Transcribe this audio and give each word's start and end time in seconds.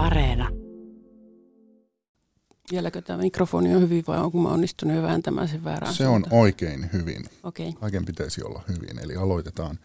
Areena. 0.00 0.48
Vieläkö 2.72 3.02
tämä 3.02 3.18
mikrofoni 3.22 3.74
on 3.74 3.82
hyvin 3.82 4.04
vai 4.06 4.18
onko 4.18 4.38
mä 4.38 4.48
onnistunut 4.48 4.96
jo 4.96 5.02
vääntämään 5.02 5.48
sen 5.48 5.64
väärään 5.64 5.94
Se 5.94 6.06
on 6.06 6.10
suuntaan? 6.20 6.40
oikein 6.40 6.90
hyvin. 6.92 7.24
Okei. 7.42 7.72
Kaiken 7.72 8.04
pitäisi 8.04 8.42
olla 8.42 8.62
hyvin, 8.68 8.98
eli 8.98 9.16
aloitetaan. 9.16 9.78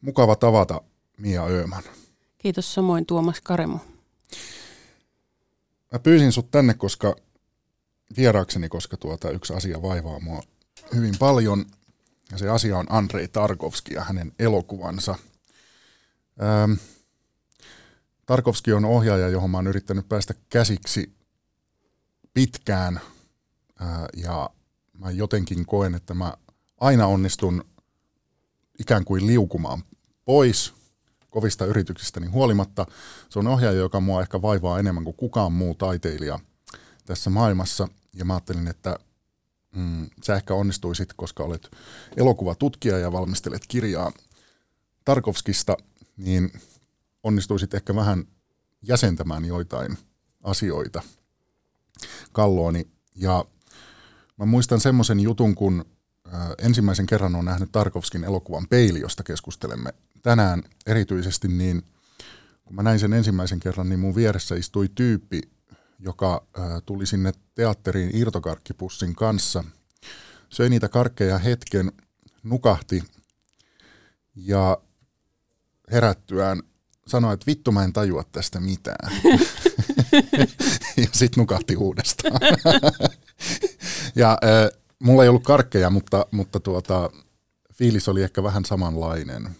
Mukava 0.00 0.36
tavata 0.36 0.80
Mia 1.18 1.44
Ööman. 1.44 1.82
Kiitos 2.38 2.74
samoin 2.74 3.06
Tuomas 3.06 3.40
Karemo. 3.40 3.78
Mä 5.92 5.98
pyysin 5.98 6.32
sut 6.32 6.50
tänne, 6.50 6.74
koska 6.74 7.16
vieraakseni, 8.16 8.68
koska 8.68 8.96
tuota 8.96 9.30
yksi 9.30 9.54
asia 9.54 9.82
vaivaa 9.82 10.20
mua 10.20 10.42
hyvin 10.94 11.14
paljon. 11.18 11.64
Ja 12.32 12.38
se 12.38 12.48
asia 12.48 12.78
on 12.78 12.86
Andrei 12.88 13.28
Tarkovski 13.28 13.94
ja 13.94 14.04
hänen 14.04 14.32
elokuvansa. 14.38 15.14
Ähm, 16.42 16.72
Tarkovski 18.26 18.72
on 18.72 18.84
ohjaaja, 18.84 19.28
johon 19.28 19.50
mä 19.50 19.58
oon 19.58 19.66
yrittänyt 19.66 20.08
päästä 20.08 20.34
käsiksi 20.48 21.12
pitkään. 22.34 23.00
Ja 24.16 24.50
mä 24.98 25.10
jotenkin 25.10 25.66
koen, 25.66 25.94
että 25.94 26.14
mä 26.14 26.34
aina 26.80 27.06
onnistun 27.06 27.64
ikään 28.78 29.04
kuin 29.04 29.26
liukumaan 29.26 29.82
pois 30.24 30.74
kovista 31.30 31.66
yrityksistäni 31.66 32.26
huolimatta. 32.26 32.86
Se 33.28 33.38
on 33.38 33.46
ohjaaja, 33.46 33.78
joka 33.78 34.00
mua 34.00 34.22
ehkä 34.22 34.42
vaivaa 34.42 34.78
enemmän 34.78 35.04
kuin 35.04 35.16
kukaan 35.16 35.52
muu 35.52 35.74
taiteilija 35.74 36.38
tässä 37.06 37.30
maailmassa. 37.30 37.88
Ja 38.14 38.24
mä 38.24 38.34
ajattelin, 38.34 38.68
että 38.68 38.96
mm, 39.76 40.10
sä 40.24 40.36
ehkä 40.36 40.54
onnistuisit, 40.54 41.12
koska 41.16 41.42
olet 41.42 41.70
elokuvatutkija 42.16 42.98
ja 42.98 43.12
valmistelet 43.12 43.62
kirjaa 43.68 44.12
Tarkovskista, 45.04 45.76
niin 46.16 46.52
onnistuisit 47.22 47.74
ehkä 47.74 47.94
vähän 47.94 48.24
jäsentämään 48.82 49.44
joitain 49.44 49.98
asioita 50.42 51.02
kallooni. 52.32 52.88
Ja 53.16 53.44
mä 54.36 54.46
muistan 54.46 54.80
semmoisen 54.80 55.20
jutun, 55.20 55.54
kun 55.54 55.84
ensimmäisen 56.58 57.06
kerran 57.06 57.34
on 57.34 57.44
nähnyt 57.44 57.72
Tarkovskin 57.72 58.24
elokuvan 58.24 58.68
Peili, 58.68 59.00
josta 59.00 59.22
keskustelemme 59.22 59.94
tänään 60.22 60.62
erityisesti, 60.86 61.48
niin 61.48 61.82
kun 62.64 62.76
mä 62.76 62.82
näin 62.82 62.98
sen 62.98 63.12
ensimmäisen 63.12 63.60
kerran, 63.60 63.88
niin 63.88 64.00
mun 64.00 64.14
vieressä 64.14 64.54
istui 64.54 64.88
tyyppi, 64.94 65.40
joka 65.98 66.46
tuli 66.86 67.06
sinne 67.06 67.32
teatteriin 67.54 68.16
irtokarkkipussin 68.16 69.14
kanssa, 69.14 69.64
söi 70.48 70.68
niitä 70.68 70.88
karkkeja 70.88 71.38
hetken, 71.38 71.92
nukahti 72.42 73.04
ja 74.34 74.78
herättyään 75.92 76.62
sanoi, 77.12 77.34
että 77.34 77.46
vittu 77.46 77.72
mä 77.72 77.84
en 77.84 77.92
tajua 77.92 78.24
tästä 78.32 78.60
mitään. 78.60 79.12
ja 81.02 81.06
sitten 81.12 81.40
nukahti 81.42 81.76
uudestaan. 81.76 82.40
ja 84.22 84.30
äh, 84.44 84.80
mulla 84.98 85.22
ei 85.22 85.28
ollut 85.28 85.44
karkkeja, 85.44 85.90
mutta, 85.90 86.26
mutta 86.30 86.60
tuota, 86.60 87.10
fiilis 87.74 88.08
oli 88.08 88.22
ehkä 88.22 88.42
vähän 88.42 88.64
samanlainen. 88.64 89.56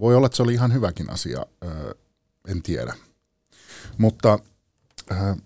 Voi 0.00 0.16
olla, 0.16 0.26
että 0.26 0.36
se 0.36 0.42
oli 0.42 0.54
ihan 0.54 0.72
hyväkin 0.72 1.10
asia, 1.10 1.46
äh, 1.64 1.70
en 2.48 2.62
tiedä. 2.62 2.94
Mutta 3.98 4.38
äh, 5.12 5.36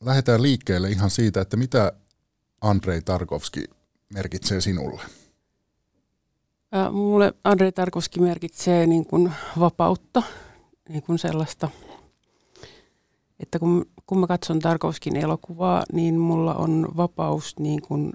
lähdetään 0.00 0.42
liikkeelle 0.42 0.90
ihan 0.90 1.10
siitä, 1.10 1.40
että 1.40 1.56
mitä 1.56 1.92
Andrei 2.60 3.02
Tarkovski 3.02 3.64
merkitsee 4.14 4.60
sinulle. 4.60 5.02
Mulle 6.92 7.32
Andrei 7.44 7.72
Tarkovski 7.72 8.20
merkitsee 8.20 8.86
niin 8.86 9.06
kuin 9.06 9.32
vapautta, 9.58 10.22
niin 10.88 11.02
kuin 11.02 11.18
sellaista, 11.18 11.68
että 13.40 13.58
kun, 13.58 13.86
kun 14.06 14.18
mä 14.18 14.26
katson 14.26 14.58
Tarkovskin 14.58 15.16
elokuvaa, 15.16 15.82
niin 15.92 16.18
mulla 16.18 16.54
on 16.54 16.88
vapaus 16.96 17.58
niin 17.58 17.82
kuin 17.82 18.12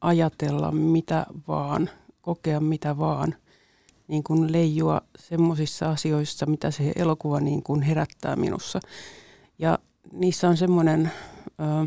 ajatella 0.00 0.72
mitä 0.72 1.26
vaan, 1.48 1.90
kokea 2.20 2.60
mitä 2.60 2.98
vaan, 2.98 3.34
niin 4.08 4.22
kuin 4.22 4.52
leijua 4.52 5.00
semmoisissa 5.18 5.90
asioissa, 5.90 6.46
mitä 6.46 6.70
se 6.70 6.92
elokuva 6.96 7.40
niin 7.40 7.62
kuin 7.62 7.82
herättää 7.82 8.36
minussa. 8.36 8.80
Ja 9.58 9.78
niissä 10.12 10.48
on 10.48 10.56
semmoinen 10.56 11.10
ö, 11.60 11.86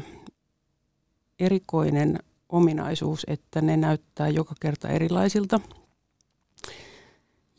erikoinen 1.39 2.19
ominaisuus, 2.49 3.25
että 3.27 3.61
ne 3.61 3.77
näyttää 3.77 4.27
joka 4.27 4.55
kerta 4.61 4.89
erilaisilta. 4.89 5.59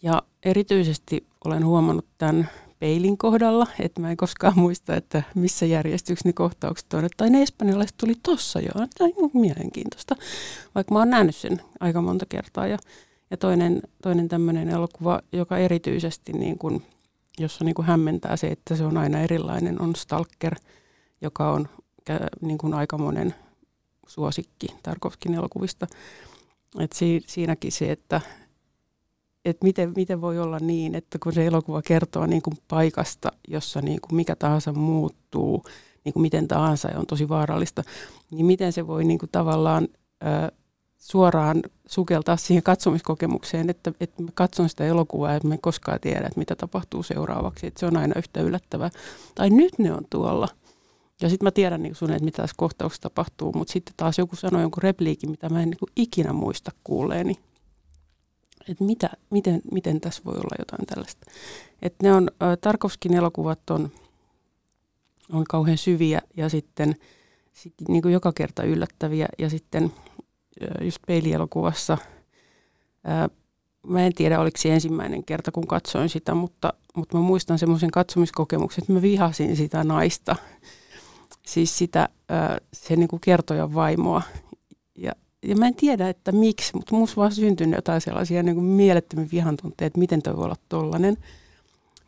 Ja 0.03 0.23
erityisesti 0.43 1.27
olen 1.45 1.67
huomannut 1.67 2.07
tämän 2.19 2.51
peilin 2.79 3.19
kohdalla, 3.19 3.67
että 3.81 4.01
mä 4.01 4.11
en 4.11 4.17
koskaan 4.17 4.59
muista, 4.59 4.97
että 4.97 5.23
missä 5.35 5.67
järjestyksessä 5.67 6.29
ne 6.29 6.33
kohtaukset 6.33 6.93
on. 6.95 7.09
Tai 7.17 7.31
ne 7.31 7.43
espanjalaiset 7.43 7.97
tuli 7.97 8.15
tossa 8.23 8.61
jo, 8.61 8.71
tai 8.99 9.13
mielenkiintoista, 9.35 10.17
vaikka 10.75 10.95
mä 10.95 10.99
oon 10.99 11.11
nähnyt 11.11 11.37
sen 11.37 11.61
aika 11.81 12.03
monta 12.03 12.27
kertaa. 12.29 12.67
Ja, 12.67 12.79
ja 13.31 13.37
toinen, 13.37 13.83
toinen 14.03 14.29
tämmöinen 14.29 14.69
elokuva, 14.69 15.21
joka 15.33 15.59
erityisesti 15.59 16.33
niin 16.33 16.59
kun, 16.59 16.83
jossa 17.39 17.65
niin 17.65 17.75
kun 17.75 17.85
hämmentää 17.85 18.37
se, 18.37 18.47
että 18.47 18.77
se 18.77 18.85
on 18.85 18.97
aina 18.97 19.21
erilainen, 19.21 19.83
on 19.83 19.97
Stalker, 19.97 20.55
joka 21.21 21.53
on 21.53 21.69
niin 22.41 22.59
kuin 22.59 22.75
aika 22.75 22.99
monen 22.99 23.35
suosikki 24.07 24.67
Tarkovskin 24.83 25.35
elokuvista. 25.35 25.87
Et 26.81 26.93
si, 26.93 27.23
siinäkin 27.27 27.73
se, 27.73 27.93
että 27.93 28.21
et 29.45 29.63
miten, 29.63 29.93
miten 29.97 30.21
voi 30.21 30.39
olla 30.39 30.59
niin, 30.59 30.95
että 30.95 31.19
kun 31.23 31.33
se 31.33 31.47
elokuva 31.47 31.83
kertoo 31.83 32.27
niin 32.27 32.43
kuin 32.43 32.59
paikasta, 32.69 33.33
jossa 33.49 33.81
niin 33.81 34.01
kuin 34.01 34.17
mikä 34.17 34.37
tahansa 34.37 34.73
muuttuu, 34.73 35.65
niin 36.05 36.13
kuin 36.13 36.23
miten 36.23 36.49
tahansa 36.49 36.89
ja 36.89 36.99
on 36.99 37.07
tosi 37.07 37.29
vaarallista, 37.29 37.83
niin 38.31 38.47
miten 38.47 38.73
se 38.73 38.87
voi 38.87 39.05
niin 39.05 39.19
kuin 39.19 39.31
tavallaan 39.33 39.89
ö, 40.23 40.53
suoraan 40.99 41.63
sukeltaa 41.87 42.37
siihen 42.37 42.63
katsomiskokemukseen, 42.63 43.71
että, 43.71 43.93
että 44.01 44.23
mä 44.23 44.29
katson 44.35 44.69
sitä 44.69 44.85
elokuvaa 44.85 45.33
ja 45.33 45.41
mä 45.45 45.57
koskaan 45.61 46.01
tiedä, 46.01 46.27
että 46.27 46.39
mitä 46.39 46.57
tapahtuu 46.57 47.03
seuraavaksi. 47.03 47.67
Että 47.67 47.81
se 47.81 47.87
on 47.87 47.97
aina 47.97 48.15
yhtä 48.19 48.41
yllättävää. 48.41 48.91
Tai 49.35 49.51
nyt 49.51 49.79
ne 49.79 49.93
on 49.93 50.05
tuolla. 50.11 50.49
Ja 51.23 51.29
sitten 51.29 51.47
mä 51.47 51.51
tiedän 51.51 51.83
niin 51.83 51.95
sun, 51.95 52.11
että 52.11 52.25
mitä 52.25 52.43
tässä 52.43 52.55
kohtauksessa 52.57 53.03
tapahtuu, 53.03 53.53
mutta 53.53 53.73
sitten 53.73 53.95
taas 53.97 54.19
joku 54.19 54.37
sanoi 54.37 54.63
jonkun 54.63 54.83
repliikin, 54.83 55.31
mitä 55.31 55.49
mä 55.49 55.63
en 55.63 55.71
niin 55.71 55.93
ikinä 55.97 56.33
muista 56.33 56.71
kuulleeni. 56.85 57.39
Että 58.69 58.85
mitä, 58.85 59.11
miten, 59.31 59.61
miten 59.73 60.01
tässä 60.01 60.23
voi 60.25 60.35
olla 60.35 60.57
jotain 60.59 60.87
tällaista. 60.87 61.27
Että 61.83 62.07
ne 62.07 62.13
on, 62.13 62.31
Tarkovskin 62.61 63.15
elokuvat 63.15 63.71
on, 63.71 63.91
on 65.33 65.45
kauhean 65.45 65.79
syviä 65.79 66.21
ja 66.37 66.49
sitten 66.49 66.97
sit 67.53 67.75
niin 67.89 68.03
kuin 68.03 68.13
joka 68.13 68.33
kerta 68.33 68.63
yllättäviä. 68.63 69.29
Ja 69.39 69.51
sitten 69.51 69.93
just 70.81 70.99
peilielokuvassa, 71.07 71.99
mä 73.87 74.07
en 74.07 74.15
tiedä 74.15 74.41
oliko 74.41 74.59
se 74.59 74.75
ensimmäinen 74.75 75.25
kerta 75.25 75.53
kun 75.53 75.67
katsoin 75.67 76.09
sitä, 76.09 76.35
mutta, 76.35 76.73
mutta 76.97 77.17
mä 77.17 77.23
muistan 77.23 77.59
semmoisen 77.59 77.91
katsomiskokemuksen, 77.91 78.83
että 78.83 78.93
mä 78.93 79.03
vihasin 79.03 79.57
sitä 79.57 79.85
naista 79.85 80.37
siis 81.47 81.79
sitä 81.79 82.09
se 82.73 82.97
niin 82.97 83.09
kuin 83.09 83.21
kertojan 83.21 83.75
vaimoa. 83.75 84.23
Ja, 84.99 85.13
ja 85.43 85.57
mä 85.57 85.67
en 85.67 85.75
tiedä, 85.75 86.09
että 86.09 86.33
miksi, 86.33 86.71
mutta 86.75 86.95
musta 86.95 87.17
vaan 87.17 87.33
syntynyt 87.33 87.77
jotain 87.77 88.01
sellaisia 88.01 88.43
niin 88.43 88.55
kuin 88.55 88.67
mielettömiä 88.67 89.29
vihantunteita, 89.33 89.87
että 89.87 89.99
miten 89.99 90.23
toi 90.23 90.37
voi 90.37 90.45
olla 90.45 90.57
tollainen. 90.69 91.17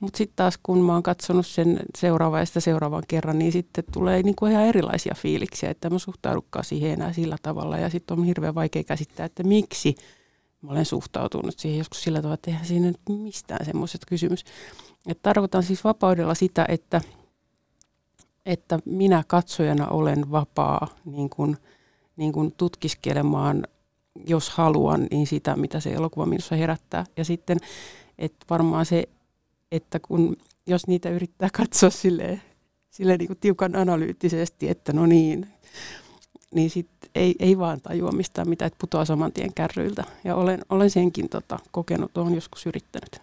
Mutta 0.01 0.19
sitten 0.19 0.37
taas 0.37 0.59
kun 0.63 0.81
mä 0.81 0.93
oon 0.93 1.03
katsonut 1.03 1.47
sen 1.47 1.81
seuraavan 1.99 2.41
ja 2.41 2.47
sitä 2.47 2.61
seuraavan 2.61 3.03
kerran, 3.09 3.39
niin 3.39 3.53
sitten 3.53 3.85
tulee 3.93 4.23
niin 4.23 4.37
kuin 4.37 4.53
ihan 4.53 4.65
erilaisia 4.65 5.15
fiiliksiä, 5.17 5.71
että 5.71 5.91
mä 5.91 5.99
suhtaudukaan 5.99 6.65
siihen 6.65 6.91
enää 6.91 7.13
sillä 7.13 7.37
tavalla. 7.43 7.79
Ja 7.79 7.91
sitten 7.91 8.19
on 8.19 8.25
hirveän 8.25 8.55
vaikea 8.55 8.85
käsittää, 8.85 9.27
että 9.27 9.43
miksi 9.43 9.95
mä 10.63 10.71
olen 10.71 10.85
suhtautunut 10.85 11.59
siihen 11.59 11.79
joskus 11.79 12.03
sillä 12.03 12.19
tavalla, 12.19 12.35
että 12.35 12.51
eihän 12.51 12.67
siinä 12.67 12.87
nyt 12.87 13.01
mistään 13.09 13.67
semmoiset 13.67 14.01
kysymys. 14.07 14.45
Että 15.07 15.23
tarkoitan 15.23 15.63
siis 15.63 15.85
vapaudella 15.85 16.35
sitä, 16.35 16.65
että– 16.69 17.01
että 18.49 18.79
minä 18.85 19.23
katsojana 19.27 19.87
olen 19.87 20.31
vapaa 20.31 20.89
niin 21.05 21.31
kuin, 21.31 21.57
niin 22.17 22.33
kuin 22.33 22.55
tutkiskelemaan, 22.57 23.67
jos 24.27 24.51
haluan, 24.51 25.07
niin 25.11 25.27
sitä, 25.27 25.57
mitä 25.57 25.81
se 25.81 25.93
elokuva 25.93 26.27
minussa 26.27 26.57
herättää. 26.57 27.05
Ja 27.17 27.25
sitten, 27.25 27.59
että 28.19 28.47
varmaan 28.51 28.87
se, 28.87 29.05
että 29.73 29.99
kun, 29.99 30.37
jos 30.67 30.87
niitä 30.87 31.11
yrittää 31.11 31.49
katsoa 31.53 31.91
silleen, 31.91 32.43
silleen 32.91 33.19
niin 33.19 33.27
kuin 33.27 33.39
tiukan 33.39 33.77
analyyttisesti, 33.77 34.69
että 34.69 34.93
no 34.93 35.07
niin, 35.07 35.49
niin 36.55 36.71
sitten 36.71 37.11
ei, 37.15 37.35
ei 37.39 37.59
vaan 37.59 37.81
tajua 37.81 38.13
mistään 38.13 38.49
mitä, 38.49 38.67
että 38.67 38.79
putoaa 38.81 39.05
saman 39.05 39.33
tien 39.33 39.55
kärryiltä. 39.55 40.05
Ja 40.25 40.37
olen, 40.37 40.61
olen 40.69 40.91
senkin 40.91 41.29
tota, 41.29 41.59
kokenut, 41.71 42.19
olen 42.19 42.35
joskus 42.35 42.67
yrittänyt. 42.67 43.21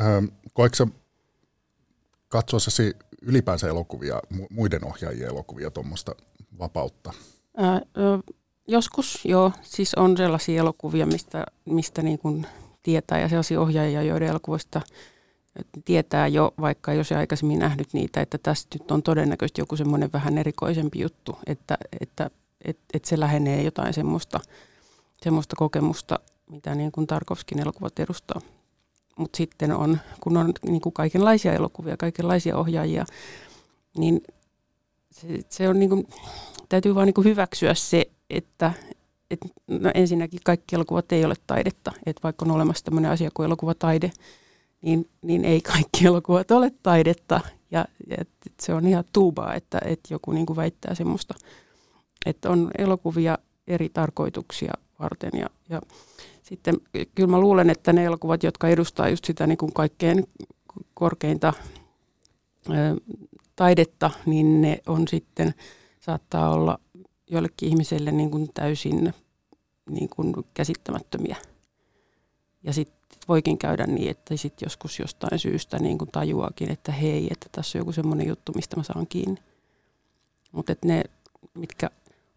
Ähm, 0.00 0.24
koetko 0.52 0.86
katsoessasi 2.28 2.96
ylipäänsä 3.22 3.68
elokuvia, 3.68 4.20
muiden 4.50 4.84
ohjaajien 4.84 5.28
elokuvia, 5.28 5.70
tuommoista 5.70 6.14
vapautta? 6.58 7.12
Ää, 7.56 7.80
joskus 8.68 9.24
joo, 9.24 9.52
siis 9.62 9.94
on 9.94 10.16
sellaisia 10.16 10.60
elokuvia, 10.60 11.06
mistä, 11.06 11.46
mistä 11.64 12.02
niin 12.02 12.18
kuin 12.18 12.46
tietää 12.82 13.20
ja 13.20 13.28
sellaisia 13.28 13.60
ohjaajia, 13.60 14.02
joiden 14.02 14.28
elokuvista 14.28 14.80
tietää 15.84 16.26
jo, 16.26 16.54
vaikka 16.60 16.92
jos 16.92 17.12
ei 17.12 17.18
aikaisemmin 17.18 17.58
nähnyt 17.58 17.88
niitä, 17.92 18.20
että 18.20 18.38
tästä 18.38 18.76
nyt 18.78 18.90
on 18.90 19.02
todennäköisesti 19.02 19.60
joku 19.60 19.76
semmoinen 19.76 20.12
vähän 20.12 20.38
erikoisempi 20.38 21.00
juttu, 21.00 21.38
että, 21.46 21.78
että, 22.00 22.30
että, 22.64 22.82
että 22.94 23.08
se 23.08 23.20
lähenee 23.20 23.62
jotain 23.62 23.94
semmoista, 23.94 24.40
semmoista 25.22 25.56
kokemusta, 25.56 26.18
mitä 26.50 26.74
niin 26.74 26.92
kuin 26.92 27.06
Tarkovskin 27.06 27.60
elokuvat 27.60 27.98
edustaa. 27.98 28.40
Mutta 29.18 29.36
sitten 29.36 29.72
on, 29.72 29.98
kun 30.20 30.36
on 30.36 30.52
niin 30.62 30.80
kuin 30.80 30.92
kaikenlaisia 30.92 31.52
elokuvia, 31.52 31.96
kaikenlaisia 31.96 32.56
ohjaajia, 32.56 33.04
niin 33.96 34.22
se, 35.10 35.26
se 35.48 35.68
on 35.68 35.78
niin 35.78 35.90
kuin, 35.90 36.06
täytyy 36.68 36.94
vaan 36.94 37.06
niin 37.06 37.14
kuin 37.14 37.24
hyväksyä 37.24 37.74
se, 37.74 38.06
että 38.30 38.72
et, 39.30 39.38
no 39.68 39.90
ensinnäkin 39.94 40.40
kaikki 40.44 40.76
elokuvat 40.76 41.12
ei 41.12 41.24
ole 41.24 41.34
taidetta. 41.46 41.92
Että 42.06 42.20
vaikka 42.22 42.44
on 42.44 42.50
olemassa 42.50 42.84
tämmöinen 42.84 43.10
asia 43.10 43.30
kuin 43.34 43.46
elokuvataide, 43.46 44.12
niin, 44.82 45.08
niin 45.22 45.44
ei 45.44 45.60
kaikki 45.60 46.06
elokuvat 46.06 46.50
ole 46.50 46.72
taidetta. 46.82 47.40
Ja, 47.70 47.84
ja 48.10 48.16
et, 48.20 48.28
et 48.46 48.60
se 48.60 48.74
on 48.74 48.86
ihan 48.86 49.04
tuubaa, 49.12 49.54
että 49.54 49.80
et 49.84 50.00
joku 50.10 50.32
niin 50.32 50.46
kuin 50.46 50.56
väittää 50.56 50.94
semmoista, 50.94 51.34
että 52.26 52.50
on 52.50 52.70
elokuvia 52.78 53.38
eri 53.66 53.88
tarkoituksia 53.88 54.72
varten. 54.98 55.30
Ja, 55.40 55.46
ja 55.68 55.80
sitten 56.48 56.74
kyllä 57.14 57.30
mä 57.30 57.40
luulen, 57.40 57.70
että 57.70 57.92
ne 57.92 58.04
elokuvat, 58.04 58.42
jotka 58.42 58.68
edustaa 58.68 59.08
just 59.08 59.24
sitä 59.24 59.46
niin 59.46 59.58
kuin 59.58 59.72
kaikkein 59.72 60.28
korkeinta 60.94 61.52
ö, 62.70 62.72
taidetta, 63.56 64.10
niin 64.26 64.60
ne 64.60 64.78
on 64.86 65.08
sitten, 65.08 65.54
saattaa 66.00 66.50
olla 66.50 66.78
joillekin 67.30 67.68
ihmiselle 67.68 68.12
niin 68.12 68.30
kuin 68.30 68.48
täysin 68.54 69.14
niin 69.90 70.08
kuin 70.08 70.34
käsittämättömiä. 70.54 71.36
Ja 72.62 72.72
sitten 72.72 72.98
voikin 73.28 73.58
käydä 73.58 73.86
niin, 73.86 74.10
että 74.10 74.36
sitten 74.36 74.66
joskus 74.66 74.98
jostain 74.98 75.38
syystä 75.38 75.78
niin 75.78 75.98
kuin 75.98 76.10
tajuakin, 76.10 76.70
että 76.70 76.92
hei, 76.92 77.28
että 77.30 77.46
tässä 77.52 77.78
on 77.78 77.80
joku 77.80 77.92
semmoinen 77.92 78.28
juttu, 78.28 78.52
mistä 78.52 78.76
mä 78.76 78.82
saan 78.82 79.06
kiinni. 79.06 79.40
Mutta 80.52 80.74
ne, 80.84 81.04
mitkä 81.54 81.90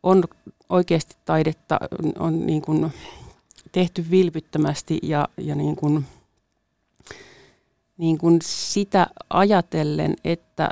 on 0.04 0.24
oikeasti 0.70 1.16
taidetta, 1.26 1.80
on 2.20 2.46
niin 2.46 2.62
kuin 2.62 2.92
tehty 3.72 4.06
vilpittömästi 4.12 5.00
ja, 5.04 5.28
ja 5.38 5.56
niin 5.56 5.76
kuin, 5.76 6.06
niin 7.98 8.18
kuin 8.18 8.40
sitä 8.44 9.08
ajatellen, 9.30 10.16
että, 10.24 10.70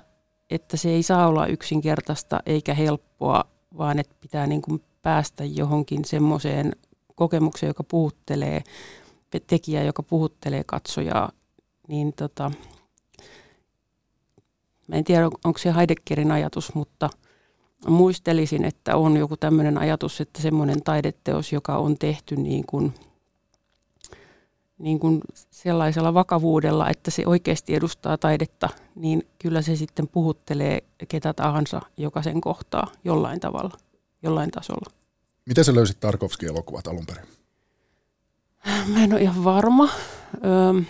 että 0.50 0.78
se 0.78 0.90
ei 0.90 1.04
saa 1.04 1.28
olla 1.28 1.48
yksinkertaista 1.48 2.40
eikä 2.46 2.74
helppoa, 2.74 3.46
vaan 3.78 4.00
että 4.00 4.16
pitää 4.22 4.48
niin 4.48 4.62
kuin 4.62 4.84
päästä 5.02 5.44
johonkin 5.46 6.06
semmoiseen 6.06 6.76
kokemukseen, 7.16 7.70
joka 7.70 7.84
puhuttelee 7.84 8.64
tekijää, 9.48 9.84
joka 9.84 10.04
puhuttelee 10.04 10.64
katsojaa, 10.64 11.32
niin 11.88 12.14
tota, 12.14 12.52
mä 14.88 14.96
en 14.96 15.04
tiedä, 15.04 15.26
onko 15.26 15.58
se 15.58 15.76
Heideggerin 15.76 16.32
ajatus, 16.32 16.74
mutta 16.76 17.10
muistelisin, 17.88 18.66
että 18.66 18.96
on 18.96 19.18
joku 19.18 19.38
tämmöinen 19.38 19.78
ajatus, 19.78 20.22
että 20.22 20.42
semmoinen 20.42 20.84
taideteos, 20.84 21.54
joka 21.54 21.78
on 21.78 21.98
tehty 21.98 22.36
niin 22.36 22.66
kuin, 22.66 22.94
niin 24.78 25.00
kuin 25.00 25.22
sellaisella 25.52 26.14
vakavuudella, 26.14 26.90
että 26.90 27.12
se 27.12 27.24
oikeasti 27.26 27.76
edustaa 27.76 28.18
taidetta, 28.18 28.70
niin 28.96 29.28
kyllä 29.40 29.62
se 29.62 29.76
sitten 29.76 30.08
puhuttelee 30.08 30.84
ketä 31.08 31.34
tahansa, 31.34 31.82
joka 31.98 32.22
sen 32.22 32.42
kohtaa 32.42 32.88
jollain 33.04 33.40
tavalla, 33.40 33.78
jollain 34.24 34.52
tasolla. 34.52 34.92
Miten 35.46 35.66
sä 35.66 35.76
löysit 35.76 36.00
Tarkovskin 36.00 36.50
elokuvat 36.50 36.88
alun 36.88 37.06
perin? 37.06 37.26
Mä 38.94 39.04
en 39.04 39.14
ole 39.14 39.22
ihan 39.22 39.44
varma. 39.44 39.90
Öö, 40.46 40.82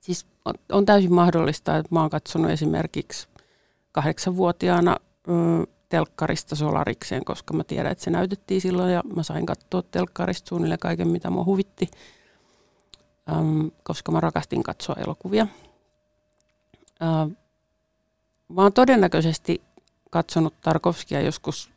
siis 0.00 0.26
on, 0.44 0.54
on 0.72 0.86
täysin 0.86 1.14
mahdollista, 1.14 1.76
että 1.76 1.94
mä 1.94 2.00
oon 2.00 2.10
katsonut 2.10 2.50
esimerkiksi 2.50 3.28
kahdeksanvuotiaana 3.92 4.96
öö, 5.28 5.64
telkkarista 5.88 6.56
Solarikseen, 6.56 7.24
koska 7.24 7.54
mä 7.54 7.64
tiedän, 7.64 7.92
että 7.92 8.04
se 8.04 8.10
näytettiin 8.10 8.60
silloin 8.60 8.92
ja 8.92 9.02
mä 9.14 9.22
sain 9.22 9.46
katsoa 9.46 9.82
telkkarista 9.82 10.48
suunnilleen 10.48 10.78
kaiken, 10.78 11.08
mitä 11.08 11.30
mua 11.30 11.44
huvitti, 11.44 11.88
öö, 13.28 13.36
koska 13.82 14.12
mä 14.12 14.20
rakastin 14.20 14.62
katsoa 14.62 14.96
elokuvia. 14.98 15.46
Öö, 17.02 17.08
mä 18.48 18.62
oon 18.62 18.72
todennäköisesti 18.72 19.62
katsonut 20.10 20.54
Tarkovskia 20.60 21.20
joskus 21.20 21.70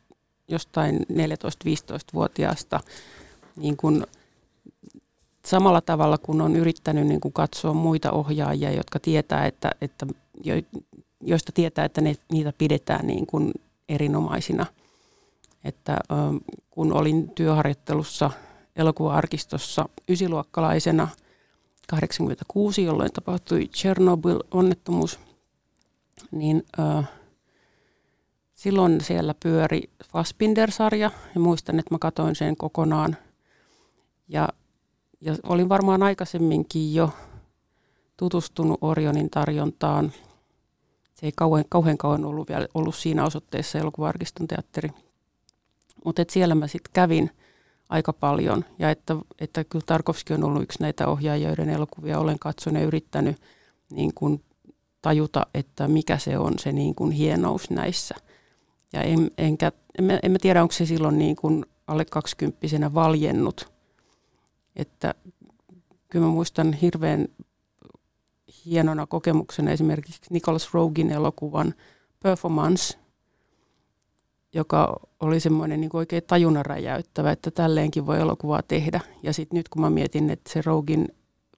jostain 0.48 0.96
14-15-vuotiaasta 1.12 2.80
niin 3.56 3.76
kuin 3.76 4.06
samalla 5.44 5.80
tavalla 5.80 6.18
kun 6.18 6.40
on 6.40 6.56
yrittänyt 6.56 7.06
niin 7.06 7.20
kuin 7.20 7.32
katsoa 7.32 7.72
muita 7.72 8.10
ohjaajia, 8.10 8.70
jotka 8.70 8.98
tietää, 8.98 9.46
että, 9.46 9.70
että 9.80 10.06
joista 11.20 11.52
tietää, 11.52 11.84
että 11.84 12.00
ne, 12.00 12.14
niitä 12.32 12.52
pidetään 12.58 13.06
niin 13.06 13.26
kuin 13.26 13.52
erinomaisina. 13.88 14.66
Että 15.64 15.98
kun 16.70 16.92
olin 16.92 17.30
työharjoittelussa 17.30 18.30
elokuva-arkistossa 18.76 19.88
ysiluokkalaisena 20.08 21.08
86, 21.86 22.84
jolloin 22.84 23.12
tapahtui 23.12 23.68
Chernobyl-onnettomuus, 23.76 25.20
niin 26.30 26.62
äh, 26.80 27.08
silloin 28.54 29.00
siellä 29.00 29.34
pyöri 29.42 29.82
Fassbinder-sarja 30.12 31.10
ja 31.34 31.40
muistan, 31.40 31.78
että 31.78 31.94
mä 31.94 31.98
katoin 31.98 32.36
sen 32.36 32.56
kokonaan. 32.56 33.16
Ja 34.28 34.48
ja 35.20 35.36
olin 35.42 35.68
varmaan 35.68 36.02
aikaisemminkin 36.02 36.94
jo 36.94 37.10
tutustunut 38.16 38.78
Orionin 38.80 39.30
tarjontaan. 39.30 40.12
Se 41.20 41.26
ei 41.26 41.32
kauhean, 41.36 41.64
kauhean 41.68 41.98
kauan 41.98 42.24
ollut 42.24 42.48
vielä 42.48 42.68
ollut 42.74 42.94
siinä 42.94 43.24
osoitteessa 43.24 43.78
elokuvarkiston 43.78 44.48
teatteri. 44.48 44.90
Mutta 46.04 46.24
siellä 46.28 46.54
mä 46.54 46.66
sitten 46.66 46.92
kävin 46.92 47.30
aika 47.88 48.12
paljon. 48.12 48.64
Ja 48.78 48.90
että, 48.90 49.16
että 49.38 49.64
kyllä 49.64 49.84
Tarkovski 49.86 50.34
on 50.34 50.44
ollut 50.44 50.62
yksi 50.62 50.82
näitä 50.82 51.06
ohjaajia, 51.06 51.54
elokuvia 51.74 52.18
olen 52.18 52.38
katsonut 52.38 52.80
ja 52.80 52.86
yrittänyt 52.86 53.36
niin 53.90 54.14
kuin 54.14 54.44
tajuta, 55.02 55.46
että 55.54 55.88
mikä 55.88 56.18
se 56.18 56.38
on 56.38 56.58
se 56.58 56.72
niin 56.72 56.94
kuin 56.94 57.12
hienous 57.12 57.70
näissä. 57.70 58.14
Ja 58.92 59.02
en, 59.02 59.30
enkä, 59.38 59.72
en, 59.98 60.04
mä, 60.04 60.18
en 60.22 60.32
mä 60.32 60.38
tiedä, 60.38 60.62
onko 60.62 60.72
se 60.72 60.86
silloin 60.86 61.18
niin 61.18 61.36
kuin 61.36 61.64
alle 61.86 62.04
kaksikymppisenä 62.04 62.94
valjennut– 62.94 63.66
että 64.76 65.14
kyllä 66.08 66.26
mä 66.26 66.32
muistan 66.32 66.72
hirveän 66.72 67.28
hienona 68.66 69.06
kokemuksena 69.06 69.70
esimerkiksi 69.70 70.20
Nicholas 70.30 70.74
Rogin 70.74 71.10
elokuvan 71.10 71.74
Performance, 72.22 72.98
joka 74.52 75.00
oli 75.20 75.40
semmoinen 75.40 75.80
niin 75.80 75.90
oikein 75.92 76.22
tajunnan 76.26 76.66
räjäyttävä, 76.66 77.32
että 77.32 77.50
tälleenkin 77.50 78.06
voi 78.06 78.20
elokuvaa 78.20 78.62
tehdä. 78.68 79.00
Ja 79.22 79.32
sitten 79.32 79.56
nyt 79.56 79.68
kun 79.68 79.82
mä 79.82 79.90
mietin, 79.90 80.30
että 80.30 80.52
se 80.52 80.62
Rogin 80.66 81.08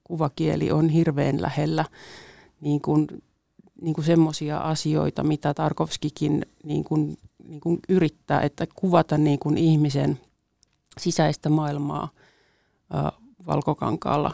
kuvakieli 0.03 0.71
on 0.71 0.89
hirveän 0.89 1.41
lähellä 1.41 1.85
niin 2.61 2.81
kuin, 2.81 3.07
niin 3.81 3.93
kuin 3.93 4.05
semmoisia 4.05 4.57
asioita, 4.57 5.23
mitä 5.23 5.53
Tarkovskikin 5.53 6.45
niin 6.63 6.83
kuin, 6.83 7.17
niin 7.47 7.61
kuin 7.61 7.79
yrittää, 7.89 8.41
että 8.41 8.67
kuvata 8.75 9.17
niin 9.17 9.39
kuin 9.39 9.57
ihmisen 9.57 10.19
sisäistä 10.97 11.49
maailmaa– 11.49 12.09
valkokankaalla. 13.47 14.31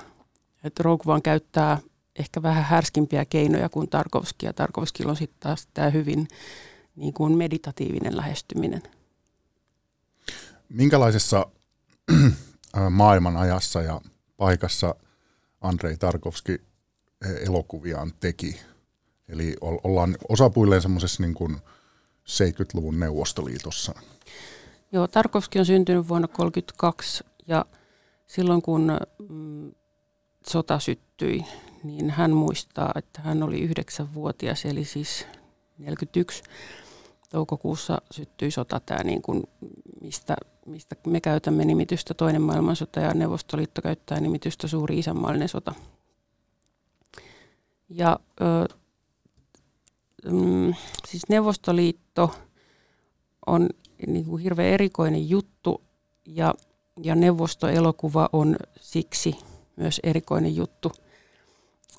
Että 0.63 0.83
Rogue 0.83 1.05
vaan 1.05 1.21
käyttää 1.21 1.77
ehkä 2.19 2.41
vähän 2.41 2.63
härskimpiä 2.63 3.25
keinoja 3.25 3.69
kuin 3.69 3.89
Tarkovski, 3.89 4.45
ja 4.45 4.53
Tarkovskilla 4.53 5.11
on 5.11 5.17
sitten 5.17 5.39
taas 5.39 5.67
tämä 5.73 5.89
hyvin 5.89 6.27
niin 6.95 7.13
kuin 7.13 7.37
meditatiivinen 7.37 8.17
lähestyminen. 8.17 8.83
Minkälaisessa 10.69 11.45
maailman 12.89 13.37
ajassa 13.37 13.81
ja 13.81 14.01
paikassa 14.37 14.95
Andrei 15.61 15.97
Tarkovski 15.97 16.61
elokuviaan 17.47 18.13
teki? 18.19 18.59
Eli 19.29 19.55
ollaan 19.61 20.17
osapuilleen 20.29 20.81
semmoisessa 20.81 21.23
niin 21.23 21.33
kuin 21.33 21.57
70-luvun 22.29 22.99
Neuvostoliitossa. 22.99 23.93
Joo, 24.91 25.07
Tarkovski 25.07 25.59
on 25.59 25.65
syntynyt 25.65 26.07
vuonna 26.07 26.27
1932 26.27 27.23
ja– 27.47 27.65
silloin 28.29 28.61
kun 28.61 28.97
mm, 29.29 29.71
sota 30.47 30.79
syttyi, 30.79 31.45
niin 31.83 32.09
hän 32.09 32.31
muistaa, 32.31 32.91
että 32.95 33.21
hän 33.21 33.43
oli 33.43 33.59
yhdeksänvuotias, 33.59 34.65
eli 34.65 34.85
siis 34.85 35.27
41 35.77 36.43
toukokuussa 37.29 38.01
syttyi 38.11 38.51
sota, 38.51 38.79
tämä 38.79 39.03
niin 39.03 39.21
kuin, 39.21 39.43
mistä, 40.01 40.35
mistä 40.65 40.95
me 41.07 41.21
käytämme 41.21 41.65
nimitystä 41.65 42.13
toinen 42.13 42.41
maailmansota 42.41 42.99
ja 42.99 43.13
Neuvostoliitto 43.13 43.81
käyttää 43.81 44.19
nimitystä 44.19 44.67
suuri 44.67 44.99
isänmaallinen 44.99 45.49
sota. 45.49 45.73
Ja 47.89 48.19
ö, 48.41 48.75
mm, 50.31 50.73
siis 51.07 51.23
Neuvostoliitto 51.29 52.35
on 53.47 53.69
niin 54.07 54.25
kuin 54.25 54.43
hirveän 54.43 54.73
erikoinen 54.73 55.29
juttu 55.29 55.81
ja 56.25 56.53
ja 57.03 57.15
neuvostoelokuva 57.15 58.29
on 58.33 58.55
siksi 58.81 59.35
myös 59.75 59.99
erikoinen 60.03 60.55
juttu. 60.55 60.91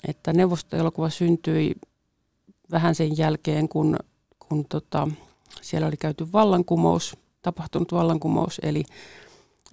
Että 0.07 0.33
neuvostoelokuva 0.33 1.09
syntyi 1.09 1.75
vähän 2.71 2.95
sen 2.95 3.17
jälkeen, 3.17 3.69
kun, 3.69 3.97
kun 4.39 4.65
tota, 4.65 5.07
siellä 5.61 5.87
oli 5.87 5.97
käyty 5.97 6.27
vallankumous, 6.33 7.17
tapahtunut 7.41 7.91
vallankumous, 7.91 8.59
eli, 8.63 8.83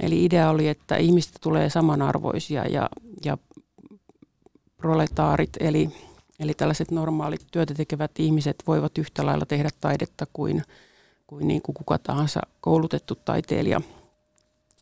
eli 0.00 0.24
idea 0.24 0.50
oli, 0.50 0.68
että 0.68 0.96
ihmistä 0.96 1.38
tulee 1.40 1.70
samanarvoisia 1.70 2.64
ja, 2.64 2.88
ja 3.24 3.38
proletaarit, 4.76 5.50
eli, 5.60 5.90
eli 6.40 6.54
tällaiset 6.54 6.90
normaalit 6.90 7.46
työtä 7.50 7.74
tekevät 7.74 8.10
ihmiset 8.18 8.62
voivat 8.66 8.98
yhtä 8.98 9.26
lailla 9.26 9.46
tehdä 9.46 9.68
taidetta 9.80 10.26
kuin, 10.32 10.62
kuin, 11.26 11.48
niin 11.48 11.62
kuin 11.62 11.74
kuka 11.74 11.98
tahansa 11.98 12.40
koulutettu 12.60 13.14
taiteilija. 13.14 13.80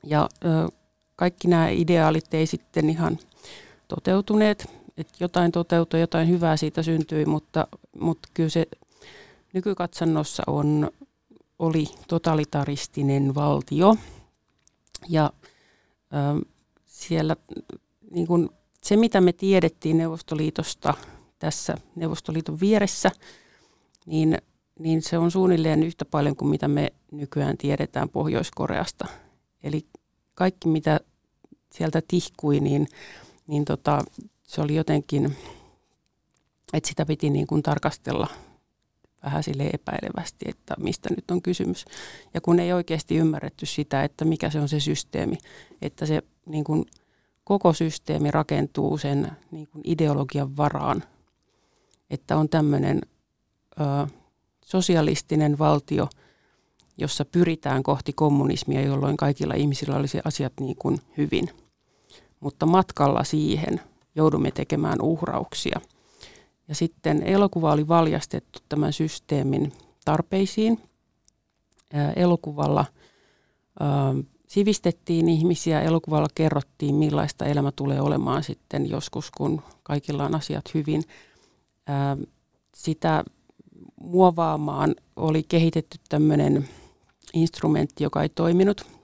Ja 0.05 0.29
ö, 0.45 0.69
kaikki 1.17 1.49
nämä 1.49 1.69
ideaalit 1.69 2.35
ei 2.35 2.47
sitten 2.47 2.91
ihan 2.91 3.19
toteutuneet, 3.89 4.76
että 4.97 5.15
jotain 5.21 5.53
toteutui, 5.53 6.01
jotain 6.01 6.29
hyvää 6.29 6.57
siitä 6.57 6.83
syntyi, 6.83 7.25
mutta, 7.27 7.67
mutta 8.01 8.29
kyllä 8.35 8.51
se 8.51 8.67
nykykatsannossa 9.53 10.43
on, 10.47 10.91
oli 11.59 11.87
totalitaristinen 12.09 13.35
valtio 13.35 13.97
ja 15.09 15.31
ö, 16.13 16.47
siellä 16.87 17.37
niin 18.11 18.27
kuin 18.27 18.49
se, 18.83 18.97
mitä 18.97 19.21
me 19.21 19.33
tiedettiin 19.33 19.99
Neuvostoliitosta 19.99 20.95
tässä 21.39 21.75
Neuvostoliiton 21.97 22.61
vieressä, 22.61 23.11
niin, 24.07 24.39
niin 24.79 25.03
se 25.03 25.19
on 25.19 25.31
suunnilleen 25.31 25.83
yhtä 25.83 26.05
paljon 26.05 26.37
kuin 26.37 26.49
mitä 26.49 26.69
me 26.69 26.93
nykyään 27.13 27.57
tiedetään 27.57 28.09
Pohjois-Koreasta. 28.09 29.07
Eli 29.63 29.87
kaikki, 30.35 30.69
mitä 30.69 31.01
sieltä 31.73 32.03
tihkui, 32.09 32.61
niin, 32.61 32.89
niin 33.47 33.65
tota, 33.65 34.05
se 34.47 34.61
oli 34.61 34.75
jotenkin, 34.75 35.37
että 36.73 36.89
sitä 36.89 37.07
piti 37.07 37.31
niin 37.31 37.47
kuin 37.47 37.63
tarkastella 37.63 38.29
vähän 39.25 39.43
sille 39.43 39.71
epäilevästi, 39.73 40.45
että 40.49 40.75
mistä 40.79 41.09
nyt 41.17 41.31
on 41.31 41.43
kysymys. 41.43 41.85
Ja 42.35 42.41
kun 42.41 42.61
ei 42.61 42.73
oikeasti 42.73 43.17
ymmärretty 43.17 43.67
sitä, 43.67 44.05
että 44.05 44.25
mikä 44.25 44.51
se 44.51 44.61
on 44.61 44.69
se 44.69 44.81
systeemi, 44.81 45.39
että 45.83 46.07
se 46.07 46.23
niin 46.47 46.65
kuin 46.65 46.85
koko 47.45 47.73
systeemi 47.73 48.31
rakentuu 48.31 48.99
sen 48.99 49.33
niin 49.51 49.69
kuin 49.69 49.83
ideologian 49.85 50.57
varaan, 50.57 51.03
että 52.11 52.37
on 52.37 52.49
tämmöinen 52.49 53.01
ö, 53.81 54.07
sosialistinen 54.65 55.59
valtio, 55.59 56.09
jossa 56.99 57.25
pyritään 57.25 57.83
kohti 57.83 58.13
kommunismia, 58.13 58.81
jolloin 58.81 59.17
kaikilla 59.17 59.55
ihmisillä 59.55 59.97
olisi 59.97 60.19
asiat 60.25 60.53
niin 60.61 60.77
kuin 60.77 60.99
hyvin. 61.17 61.49
Mutta 62.41 62.67
matkalla 62.67 63.25
siihen 63.25 63.81
joudumme 64.17 64.51
tekemään 64.51 65.03
uhrauksia. 65.03 65.81
Ja 66.69 66.75
sitten 66.75 67.23
elokuva 67.23 67.73
oli 67.73 67.89
valjastettu 67.89 68.59
tämän 68.69 68.93
systeemin 68.93 69.73
tarpeisiin. 70.05 70.81
Elokuvalla 72.17 72.85
sivistettiin 74.49 75.29
ihmisiä, 75.29 75.81
elokuvalla 75.81 76.29
kerrottiin 76.35 76.95
millaista 76.95 77.45
elämä 77.45 77.73
tulee 77.73 78.01
olemaan 78.01 78.43
sitten 78.43 78.91
joskus, 78.91 79.31
kun 79.31 79.63
kaikilla 79.83 80.25
on 80.25 80.35
asiat 80.35 80.75
hyvin. 80.75 81.03
Sitä 82.75 83.25
muovaamaan 84.01 84.95
oli 85.17 85.43
kehitetty 85.43 85.99
tämmöinen 86.09 86.69
instrumentti, 87.35 88.05
joka 88.05 88.23
ei 88.23 88.29
toiminut. 88.29 88.96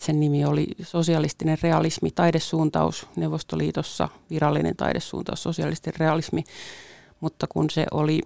Sen 0.00 0.20
nimi 0.20 0.44
oli 0.44 0.66
sosialistinen 0.82 1.58
realismi, 1.62 2.10
taidesuuntaus 2.10 3.08
Neuvostoliitossa, 3.16 4.08
virallinen 4.30 4.76
taidesuuntaus, 4.76 5.42
sosialistinen 5.42 6.00
realismi, 6.00 6.44
mutta 7.20 7.46
kun 7.46 7.70
se 7.70 7.86
oli 7.90 8.20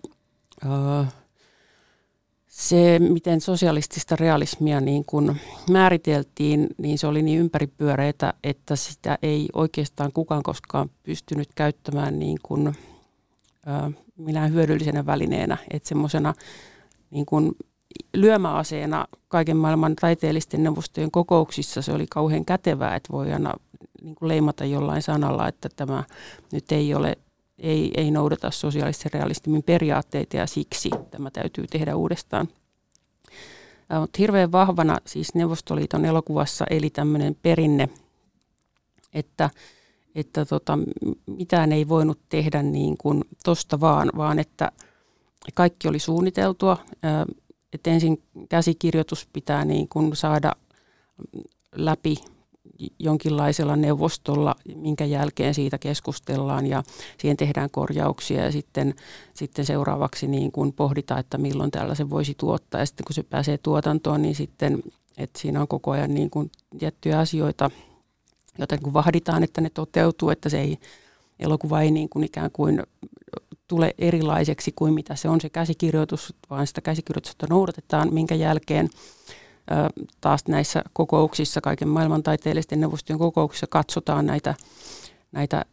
se, 2.50 2.98
miten 2.98 3.40
sosialistista 3.40 4.16
realismia 4.16 4.80
niin 4.80 5.04
kun 5.04 5.36
määriteltiin, 5.70 6.66
niin 6.78 6.98
se 6.98 7.06
oli 7.06 7.22
niin 7.22 7.40
ympäripyöreitä, 7.40 8.34
että 8.44 8.76
sitä 8.76 9.18
ei 9.22 9.48
oikeastaan 9.52 10.12
kukaan 10.12 10.42
koskaan 10.42 10.90
pystynyt 11.02 11.48
käyttämään 11.54 12.18
niin 12.18 12.38
kun, 12.42 12.74
äh, 13.68 13.92
minään 14.16 14.52
hyödyllisenä 14.52 15.06
välineenä. 15.06 15.56
Että 15.70 15.88
semmoisena 15.88 16.34
niin 17.10 17.26
kun 17.26 17.56
lyömäaseena 18.14 19.06
kaiken 19.28 19.56
maailman 19.56 19.97
taiteellisten 19.97 20.62
neuvostojen 20.62 21.11
kokouksissa 21.11 21.82
se 21.82 21.92
oli 21.92 22.06
kauhean 22.11 22.44
kätevää, 22.44 22.97
että 22.97 23.12
voi 23.12 23.32
aina 23.32 23.54
niin 24.02 24.16
leimata 24.20 24.64
jollain 24.64 25.02
sanalla, 25.02 25.49
että 25.49 25.68
tämä 25.76 26.04
nyt 26.52 26.73
ei 26.73 26.94
ole 26.94 27.16
ei, 27.59 27.90
ei 27.97 28.11
noudata 28.11 28.50
sosiaalisen 28.50 29.11
realistimin 29.14 29.62
periaatteita 29.62 30.37
ja 30.37 30.47
siksi 30.47 30.90
tämä 31.11 31.30
täytyy 31.30 31.66
tehdä 31.66 31.97
uudestaan. 31.97 32.49
Mutta 34.00 34.16
hirveän 34.18 34.52
vahvana 34.52 34.99
siis 35.06 35.35
Neuvostoliiton 35.35 36.04
elokuvassa 36.04 36.64
eli 36.70 36.90
tämmöinen 36.90 37.37
perinne, 37.42 37.88
että, 39.14 39.50
että 40.14 40.44
tota, 40.44 40.78
mitään 41.26 41.73
ei 41.73 41.88
voinut 41.88 42.18
tehdä 42.28 42.62
niin 42.62 42.99
kuin 42.99 43.25
tosta 43.44 43.80
vaan, 43.80 44.11
vaan 44.16 44.38
että 44.38 44.73
kaikki 45.54 45.88
oli 45.88 45.99
suunniteltua. 45.99 46.76
Että 47.72 47.90
ensin 47.90 48.22
käsikirjoitus 48.48 49.28
pitää 49.32 49.64
niin 49.64 49.88
kuin 49.88 50.16
saada 50.16 50.52
läpi 51.72 52.16
jonkinlaisella 52.98 53.76
neuvostolla, 53.76 54.54
minkä 54.74 55.04
jälkeen 55.04 55.54
siitä 55.54 55.78
keskustellaan 55.78 56.66
ja 56.66 56.82
siihen 57.18 57.36
tehdään 57.36 57.70
korjauksia 57.70 58.44
ja 58.44 58.52
sitten, 58.52 58.94
sitten 59.34 59.66
seuraavaksi 59.66 60.26
niin 60.26 60.52
kuin 60.52 60.72
pohditaan, 60.72 61.20
että 61.20 61.38
milloin 61.38 61.70
tällaisen 61.70 62.10
voisi 62.10 62.34
tuottaa. 62.38 62.80
Ja 62.80 62.86
sitten 62.86 63.04
kun 63.04 63.14
se 63.14 63.22
pääsee 63.22 63.58
tuotantoon, 63.58 64.22
niin 64.22 64.34
sitten, 64.34 64.82
että 65.18 65.38
siinä 65.38 65.60
on 65.60 65.68
koko 65.68 65.90
ajan 65.90 66.14
niin 66.14 66.30
kuin 66.30 66.50
tiettyjä 66.78 67.18
asioita, 67.18 67.70
joten 68.58 68.82
kun 68.82 68.92
vahditaan, 68.92 69.42
että 69.42 69.60
ne 69.60 69.70
toteutuu, 69.70 70.30
että 70.30 70.48
se 70.48 70.60
ei, 70.60 70.78
elokuva 71.38 71.80
ei 71.80 71.90
niin 71.90 72.08
kuin 72.08 72.24
ikään 72.24 72.50
kuin 72.52 72.82
tule 73.70 73.94
erilaiseksi 73.98 74.72
kuin 74.76 74.94
mitä 74.94 75.16
se 75.16 75.28
on 75.28 75.40
se 75.40 75.48
käsikirjoitus, 75.48 76.34
vaan 76.50 76.66
sitä 76.66 76.80
käsikirjoitusta 76.80 77.46
noudatetaan, 77.50 78.14
minkä 78.14 78.34
jälkeen 78.34 78.90
taas 80.20 80.40
näissä 80.48 80.82
kokouksissa, 80.92 81.60
kaiken 81.60 81.88
maailman 81.88 82.22
taiteellisten 82.22 82.80
neuvostojen 82.80 83.18
kokouksissa 83.18 83.66
katsotaan 83.66 84.26
näitä, 84.26 84.54
näitä, 85.32 85.64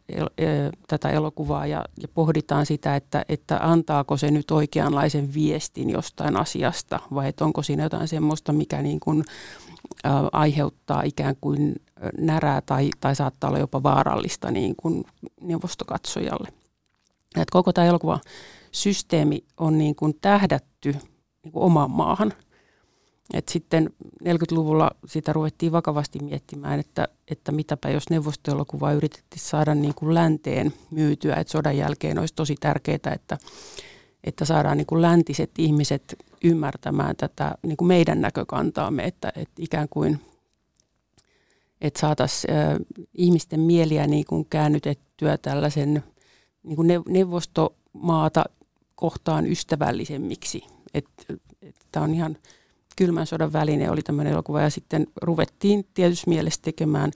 tätä 0.88 1.10
elokuvaa 1.10 1.66
ja, 1.66 1.84
ja 2.02 2.08
pohditaan 2.08 2.66
sitä, 2.66 2.96
että, 2.96 3.24
että 3.28 3.58
antaako 3.62 4.16
se 4.16 4.30
nyt 4.30 4.50
oikeanlaisen 4.50 5.34
viestin 5.34 5.90
jostain 5.90 6.36
asiasta 6.36 7.00
vai 7.14 7.28
että 7.28 7.44
onko 7.44 7.62
siinä 7.62 7.82
jotain 7.82 8.08
semmoista, 8.08 8.52
mikä 8.52 8.82
niin 8.82 9.00
kuin, 9.00 9.24
aiheuttaa 10.32 11.02
ikään 11.02 11.36
kuin 11.40 11.76
närää 12.18 12.60
tai, 12.60 12.90
tai 13.00 13.16
saattaa 13.16 13.50
olla 13.50 13.58
jopa 13.58 13.82
vaarallista 13.82 14.50
niin 14.50 14.74
kuin 14.76 15.04
neuvostokatsojalle. 15.40 16.48
Että 17.36 17.52
koko 17.52 17.72
tämä 17.72 17.86
elokuva 17.86 18.20
systeemi 18.72 19.44
on 19.56 19.78
niin 19.78 19.94
kuin 19.94 20.14
tähdätty 20.20 20.92
niin 21.42 21.52
kuin 21.52 21.64
omaan 21.64 21.90
maahan– 21.90 22.32
et 23.34 23.48
sitten 23.48 23.90
40-luvulla 24.24 24.90
sitä 25.06 25.32
ruvettiin 25.32 25.72
vakavasti 25.72 26.18
miettimään, 26.18 26.80
että, 26.80 27.08
että 27.30 27.52
mitäpä 27.52 27.90
jos 27.90 28.10
neuvostoelokuvaa 28.10 28.92
yritettiin 28.92 29.40
saada 29.40 29.74
niin 29.74 29.94
kuin 29.94 30.14
länteen 30.14 30.72
myytyä, 30.90 31.34
että 31.34 31.50
sodan 31.50 31.76
jälkeen 31.76 32.18
olisi 32.18 32.34
tosi 32.34 32.54
tärkeää, 32.60 33.12
että, 33.14 33.38
että 34.24 34.44
saadaan 34.44 34.76
niin 34.76 34.86
kuin 34.86 35.02
läntiset 35.02 35.50
ihmiset 35.58 36.16
ymmärtämään 36.44 37.16
tätä 37.16 37.54
niin 37.62 37.76
kuin 37.76 37.88
meidän 37.88 38.20
näkökantaamme, 38.20 39.04
että, 39.04 39.32
että 39.36 39.54
ikään 39.58 39.88
kuin 39.90 40.20
että 41.80 42.00
saataisiin 42.00 42.54
ihmisten 43.14 43.60
mieliä 43.60 44.06
niin 44.06 44.24
kuin 44.28 44.46
käännytettyä 44.50 45.38
tällaisen 45.38 46.04
niin 46.62 46.76
kuin 46.76 46.88
neuvostomaata 47.08 48.44
kohtaan 48.94 49.46
ystävällisemmiksi. 49.46 50.64
Tämä 51.92 52.04
on 52.04 52.14
ihan 52.14 52.36
kylmän 52.96 53.26
sodan 53.26 53.52
väline 53.52 53.90
oli 53.90 54.02
tämmöinen 54.02 54.32
elokuva 54.32 54.62
ja 54.62 54.70
sitten 54.70 55.06
ruvettiin 55.22 55.86
tietysti 55.94 56.30
mielessä 56.30 56.62
tekemään 56.62 57.12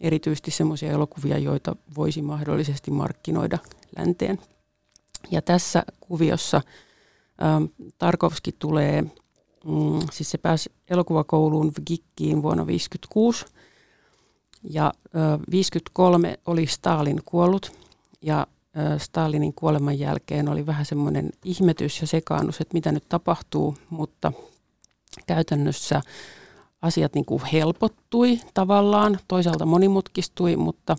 erityisesti 0.00 0.50
semmoisia 0.50 0.92
elokuvia, 0.92 1.38
joita 1.38 1.76
voisi 1.96 2.22
mahdollisesti 2.22 2.90
markkinoida 2.90 3.58
länteen. 3.98 4.38
Ja 5.30 5.42
tässä 5.42 5.82
kuviossa 6.00 6.60
ähm, 7.42 7.64
Tarkovski 7.98 8.52
tulee, 8.58 9.02
mm, 9.02 10.00
siis 10.12 10.30
se 10.30 10.38
pääsi 10.38 10.72
elokuvakouluun 10.90 11.72
Gikkiin 11.86 12.42
vuonna 12.42 12.64
1956 12.64 13.46
ja 14.62 14.92
äh, 15.16 15.40
53 15.50 16.38
oli 16.46 16.66
Stalin 16.66 17.20
kuollut 17.24 17.72
ja 18.22 18.40
äh, 18.40 18.57
Stalinin 18.98 19.54
kuoleman 19.54 19.98
jälkeen 19.98 20.48
oli 20.48 20.66
vähän 20.66 20.86
semmoinen 20.86 21.30
ihmetys 21.44 22.00
ja 22.00 22.06
sekaannus, 22.06 22.60
että 22.60 22.74
mitä 22.74 22.92
nyt 22.92 23.08
tapahtuu, 23.08 23.76
mutta 23.90 24.32
käytännössä 25.26 26.00
asiat 26.82 27.14
niin 27.14 27.24
kuin 27.24 27.42
helpottui 27.52 28.40
tavallaan, 28.54 29.18
toisaalta 29.28 29.66
monimutkistui, 29.66 30.56
mutta, 30.56 30.96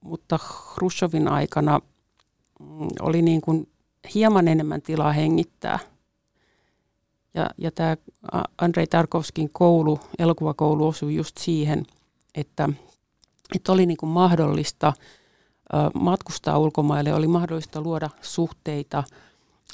mutta 0.00 0.38
Khrushchevin 0.74 1.28
aikana 1.28 1.80
mm, 2.60 2.88
oli 3.00 3.22
niin 3.22 3.40
kuin 3.40 3.68
hieman 4.14 4.48
enemmän 4.48 4.82
tilaa 4.82 5.12
hengittää. 5.12 5.78
Ja, 7.34 7.50
ja 7.58 7.70
tämä 7.70 7.96
Andrei 8.58 8.86
Tarkovskin 8.86 9.50
koulu, 9.52 10.00
elokuvakoulu 10.18 10.86
osui 10.86 11.14
just 11.14 11.38
siihen, 11.38 11.86
että, 12.34 12.68
että 13.54 13.72
oli 13.72 13.86
niin 13.86 13.96
kuin 13.96 14.10
mahdollista 14.10 14.92
matkustaa 15.94 16.58
ulkomaille, 16.58 17.14
oli 17.14 17.26
mahdollista 17.26 17.80
luoda 17.80 18.10
suhteita 18.22 19.04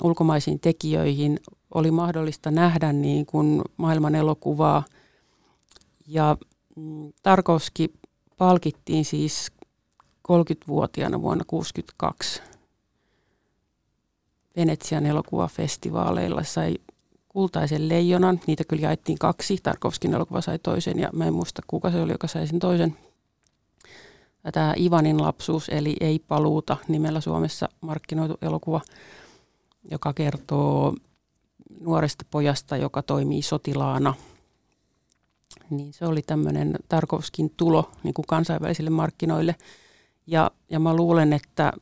ulkomaisiin 0.03 0.61
tekijöihin, 0.61 1.41
oli 1.75 1.91
mahdollista 1.91 2.51
nähdä 2.51 2.93
niin 2.93 3.27
kuin 3.27 3.63
maailman 3.77 4.15
elokuvaa. 4.15 4.85
Ja 6.07 6.37
mm, 6.77 7.13
Tarkovski 7.23 7.95
palkittiin 8.39 9.05
siis 9.05 9.53
30-vuotiaana 10.33 11.23
vuonna 11.23 11.45
1962 11.45 12.43
Venetsian 14.57 15.07
elokuvafestivaaleilla. 15.07 16.43
Sai 16.43 16.75
kultaisen 17.29 17.89
leijonan, 17.89 18.41
niitä 18.47 18.65
kyllä 18.65 18.83
jaettiin 18.83 19.19
kaksi. 19.19 19.57
Tarkovskin 19.63 20.15
elokuva 20.15 20.41
sai 20.41 20.59
toisen 20.59 20.99
ja 20.99 21.11
mä 21.13 21.27
en 21.27 21.35
muista 21.35 21.63
kuka 21.67 21.91
se 21.91 22.01
oli, 22.03 22.13
joka 22.13 22.27
sai 22.27 22.47
sen 22.47 22.59
toisen. 22.59 22.97
Tämä 24.53 24.75
Ivanin 24.79 25.23
lapsuus, 25.23 25.69
eli 25.69 25.97
Ei 26.01 26.19
paluuta 26.19 26.77
nimellä 26.89 27.21
Suomessa 27.21 27.69
markkinoitu 27.81 28.35
elokuva, 28.43 28.81
joka 29.91 30.13
kertoo 30.13 30.95
nuoresta 31.81 32.25
pojasta, 32.31 32.77
joka 32.77 33.03
toimii 33.03 33.43
sotilaana. 33.43 34.15
Niin 35.71 35.93
se 35.93 36.07
oli 36.07 36.23
tämmöinen 36.23 36.77
Tarkovskin 36.89 37.51
tulo 37.57 37.91
niin 38.03 38.15
kuin 38.15 38.27
kansainvälisille 38.27 38.91
markkinoille. 38.91 39.55
Ja, 40.27 40.51
ja 40.71 40.81
mä 40.81 40.97
luulen, 40.97 41.33
että, 41.33 41.73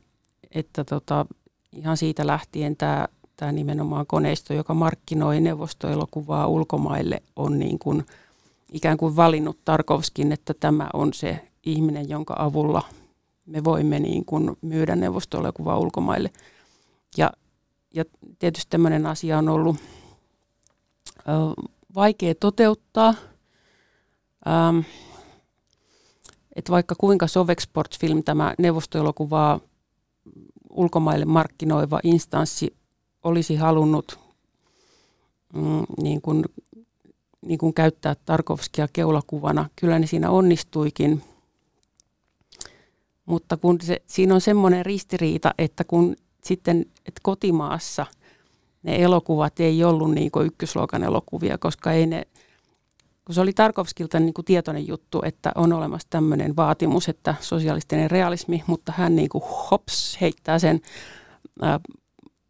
että 0.51 0.83
tota, 0.83 1.25
ihan 1.73 1.97
siitä 1.97 2.27
lähtien 2.27 2.77
tämä, 2.77 3.07
tämä 3.37 3.51
nimenomaan 3.51 4.07
koneisto, 4.07 4.53
joka 4.53 4.73
markkinoi 4.73 5.41
neuvostoelokuvaa 5.41 6.47
ulkomaille, 6.47 7.21
on 7.35 7.59
niin 7.59 7.79
kuin 7.79 8.05
ikään 8.71 8.97
kuin 8.97 9.15
valinnut 9.15 9.57
Tarkovskin, 9.65 10.31
että 10.31 10.53
tämä 10.59 10.89
on 10.93 11.13
se 11.13 11.47
ihminen, 11.71 12.09
jonka 12.09 12.35
avulla 12.37 12.81
me 13.45 13.63
voimme 13.63 13.99
niin 13.99 14.25
kuin 14.25 14.57
myydä 14.61 14.95
neuvostoelokuvaa 14.95 15.79
ulkomaille. 15.79 16.29
Ja, 17.17 17.31
ja 17.93 18.05
tietysti 18.39 18.69
tämmöinen 18.69 19.05
asia 19.05 19.37
on 19.37 19.49
ollut 19.49 19.75
ö, 21.19 21.63
vaikea 21.95 22.35
toteuttaa. 22.35 23.13
Ähm, 24.47 24.79
että 26.55 26.71
vaikka 26.71 26.95
kuinka 26.97 27.27
Sovexport-film, 27.27 28.23
tämä 28.23 28.53
neuvostoelokuvaa 28.59 29.59
ulkomaille 30.69 31.25
markkinoiva 31.25 31.99
instanssi 32.03 32.75
olisi 33.23 33.55
halunnut 33.55 34.19
mm, 35.53 35.83
niin 36.01 36.21
kuin, 36.21 36.45
niin 37.41 37.57
kuin 37.57 37.73
käyttää 37.73 38.15
Tarkovskia 38.25 38.87
keulakuvana. 38.93 39.69
Kyllä 39.75 39.99
ne 39.99 40.07
siinä 40.07 40.29
onnistuikin, 40.29 41.23
mutta 43.27 43.57
kun 43.57 43.81
se, 43.81 44.01
siinä 44.07 44.33
on 44.33 44.41
semmoinen 44.41 44.85
ristiriita, 44.85 45.53
että 45.57 45.83
kun 45.83 46.15
sitten 46.43 46.85
että 47.05 47.19
kotimaassa 47.23 48.05
ne 48.83 48.95
elokuvat 48.95 49.59
ei 49.59 49.83
ollut 49.83 50.13
niin 50.13 50.31
ykkösluokan 50.45 51.03
elokuvia, 51.03 51.57
koska 51.57 51.91
ei 51.91 52.05
ne, 52.05 52.27
kun 53.25 53.35
se 53.35 53.41
oli 53.41 53.53
Tarkovskilta 53.53 54.19
niin 54.19 54.33
kuin 54.33 54.45
tietoinen 54.45 54.87
juttu, 54.87 55.21
että 55.25 55.51
on 55.55 55.73
olemassa 55.73 56.07
tämmöinen 56.09 56.55
vaatimus, 56.55 57.09
että 57.09 57.35
sosialistinen 57.39 58.11
realismi, 58.11 58.63
mutta 58.67 58.93
hän 58.97 59.15
niin 59.15 59.29
kuin 59.29 59.43
hops 59.71 60.17
heittää 60.21 60.59
sen 60.59 60.81
ää, 61.61 61.79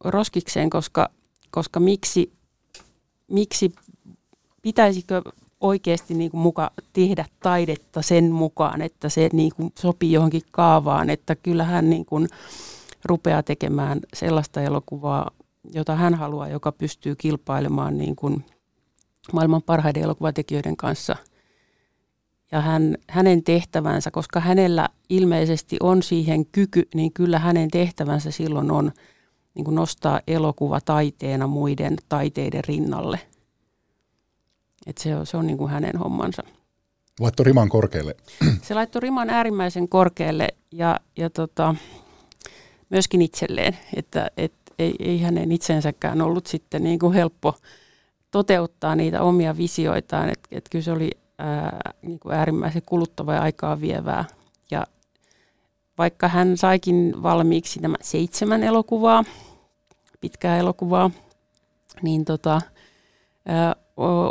roskikseen, 0.04 0.70
koska, 0.70 1.10
koska 1.52 1.80
miksi, 1.80 2.34
miksi 3.28 3.72
pitäisikö 4.62 5.22
oikeasti 5.60 6.14
niin 6.14 6.32
kuin 6.32 6.42
muka 6.42 6.72
tehdä 6.94 7.26
taidetta 7.40 8.02
sen 8.02 8.32
mukaan, 8.32 8.82
että 8.82 9.10
se 9.10 9.30
niin 9.34 9.52
kuin 9.56 9.74
sopii 9.80 10.12
johonkin 10.12 10.42
kaavaan, 10.52 11.10
että 11.10 11.36
kyllä 11.36 11.64
hän 11.64 11.90
niin 11.90 12.06
kuin 12.06 12.28
rupeaa 13.06 13.44
tekemään 13.44 14.00
sellaista 14.14 14.62
elokuvaa, 14.62 15.32
jota 15.74 15.96
hän 15.96 16.16
haluaa, 16.16 16.48
joka 16.48 16.72
pystyy 16.72 17.16
kilpailemaan 17.16 17.98
niin 17.98 18.16
kuin– 18.16 18.44
maailman 19.34 19.62
parhaiden 19.62 20.04
elokuvatekijöiden 20.04 20.78
kanssa. 20.78 21.16
Ja 22.52 22.62
hän, 22.62 22.98
hänen 23.10 23.44
tehtävänsä, 23.44 24.12
koska 24.12 24.40
hänellä 24.40 24.90
ilmeisesti 25.10 25.78
on 25.80 26.04
siihen 26.04 26.46
kyky, 26.46 26.88
niin 26.96 27.14
kyllä 27.14 27.40
hänen 27.40 27.72
tehtävänsä 27.72 28.32
silloin 28.32 28.72
on 28.72 28.92
niin 29.54 29.66
kuin 29.66 29.76
nostaa 29.76 30.22
elokuva 30.28 30.82
taiteena 30.82 31.48
muiden 31.48 31.96
taiteiden 32.10 32.64
rinnalle. 32.64 33.20
Et 34.88 34.98
se 34.98 35.16
on, 35.16 35.26
se 35.26 35.38
on 35.38 35.48
niin 35.48 35.58
kuin 35.58 35.72
hänen 35.72 35.98
hommansa. 35.98 36.44
Laittoi 37.20 37.44
riman 37.44 37.70
korkealle. 37.70 38.16
Se 38.62 38.74
laittoi 38.74 39.00
riman 39.00 39.30
äärimmäisen 39.30 39.90
korkealle 39.90 40.48
ja, 40.72 41.00
ja 41.18 41.30
tota, 41.30 41.76
myöskin 42.90 43.22
itselleen, 43.22 43.78
että 43.96 44.32
et, 44.38 44.54
ei, 44.80 44.96
ei 45.00 45.22
hänen 45.22 45.52
itsensäkään 45.52 46.22
ollut 46.22 46.48
sitten 46.48 46.84
niin 46.84 47.00
kuin 47.00 47.14
helppo– 47.14 47.54
toteuttaa 48.32 48.96
niitä 48.96 49.22
omia 49.22 49.58
visioitaan. 49.58 50.30
Että 50.30 50.48
et 50.52 50.66
kyllä 50.72 50.84
se 50.84 50.92
oli 50.92 51.10
ää, 51.38 51.94
niin 52.02 52.20
kuin 52.20 52.36
äärimmäisen 52.36 52.82
kuluttavaa 52.86 53.36
ja 53.36 53.42
aikaa 53.42 53.82
vievää. 53.82 54.26
Ja 54.72 54.88
vaikka 55.98 56.28
hän 56.28 56.58
saikin 56.58 57.24
valmiiksi 57.24 57.80
nämä 57.80 57.96
seitsemän 58.02 58.64
elokuvaa, 58.64 59.24
pitkää 60.22 60.58
elokuvaa, 60.58 61.12
niin 62.02 62.26
tota, 62.26 62.62
ää, 63.46 63.76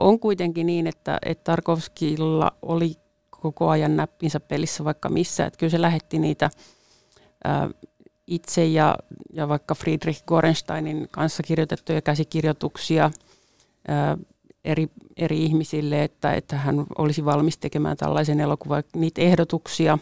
on 0.00 0.20
kuitenkin 0.20 0.66
niin, 0.66 0.86
että, 0.86 1.18
että 1.24 1.44
Tarkovskilla 1.44 2.52
oli 2.62 2.94
koko 3.30 3.68
ajan 3.68 3.96
näppinsä 3.96 4.40
pelissä 4.40 4.84
vaikka 4.84 5.08
missä. 5.08 5.46
Että 5.46 5.58
kyllä 5.58 5.70
se 5.70 5.80
lähetti 5.80 6.18
niitä 6.18 6.50
ää, 7.44 7.68
itse 8.26 8.64
ja, 8.64 8.96
ja 9.32 9.48
vaikka 9.48 9.74
Friedrich 9.74 10.24
Gorensteinin 10.24 11.08
kanssa 11.10 11.42
kirjoitettuja 11.42 12.02
käsikirjoituksia– 12.02 13.10
eri, 14.66 14.88
eri 15.16 15.44
ihmisille, 15.44 16.04
että, 16.04 16.32
että 16.32 16.56
hän 16.56 16.86
olisi 16.98 17.24
valmis 17.24 17.58
tekemään 17.58 17.96
tällaisen 17.96 18.40
elokuvan, 18.40 18.82
niitä 18.96 19.20
ehdotuksia, 19.20 19.98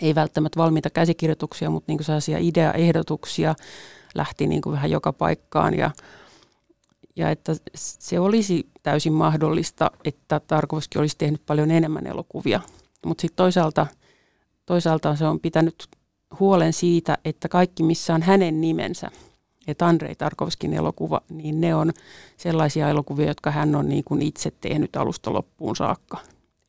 ei 0.00 0.14
välttämättä 0.14 0.58
valmiita 0.58 0.90
käsikirjoituksia, 0.90 1.70
mutta 1.70 1.92
niin 1.92 2.04
sellaisia 2.04 2.38
ideaehdotuksia 2.40 3.54
lähti 4.14 4.46
niin 4.46 4.62
kuin 4.62 4.72
vähän 4.72 4.90
joka 4.90 5.12
paikkaan 5.12 5.78
ja, 5.78 5.90
ja 7.18 7.30
että 7.30 7.52
se 7.74 8.20
olisi 8.20 8.68
täysin 8.82 9.12
mahdollista, 9.12 9.90
että 10.04 10.40
Tarkovski 10.40 10.98
olisi 10.98 11.18
tehnyt 11.18 11.42
paljon 11.46 11.70
enemmän 11.70 12.06
elokuvia, 12.06 12.60
mutta 13.06 13.22
sitten 13.22 13.36
toisaalta, 13.36 13.86
toisaalta 14.66 15.16
se 15.16 15.26
on 15.26 15.40
pitänyt 15.40 15.88
huolen 16.40 16.72
siitä, 16.72 17.18
että 17.24 17.48
kaikki 17.48 17.82
missä 17.82 18.14
on 18.14 18.22
hänen 18.22 18.60
nimensä– 18.60 19.10
että 19.68 19.86
Andrei 19.86 20.14
Tarkovskin 20.14 20.74
elokuva, 20.74 21.20
niin 21.28 21.60
ne 21.60 21.74
on 21.74 21.92
sellaisia 22.36 22.88
elokuvia, 22.88 23.26
jotka 23.26 23.50
hän 23.50 23.74
on 23.76 23.88
niin 23.88 24.04
kuin 24.04 24.22
itse 24.22 24.52
tehnyt 24.60 24.96
alusta 24.96 25.32
loppuun 25.32 25.76
saakka, 25.76 26.18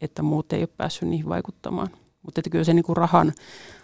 että 0.01 0.23
muut 0.23 0.53
ei 0.53 0.59
ole 0.61 0.69
päässyt 0.77 1.09
niihin 1.09 1.29
vaikuttamaan. 1.29 1.87
Mutta 2.21 2.39
että 2.39 2.49
kyllä 2.49 2.63
se 2.63 2.73
niin 2.73 2.83
kuin 2.83 2.97
rahan 2.97 3.33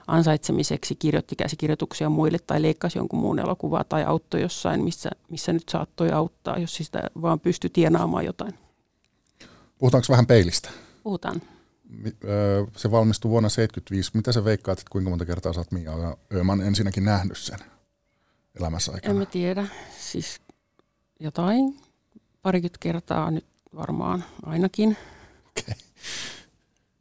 ansaitsemiseksi 0.07 0.95
kirjoitti 0.95 1.35
käsikirjoituksia 1.35 2.09
muille 2.09 2.37
tai 2.47 2.61
leikkasi 2.61 2.97
jonkun 2.97 3.19
muun 3.19 3.39
elokuvaa 3.39 3.83
tai 3.83 4.03
auttoi 4.03 4.41
jossain, 4.41 4.83
missä, 4.83 5.09
missä 5.29 5.53
nyt 5.53 5.69
saattoi 5.69 6.11
auttaa, 6.11 6.59
jos 6.59 6.75
sitä 6.75 7.09
vaan 7.21 7.39
pystyi 7.39 7.69
tienaamaan 7.69 8.25
jotain. 8.25 8.53
Puhutaanko 9.77 10.05
vähän 10.09 10.27
peilistä? 10.27 10.69
Puhutaan. 11.03 11.41
Se 12.75 12.91
valmistui 12.91 13.31
vuonna 13.31 13.49
1975. 13.49 14.11
Mitä 14.13 14.31
sä 14.31 14.43
veikkaat, 14.43 14.79
että 14.79 14.91
kuinka 14.91 15.09
monta 15.09 15.25
kertaa 15.25 15.53
sä 15.53 15.59
oot 15.59 15.71
Mia 15.71 15.91
Ööman 16.33 16.61
ensinnäkin 16.61 17.05
nähnyt 17.05 17.37
sen? 17.37 17.59
elämässä 18.59 18.91
aikana? 18.91 19.11
En 19.11 19.17
mä 19.17 19.25
tiedä. 19.25 19.67
Siis 19.99 20.41
jotain 21.19 21.79
parikymmentä 22.41 22.77
kertaa 22.79 23.31
nyt 23.31 23.45
varmaan 23.75 24.23
ainakin. 24.43 24.97
Okay. 25.49 25.75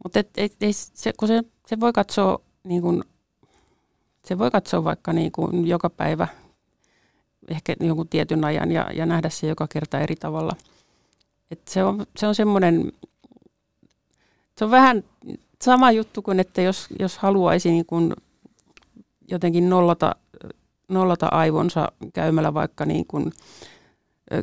Mutta 0.04 0.18
et, 0.18 0.28
et, 0.36 0.52
et, 0.60 0.76
se, 0.94 1.12
kun 1.16 1.28
se, 1.28 1.42
se 1.66 1.80
voi 1.80 1.92
katsoa 1.92 2.40
niin 2.64 2.82
kun, 2.82 3.04
se 4.24 4.38
voi 4.38 4.50
katsoa 4.50 4.84
vaikka 4.84 5.12
niin 5.12 5.32
kun 5.32 5.66
joka 5.66 5.90
päivä 5.90 6.28
ehkä 7.48 7.76
jonkun 7.80 8.08
tietyn 8.08 8.44
ajan 8.44 8.72
ja, 8.72 8.90
ja 8.94 9.06
nähdä 9.06 9.30
se 9.30 9.46
joka 9.46 9.66
kerta 9.68 10.00
eri 10.00 10.16
tavalla. 10.16 10.56
Et 11.50 11.68
se 11.68 11.84
on, 11.84 12.06
se 12.16 12.26
on 12.26 12.34
semmoinen, 12.34 12.92
se 14.58 14.64
on 14.64 14.70
vähän 14.70 15.04
sama 15.62 15.92
juttu 15.92 16.22
kuin, 16.22 16.40
että 16.40 16.62
jos, 16.62 16.86
jos 16.98 17.18
haluaisi 17.18 17.70
niin 17.70 17.86
kun 17.86 18.16
jotenkin 19.28 19.70
nollata 19.70 20.16
nollata 20.88 21.26
aivonsa 21.26 21.92
käymällä 22.12 22.54
vaikka 22.54 22.84
niin 22.84 23.06
kuin 23.06 23.32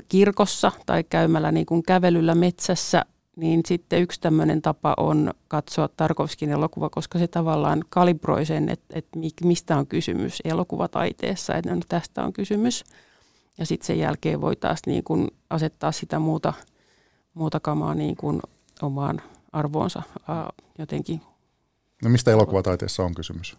kirkossa 0.08 0.72
tai 0.86 1.04
käymällä 1.04 1.52
niin 1.52 1.66
kuin 1.66 1.84
kävelyllä 1.84 2.36
metsässä, 2.36 3.06
niin 3.36 3.62
sitten 3.66 4.02
yksi 4.02 4.22
tämmöinen 4.22 4.62
tapa 4.62 4.94
on 4.98 5.34
katsoa 5.48 5.88
Tarkovskin 5.88 6.50
elokuva, 6.50 6.90
koska 6.90 7.20
se 7.20 7.28
tavallaan 7.28 7.84
kalibroi 7.90 8.46
sen, 8.46 8.70
että, 8.70 9.00
että 9.00 9.20
mistä 9.44 9.78
on 9.78 9.88
kysymys 9.88 10.42
elokuvataiteessa, 10.46 11.56
että 11.56 11.76
no 11.76 11.82
tästä 11.90 12.24
on 12.24 12.34
kysymys. 12.34 12.84
Ja 13.58 13.66
sitten 13.66 13.88
sen 13.88 14.00
jälkeen 14.00 14.42
voi 14.42 14.56
taas 14.56 14.80
niin 14.86 15.04
kuin 15.04 15.28
asettaa 15.50 15.92
sitä 15.92 16.20
muuta, 16.20 16.54
muuta 17.34 17.60
kamaa 17.60 17.96
niin 17.96 18.16
kuin 18.16 18.42
omaan 18.82 19.22
arvoonsa 19.52 20.02
jotenkin. 20.78 21.22
No 22.04 22.10
mistä 22.10 22.32
elokuvataiteessa 22.32 23.04
on 23.04 23.16
kysymys? 23.16 23.58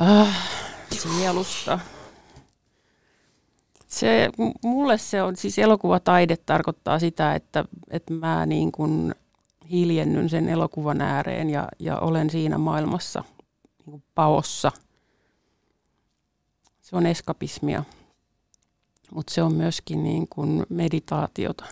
Äh, 0.00 0.48
sielusta. 0.90 1.78
Se, 3.94 4.30
mulle 4.64 4.98
se 4.98 5.22
on, 5.22 5.36
siis 5.36 5.58
elokuvataide 5.58 6.36
tarkoittaa 6.36 6.98
sitä, 6.98 7.34
että, 7.34 7.64
että 7.90 8.14
mä 8.14 8.46
niin 8.46 8.72
kuin 8.72 9.14
hiljennyn 9.70 10.28
sen 10.28 10.48
elokuvan 10.48 11.00
ääreen 11.00 11.50
ja, 11.50 11.68
ja 11.78 11.98
olen 11.98 12.30
siinä 12.30 12.58
maailmassa 12.58 13.24
niin 13.78 13.90
kuin 13.90 14.04
paossa. 14.14 14.72
Se 16.80 16.96
on 16.96 17.06
eskapismia, 17.06 17.84
mutta 19.14 19.34
se 19.34 19.42
on 19.42 19.54
myöskin 19.54 20.02
niin 20.02 20.28
kuin 20.28 20.66
meditaatiota. 20.68 21.64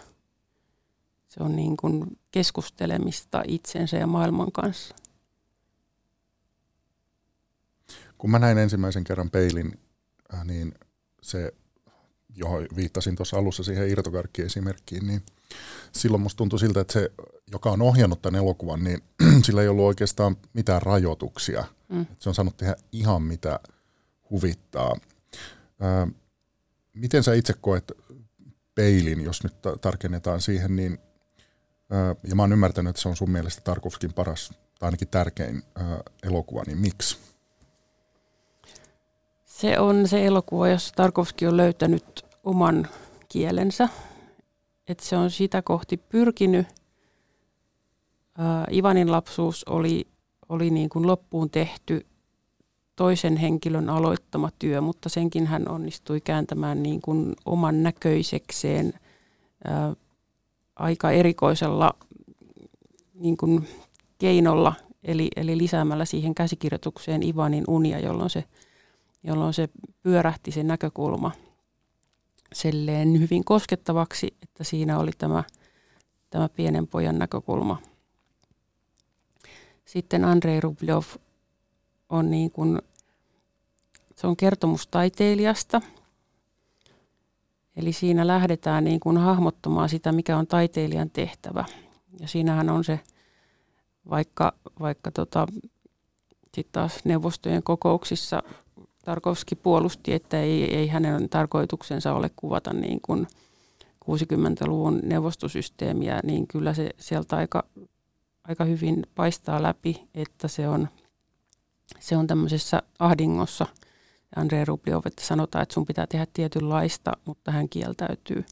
Se 1.28 1.42
on 1.42 1.56
niin 1.56 1.76
kuin 1.76 2.18
keskustelemista 2.30 3.42
itsensä 3.48 3.96
ja 3.96 4.06
maailman 4.06 4.52
kanssa. 4.52 4.94
Kun 8.18 8.30
mä 8.30 8.38
näin 8.38 8.58
ensimmäisen 8.58 9.04
kerran 9.04 9.30
peilin, 9.30 9.80
äh, 10.34 10.44
niin 10.44 10.74
se, 11.22 11.52
johon 12.36 12.66
viittasin 12.76 13.16
tuossa 13.16 13.36
alussa 13.36 13.62
siihen 13.62 13.88
irtokarkki-esimerkkiin, 13.88 15.06
niin 15.06 15.22
silloin 15.92 16.22
musta 16.22 16.38
tuntui 16.38 16.58
siltä, 16.58 16.80
että 16.80 16.92
se, 16.92 17.12
joka 17.52 17.70
on 17.70 17.82
ohjannut 17.82 18.22
tämän 18.22 18.38
elokuvan, 18.38 18.84
niin 18.84 19.02
sillä 19.44 19.62
ei 19.62 19.68
ollut 19.68 19.84
oikeastaan 19.84 20.36
mitään 20.52 20.82
rajoituksia. 20.82 21.64
Mm. 21.88 22.06
Se 22.18 22.28
on 22.28 22.34
saanut 22.34 22.56
tehdä 22.56 22.76
ihan 22.92 23.22
mitä 23.22 23.60
huvittaa. 24.30 24.96
Ää, 25.80 26.08
miten 26.94 27.22
sä 27.22 27.34
itse 27.34 27.54
koet 27.60 27.92
peilin, 28.74 29.20
jos 29.20 29.44
nyt 29.44 29.54
tarkennetaan 29.80 30.40
siihen, 30.40 30.76
niin, 30.76 30.98
ja 32.28 32.34
mä 32.34 32.42
oon 32.42 32.52
ymmärtänyt, 32.52 32.90
että 32.90 33.02
se 33.02 33.08
on 33.08 33.16
sun 33.16 33.30
mielestä 33.30 33.60
Tarkovskin 33.64 34.12
paras 34.12 34.50
tai 34.78 34.86
ainakin 34.86 35.08
tärkein 35.08 35.62
ää, 35.74 36.00
elokuva, 36.22 36.62
niin 36.66 36.78
miksi? 36.78 37.31
Se 39.62 39.78
on 39.78 40.08
se 40.08 40.26
elokuva, 40.26 40.68
jossa 40.68 40.94
Tarkovski 40.94 41.46
on 41.46 41.56
löytänyt 41.56 42.24
oman 42.44 42.88
kielensä. 43.28 43.88
Että 44.88 45.04
se 45.04 45.16
on 45.16 45.30
sitä 45.30 45.62
kohti 45.62 45.96
pyrkinyt. 45.96 46.66
Ää, 48.38 48.66
Ivanin 48.72 49.12
lapsuus 49.12 49.64
oli, 49.64 50.06
oli 50.48 50.70
niin 50.70 50.88
kuin 50.88 51.06
loppuun 51.06 51.50
tehty 51.50 52.06
toisen 52.96 53.36
henkilön 53.36 53.90
aloittama 53.90 54.50
työ, 54.58 54.80
mutta 54.80 55.08
senkin 55.08 55.46
hän 55.46 55.68
onnistui 55.68 56.20
kääntämään 56.20 56.82
niin 56.82 57.00
kuin 57.00 57.34
oman 57.44 57.82
näköisekseen 57.82 58.92
ää, 59.64 59.94
aika 60.76 61.10
erikoisella 61.10 61.90
niin 63.14 63.36
kuin 63.36 63.68
keinolla, 64.18 64.74
eli, 65.04 65.28
eli 65.36 65.58
lisäämällä 65.58 66.04
siihen 66.04 66.34
käsikirjoitukseen 66.34 67.22
Ivanin 67.22 67.64
unia, 67.68 67.98
jolloin 67.98 68.30
se– 68.30 68.44
jolloin 69.22 69.54
se 69.54 69.68
pyörähti 70.02 70.50
se 70.50 70.62
näkökulma 70.62 71.30
selleen 72.52 73.20
hyvin 73.20 73.44
koskettavaksi, 73.44 74.36
että 74.42 74.64
siinä 74.64 74.98
oli 74.98 75.10
tämä, 75.18 75.44
tämä 76.30 76.48
pienen 76.48 76.86
pojan 76.86 77.18
näkökulma. 77.18 77.82
Sitten 79.84 80.24
Andrei 80.24 80.60
Rublev 80.60 81.02
on 82.08 82.30
niin 82.30 82.50
kuin, 82.50 82.78
se 84.16 84.26
on 84.26 84.36
kertomus 84.36 84.86
taiteilijasta. 84.86 85.80
Eli 87.76 87.92
siinä 87.92 88.26
lähdetään 88.26 88.84
niin 88.84 89.00
kuin 89.00 89.16
hahmottamaan 89.16 89.88
sitä, 89.88 90.12
mikä 90.12 90.38
on 90.38 90.46
taiteilijan 90.46 91.10
tehtävä. 91.10 91.64
Ja 92.20 92.28
siinähän 92.28 92.70
on 92.70 92.84
se, 92.84 93.00
vaikka, 94.10 94.52
vaikka 94.80 95.10
tota, 95.10 95.46
sitten 96.54 96.72
taas 96.72 97.04
neuvostojen 97.04 97.62
kokouksissa 97.62 98.42
Tarkovski 99.02 99.54
puolusti, 99.54 100.12
että 100.12 100.40
ei, 100.40 100.76
ei 100.76 100.88
hänen 100.88 101.28
tarkoituksensa 101.28 102.14
ole 102.14 102.30
kuvata 102.36 102.72
niin 102.72 103.00
kuin 103.02 103.26
60-luvun 104.04 105.00
neuvostosysteemiä, 105.02 106.20
niin 106.24 106.46
kyllä 106.46 106.74
se 106.74 106.90
sieltä 106.98 107.36
aika, 107.36 107.64
aika 108.44 108.64
hyvin 108.64 109.06
paistaa 109.14 109.62
läpi, 109.62 110.08
että 110.14 110.48
se 110.48 110.68
on, 110.68 110.88
se 112.00 112.16
on 112.16 112.26
tämmöisessä 112.26 112.82
ahdingossa. 112.98 113.66
Andrei 114.36 114.64
Rubliov, 114.64 115.02
että 115.06 115.24
sanotaan, 115.24 115.62
että 115.62 115.74
sun 115.74 115.86
pitää 115.86 116.06
tehdä 116.06 116.26
tietynlaista, 116.32 117.12
mutta 117.24 117.50
hän 117.50 117.68
kieltäytyy 117.68 118.44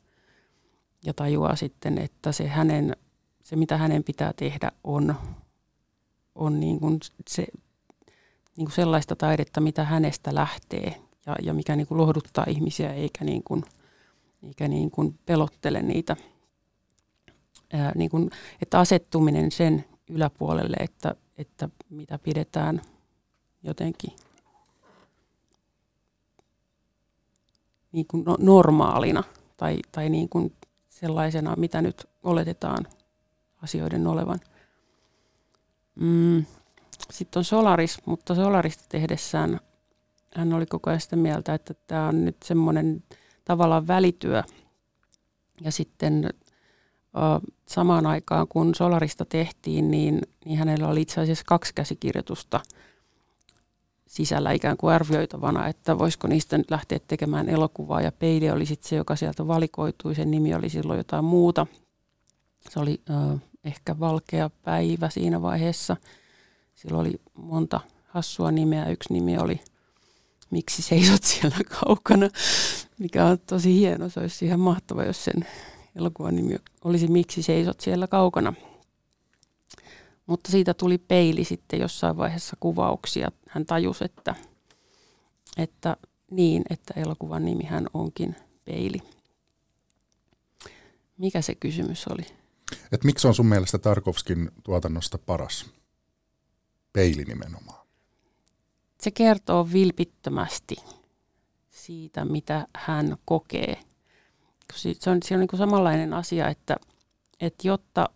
ja 1.04 1.14
tajuaa 1.14 1.56
sitten, 1.56 1.98
että 1.98 2.32
se, 2.32 2.48
hänen, 2.48 2.96
se 3.42 3.56
mitä 3.56 3.76
hänen 3.76 4.04
pitää 4.04 4.32
tehdä 4.36 4.72
on, 4.84 5.14
on 6.34 6.60
niin 6.60 6.80
kuin 6.80 6.98
se 7.28 7.46
niin 8.60 8.66
kuin 8.66 8.74
sellaista 8.74 9.16
taidetta, 9.16 9.60
mitä 9.60 9.84
hänestä 9.84 10.34
lähtee 10.34 11.02
ja, 11.26 11.36
ja 11.42 11.54
mikä 11.54 11.76
niin 11.76 11.86
kuin 11.86 11.98
lohduttaa 11.98 12.44
ihmisiä 12.48 12.92
eikä, 12.94 13.24
niin 13.24 13.42
kuin, 13.42 13.64
eikä 14.42 14.68
niin 14.68 14.90
kuin 14.90 15.18
pelottele 15.26 15.82
niitä. 15.82 16.16
Ää, 17.72 17.92
niin 17.94 18.10
kuin, 18.10 18.30
että 18.62 18.78
asettuminen 18.78 19.50
sen 19.50 19.84
yläpuolelle, 20.10 20.76
että, 20.80 21.14
että 21.38 21.68
mitä 21.90 22.18
pidetään 22.18 22.82
jotenkin 23.62 24.12
niin 27.92 28.06
kuin 28.06 28.24
no, 28.24 28.36
normaalina 28.40 29.24
tai, 29.56 29.78
tai 29.92 30.08
niin 30.08 30.28
kuin 30.28 30.52
sellaisena, 30.88 31.54
mitä 31.56 31.82
nyt 31.82 32.06
oletetaan 32.22 32.86
asioiden 33.62 34.06
olevan. 34.06 34.40
Mm, 35.94 36.44
sitten 37.10 37.40
on 37.40 37.44
Solaris, 37.44 37.98
mutta 38.06 38.34
Solarista 38.34 38.84
tehdessään 38.88 39.60
hän 40.34 40.52
oli 40.52 40.66
koko 40.66 40.90
ajan 40.90 41.00
sitä 41.00 41.16
mieltä, 41.16 41.54
että 41.54 41.74
tämä 41.86 42.08
on 42.08 42.24
nyt 42.24 42.36
semmoinen 42.44 43.02
tavallaan 43.44 43.86
välityö. 43.86 44.42
Ja 45.60 45.72
sitten 45.72 46.30
samaan 47.68 48.06
aikaan, 48.06 48.48
kun 48.48 48.74
Solarista 48.74 49.24
tehtiin, 49.24 49.90
niin, 49.90 50.20
niin 50.44 50.58
hänellä 50.58 50.88
oli 50.88 51.00
itse 51.00 51.20
asiassa 51.20 51.44
kaksi 51.46 51.74
käsikirjoitusta 51.74 52.60
sisällä 54.06 54.52
ikään 54.52 54.76
kuin 54.76 54.94
arvioitavana, 54.94 55.68
että 55.68 55.98
voisiko 55.98 56.28
niistä 56.28 56.58
nyt 56.58 56.70
lähteä 56.70 56.98
tekemään 57.08 57.48
elokuvaa. 57.48 58.00
Ja 58.00 58.12
Peili 58.12 58.50
oli 58.50 58.66
sitten 58.66 58.88
se, 58.88 58.96
joka 58.96 59.16
sieltä 59.16 59.46
valikoitui. 59.46 60.14
Sen 60.14 60.30
nimi 60.30 60.54
oli 60.54 60.68
silloin 60.68 60.98
jotain 60.98 61.24
muuta. 61.24 61.66
Se 62.70 62.80
oli 62.80 63.00
äh, 63.10 63.40
ehkä 63.64 64.00
Valkea 64.00 64.50
päivä 64.62 65.10
siinä 65.10 65.42
vaiheessa– 65.42 65.96
sillä 66.82 66.98
oli 66.98 67.20
monta 67.34 67.80
hassua 68.06 68.50
nimeä. 68.50 68.88
Yksi 68.88 69.12
nimi 69.12 69.38
oli 69.38 69.60
Miksi 70.50 70.82
seisot 70.82 71.22
siellä 71.22 71.56
kaukana, 71.84 72.30
mikä 72.98 73.26
on 73.26 73.38
tosi 73.38 73.74
hieno. 73.74 74.08
Se 74.08 74.20
olisi 74.20 74.44
ihan 74.44 74.60
mahtava, 74.60 75.04
jos 75.04 75.24
sen 75.24 75.46
elokuvan 75.96 76.36
nimi 76.36 76.56
olisi 76.84 77.08
Miksi 77.08 77.42
seisot 77.42 77.80
siellä 77.80 78.06
kaukana. 78.06 78.52
Mutta 80.26 80.50
siitä 80.50 80.74
tuli 80.74 80.98
peili 80.98 81.44
sitten 81.44 81.80
jossain 81.80 82.16
vaiheessa 82.16 82.56
kuvauksia. 82.60 83.30
Hän 83.48 83.66
tajusi, 83.66 84.04
että, 84.04 84.34
että 85.56 85.96
niin, 86.30 86.62
että 86.70 86.94
elokuvan 86.96 87.44
nimihän 87.44 87.86
onkin 87.94 88.36
peili. 88.64 88.98
Mikä 91.18 91.42
se 91.42 91.54
kysymys 91.54 92.06
oli? 92.08 92.26
Et 92.92 93.04
miksi 93.04 93.28
on 93.28 93.34
sun 93.34 93.46
mielestä 93.46 93.78
Tarkovskin 93.78 94.50
tuotannosta 94.62 95.18
paras? 95.18 95.79
Peili 96.92 97.24
nimenomaan? 97.24 97.86
Se 99.00 99.10
kertoo 99.10 99.68
vilpittömästi 99.72 100.76
siitä, 101.70 102.24
mitä 102.24 102.66
hän 102.76 103.16
kokee. 103.24 103.80
Se 104.74 105.10
on, 105.10 105.18
se 105.24 105.34
on 105.34 105.40
niin 105.40 105.48
kuin 105.48 105.58
samanlainen 105.58 106.14
asia, 106.14 106.48
että, 106.48 106.76
että 107.40 107.68
jotta 107.68 108.08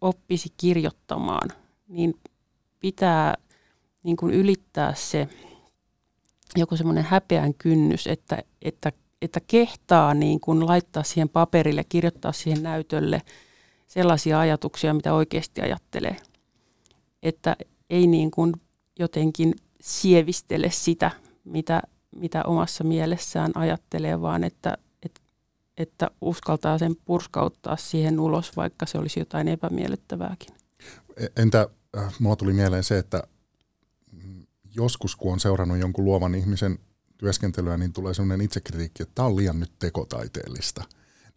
oppisi 0.00 0.48
kirjoittamaan, 0.56 1.50
niin 1.88 2.20
pitää 2.80 3.34
niin 4.02 4.16
kuin 4.16 4.34
ylittää 4.34 4.94
se 4.94 5.28
joku 6.56 6.76
semmoinen 6.76 7.04
häpeän 7.04 7.54
kynnys, 7.54 8.06
että, 8.06 8.42
että, 8.62 8.92
että 9.22 9.40
kehtaa 9.46 10.14
niin 10.14 10.40
kuin 10.40 10.66
laittaa 10.66 11.02
siihen 11.02 11.28
paperille, 11.28 11.84
kirjoittaa 11.84 12.32
siihen 12.32 12.62
näytölle 12.62 13.22
sellaisia 13.86 14.40
ajatuksia, 14.40 14.94
mitä 14.94 15.14
oikeasti 15.14 15.60
ajattelee– 15.60 16.16
että 17.22 17.56
ei 17.90 18.06
niin 18.06 18.30
kuin 18.30 18.52
jotenkin 18.98 19.54
sievistele 19.80 20.70
sitä, 20.70 21.10
mitä, 21.44 21.82
mitä 22.16 22.42
omassa 22.44 22.84
mielessään 22.84 23.52
ajattelee, 23.54 24.20
vaan 24.20 24.44
että, 24.44 24.78
että 25.76 26.10
uskaltaa 26.20 26.78
sen 26.78 26.96
purskauttaa 27.04 27.76
siihen 27.76 28.20
ulos, 28.20 28.56
vaikka 28.56 28.86
se 28.86 28.98
olisi 28.98 29.20
jotain 29.20 29.48
epämiellyttävääkin. 29.48 30.54
E, 31.16 31.26
entä 31.36 31.68
äh, 31.98 32.14
mua 32.18 32.36
tuli 32.36 32.52
mieleen 32.52 32.84
se, 32.84 32.98
että 32.98 33.22
joskus 34.74 35.16
kun 35.16 35.32
on 35.32 35.40
seurannut 35.40 35.78
jonkun 35.78 36.04
luovan 36.04 36.34
ihmisen 36.34 36.78
työskentelyä, 37.18 37.76
niin 37.76 37.92
tulee 37.92 38.14
sellainen 38.14 38.44
itsekritiikki, 38.44 39.02
että 39.02 39.14
tämä 39.14 39.28
on 39.28 39.36
liian 39.36 39.60
nyt 39.60 39.72
tekotaiteellista. 39.78 40.84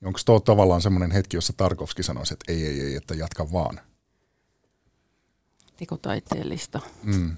Niin 0.02 0.08
Onko 0.08 0.19
tuo 0.26 0.39
tavallaan 0.39 0.82
semmoinen 0.82 1.12
hetki, 1.12 1.38
jossa 1.38 1.54
Tarkovski 1.58 2.04
sanoisi, 2.04 2.34
että 2.34 2.52
ei, 2.52 2.65
ei, 2.65 2.82
ei, 2.82 2.96
että 2.96 3.15
jatka 3.15 3.52
vaan? 3.52 3.80
Tekotaiteellista. 5.84 6.80
Mm. 7.04 7.38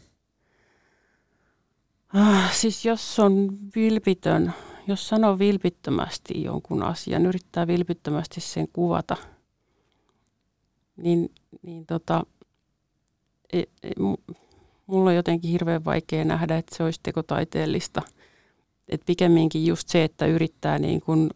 Ah, 2.13 2.53
siis 2.53 2.86
jos 2.86 3.19
on 3.19 3.58
vilpitön, 3.75 4.53
jos 4.88 5.08
sanoo 5.08 5.39
vilpittömästi 5.39 6.43
jonkun 6.43 6.84
asian, 6.84 7.25
yrittää 7.25 7.67
vilpittömästi 7.67 8.41
sen 8.41 8.67
kuvata, 8.73 9.17
niin, 10.97 11.31
niin 11.62 11.86
tota, 11.86 12.23
e, 13.53 13.60
e, 13.60 13.89
mulla 14.88 15.10
on 15.10 15.15
jotenkin 15.15 15.51
hirveän 15.51 15.86
vaikea 15.86 16.25
nähdä, 16.25 16.58
että 16.58 16.75
se 16.75 16.84
olisi 16.84 16.99
tekotaiteellista. 17.03 18.01
Et 18.89 19.01
pikemminkin 19.05 19.65
just 19.65 19.89
se, 19.89 20.03
että 20.03 20.25
yrittää 20.25 20.79
niin 20.79 21.01
kun 21.01 21.29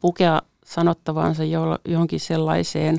pukea 0.00 0.42
sanottavansa 0.64 1.42
johonkin 1.88 2.20
sellaiseen 2.20 2.98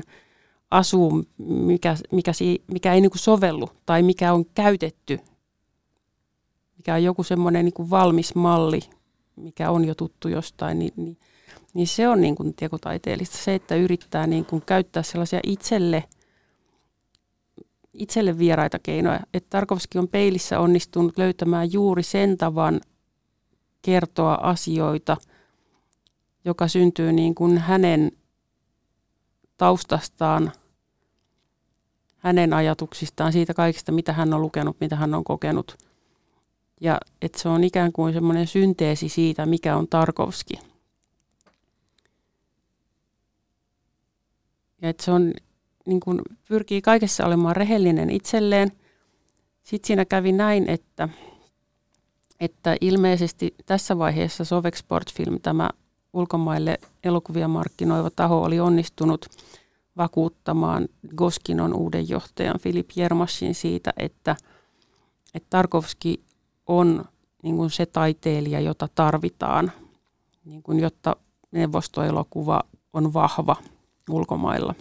asuun, 0.74 1.26
mikä, 1.38 1.96
mikä, 2.12 2.32
mikä 2.66 2.94
ei 2.94 3.00
niin 3.00 3.10
sovellu 3.14 3.68
tai 3.86 4.02
mikä 4.02 4.32
on 4.32 4.44
käytetty– 4.54 5.18
mikä 6.84 6.94
on 6.94 7.04
joku 7.04 7.22
semmoinen 7.22 7.64
niin 7.64 7.90
valmis 7.90 8.34
malli, 8.34 8.80
mikä 9.36 9.70
on 9.70 9.84
jo 9.84 9.94
tuttu 9.94 10.28
jostain, 10.28 10.78
niin, 10.78 10.92
niin, 10.96 11.18
niin 11.74 11.86
se 11.86 12.08
on 12.08 12.20
niin 12.20 12.36
tekotaiteellista. 12.56 13.36
Se, 13.36 13.54
että 13.54 13.74
yrittää 13.74 14.26
niin 14.26 14.44
kuin 14.44 14.62
käyttää 14.66 15.02
sellaisia 15.02 15.40
itselle, 15.42 16.04
itselle 17.92 18.38
vieraita 18.38 18.78
keinoja. 18.78 19.20
Että 19.34 19.50
Tarkovski 19.50 19.98
on 19.98 20.08
peilissä 20.08 20.60
onnistunut 20.60 21.18
löytämään 21.18 21.72
juuri 21.72 22.02
sen 22.02 22.38
tavan 22.38 22.80
kertoa 23.82 24.34
asioita, 24.34 25.16
joka 26.44 26.68
syntyy 26.68 27.12
niin 27.12 27.34
kuin 27.34 27.58
hänen 27.58 28.12
taustastaan, 29.56 30.52
hänen 32.24 32.52
ajatuksistaan, 32.52 33.32
siitä 33.32 33.54
kaikesta, 33.54 33.92
mitä 33.92 34.12
hän 34.12 34.34
on 34.34 34.40
lukenut, 34.42 34.76
mitä 34.80 34.96
hän 34.96 35.14
on 35.14 35.24
kokenut– 35.24 35.74
ja 36.80 37.00
että 37.22 37.38
se 37.38 37.48
on 37.48 37.64
ikään 37.64 37.92
kuin 37.92 38.14
semmoinen 38.14 38.46
synteesi 38.46 39.08
siitä, 39.08 39.46
mikä 39.46 39.76
on 39.76 39.88
Tarkovski. 39.88 40.54
Ja 44.82 44.88
että 44.88 45.04
se 45.04 45.10
on, 45.10 45.32
niin 45.86 46.00
kuin, 46.00 46.20
pyrkii 46.48 46.82
kaikessa 46.82 47.26
olemaan 47.26 47.56
rehellinen 47.56 48.10
itselleen. 48.10 48.72
Sitten 49.62 49.86
siinä 49.86 50.04
kävi 50.04 50.32
näin, 50.32 50.70
että, 50.70 51.08
että 52.40 52.76
ilmeisesti 52.80 53.54
tässä 53.66 53.98
vaiheessa 53.98 54.44
Sovex 54.44 54.78
Sportfilm, 54.78 55.40
tämä 55.40 55.70
ulkomaille 56.12 56.78
elokuvia 57.04 57.48
markkinoiva 57.48 58.10
taho, 58.16 58.42
oli 58.42 58.60
onnistunut 58.60 59.26
vakuuttamaan 59.96 60.88
Goskinon 61.16 61.74
uuden 61.74 62.08
johtajan 62.08 62.58
Filip 62.60 62.90
Jermashin 62.96 63.54
siitä, 63.54 63.92
että, 63.96 64.36
että 65.34 65.46
Tarkovski 65.50 66.24
on 66.66 67.04
niin 67.42 67.56
kuin 67.56 67.70
se 67.70 67.86
taiteilija, 67.86 68.60
jota 68.60 68.88
tarvitaan, 68.94 69.72
niin 70.44 70.62
kuin, 70.62 70.80
jotta 70.80 71.16
neuvostoelokuva 71.52 72.60
on 72.92 73.12
vahva 73.12 73.56
ulkomailla. 74.10 74.74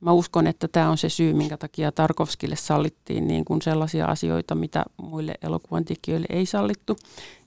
Mä 0.00 0.12
uskon, 0.12 0.46
että 0.46 0.68
tämä 0.68 0.90
on 0.90 0.98
se 0.98 1.08
syy, 1.08 1.32
minkä 1.32 1.56
takia 1.56 1.92
Tarkovskille 1.92 2.56
sallittiin 2.56 3.28
niin 3.28 3.44
kuin 3.44 3.62
sellaisia 3.62 4.06
asioita, 4.06 4.54
mitä 4.54 4.84
muille 4.96 5.34
elokuvan 5.42 5.84
tekijöille 5.84 6.26
ei 6.30 6.46
sallittu. 6.46 6.96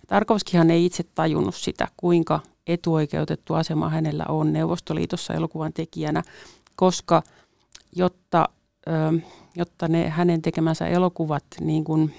Tarkovskihan 0.08 0.72
ei 0.72 0.86
itse 0.86 1.04
tajunnut 1.16 1.56
sitä, 1.56 1.88
kuinka 1.98 2.40
etuoikeutettu 2.68 3.54
asema 3.54 3.90
hänellä 3.90 4.26
on 4.30 4.54
Neuvostoliitossa 4.54 5.34
elokuvan 5.34 5.74
tekijänä, 5.74 6.24
koska 6.76 7.24
jotta 7.96 8.50
jotta 9.56 9.88
ne 9.88 10.10
hänen 10.10 10.42
tekemänsä 10.42 10.88
elokuvat 10.88 11.44
niin 11.62 11.84
kuin, 11.84 12.14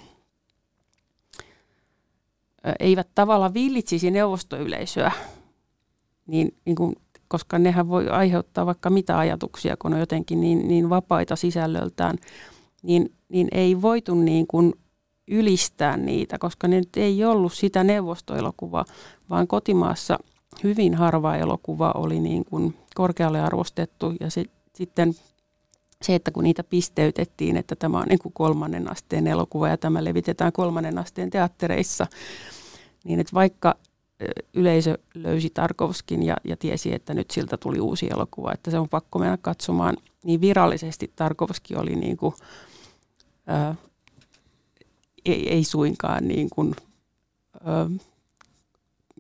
eivät 2.81 3.09
tavallaan 3.15 3.55
villitsisi 3.55 4.11
neuvostoyleisöä, 4.11 5.13
niin, 6.27 6.55
niin 6.65 6.77
kuin, 6.77 6.97
koska 7.35 7.59
nehän 7.59 7.89
voi 7.89 8.09
aiheuttaa 8.09 8.67
vaikka 8.67 8.91
mitä 8.91 9.19
ajatuksia, 9.19 9.77
kun 9.77 9.95
on 9.95 10.01
jotenkin 10.01 10.41
niin, 10.41 10.69
niin 10.69 10.91
vapaita 10.91 11.37
sisällöltään, 11.37 12.17
niin, 12.83 13.13
niin 13.29 13.49
ei 13.53 13.83
voitu 13.83 14.15
niin 14.15 14.47
kuin 14.47 14.73
ylistää 15.29 15.97
niitä, 15.97 16.39
koska 16.39 16.69
ne 16.69 16.77
nyt 16.77 16.97
ei 16.97 17.25
ollut 17.25 17.53
sitä 17.53 17.85
neuvostoelokuvaa, 17.85 18.85
vaan 19.31 19.47
kotimaassa 19.47 20.19
hyvin 20.65 20.95
harva 20.95 21.37
elokuva 21.37 21.93
oli 21.95 22.21
niin 22.21 22.45
kuin 22.45 22.75
korkealle 22.95 23.41
arvostettu. 23.41 24.13
Ja 24.21 24.31
se, 24.31 24.45
sitten 24.75 25.15
se, 26.03 26.15
että 26.15 26.31
kun 26.31 26.45
niitä 26.45 26.65
pisteytettiin, 26.65 27.57
että 27.57 27.77
tämä 27.77 27.99
on 27.99 28.07
niin 28.09 28.19
kuin 28.19 28.33
kolmannen 28.33 28.91
asteen 28.91 29.27
elokuva 29.27 29.69
ja 29.69 29.77
tämä 29.77 30.05
levitetään 30.05 30.53
kolmannen 30.53 30.99
asteen 30.99 31.31
teattereissa, 31.31 32.07
niin 33.05 33.21
että 33.21 33.35
vaikka 33.35 33.75
yleisö 34.55 34.99
löysi 35.15 35.51
Tarkovskin 35.51 36.23
ja, 36.23 36.37
ja 36.45 36.57
tiesi, 36.57 36.95
että 36.95 37.15
nyt 37.15 37.31
siltä 37.31 37.57
tuli 37.57 37.81
uusi 37.81 38.09
elokuva, 38.11 38.53
että 38.53 38.71
se 38.71 38.79
on 38.79 38.89
pakko 38.89 39.19
mennä 39.19 39.37
katsomaan, 39.37 39.97
niin 40.25 40.41
virallisesti 40.41 41.13
Tarkovski 41.17 41.77
oli 41.77 41.97
niin 41.97 42.17
kuin, 42.17 42.35
ää, 43.47 43.75
ei, 45.25 45.49
ei 45.49 45.65
suinkaan 45.65 46.29
niin 46.29 46.51
kuin, 46.51 46.75
ää, 47.65 47.91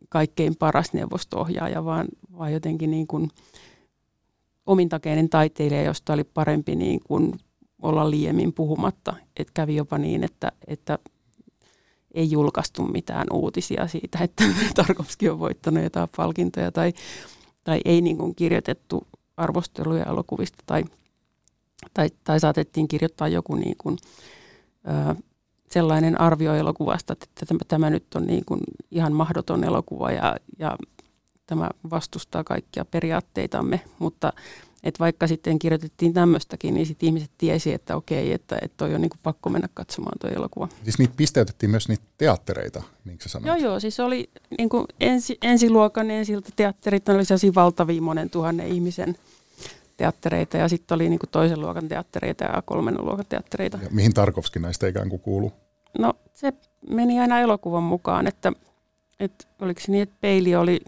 kaikkein 0.08 0.56
paras 0.56 0.92
neuvosto-ohjaaja, 0.92 1.84
vaan, 1.84 2.06
vaan 2.38 2.52
jotenkin 2.52 2.90
niin 2.90 3.06
kuin, 3.06 3.30
omintakeinen 4.66 5.28
taiteilija, 5.28 5.82
josta 5.82 6.12
oli 6.12 6.24
parempi 6.24 6.76
niin 6.76 7.00
kuin 7.04 7.32
olla 7.82 8.10
liiemmin 8.10 8.52
puhumatta. 8.52 9.16
Et 9.36 9.50
kävi 9.50 9.76
jopa 9.76 9.98
niin, 9.98 10.24
että, 10.24 10.52
että 10.66 10.98
ei 12.14 12.30
julkaistu 12.30 12.82
mitään 12.82 13.26
uutisia 13.32 13.88
siitä, 13.88 14.18
että 14.18 14.44
Tarkovski 14.74 15.28
on 15.28 15.38
voittanut 15.38 15.84
jotain 15.84 16.08
palkintoja 16.16 16.72
tai, 16.72 16.92
tai 17.64 17.80
ei 17.84 18.00
niin 18.00 18.18
kuin 18.18 18.34
kirjoitettu 18.34 19.06
arvosteluja 19.36 20.04
elokuvista 20.04 20.58
tai, 20.66 20.84
tai, 21.94 22.10
tai 22.24 22.40
saatettiin 22.40 22.88
kirjoittaa 22.88 23.28
joku 23.28 23.54
niin 23.54 23.76
kuin, 23.78 23.98
ö, 24.88 25.14
sellainen 25.70 26.20
arvio 26.20 26.54
elokuvasta, 26.54 27.12
että 27.12 27.26
tämä, 27.46 27.58
tämä 27.68 27.90
nyt 27.90 28.14
on 28.14 28.26
niin 28.26 28.44
kuin 28.44 28.60
ihan 28.90 29.12
mahdoton 29.12 29.64
elokuva 29.64 30.12
ja, 30.12 30.36
ja 30.58 30.76
tämä 31.46 31.70
vastustaa 31.90 32.44
kaikkia 32.44 32.84
periaatteitamme, 32.84 33.80
mutta 33.98 34.32
että 34.84 34.98
vaikka 34.98 35.26
sitten 35.26 35.58
kirjoitettiin 35.58 36.12
tämmöistäkin, 36.12 36.74
niin 36.74 36.86
sitten 36.86 37.06
ihmiset 37.06 37.30
tiesi, 37.38 37.72
että 37.72 37.96
okei, 37.96 38.32
että, 38.32 38.58
että 38.62 38.76
toi 38.76 38.94
on 38.94 39.00
niin 39.00 39.10
kuin 39.10 39.20
pakko 39.22 39.50
mennä 39.50 39.68
katsomaan 39.74 40.18
tuo 40.20 40.30
elokuva. 40.30 40.68
Siis 40.82 40.98
niitä 40.98 41.14
pisteytettiin 41.16 41.70
myös 41.70 41.88
niitä 41.88 42.04
teattereita, 42.18 42.82
niin 43.04 43.18
sä 43.22 43.28
sanoit? 43.28 43.46
Joo, 43.46 43.70
joo, 43.70 43.80
siis 43.80 44.00
oli 44.00 44.30
niin 44.58 44.68
kuin 44.68 44.86
ensi, 45.00 45.38
ensiluokan 45.42 46.10
ensiltä 46.10 46.48
teatterit, 46.56 47.06
ne 47.06 47.14
oli 47.14 47.24
sellaisia 47.24 47.54
valtavia 47.54 48.02
monen 48.02 48.30
tuhannen 48.30 48.68
ihmisen 48.68 49.16
teattereita 49.96 50.56
ja 50.56 50.68
sitten 50.68 50.94
oli 50.94 51.08
niin 51.08 51.18
kuin 51.18 51.30
toisen 51.30 51.60
luokan 51.60 51.88
teattereita 51.88 52.44
ja 52.44 52.62
kolmannen 52.62 53.04
luokan 53.04 53.26
teattereita. 53.28 53.78
Ja 53.82 53.88
mihin 53.90 54.14
Tarkovski 54.14 54.58
näistä 54.58 54.86
ikään 54.86 55.08
kuin 55.08 55.20
kuuluu? 55.20 55.52
No 55.98 56.12
se 56.34 56.52
meni 56.88 57.20
aina 57.20 57.40
elokuvan 57.40 57.82
mukaan, 57.82 58.26
että, 58.26 58.52
että 59.20 59.44
oliko 59.60 59.80
se 59.80 59.92
niin, 59.92 60.02
että 60.02 60.16
peili 60.20 60.56
oli 60.56 60.80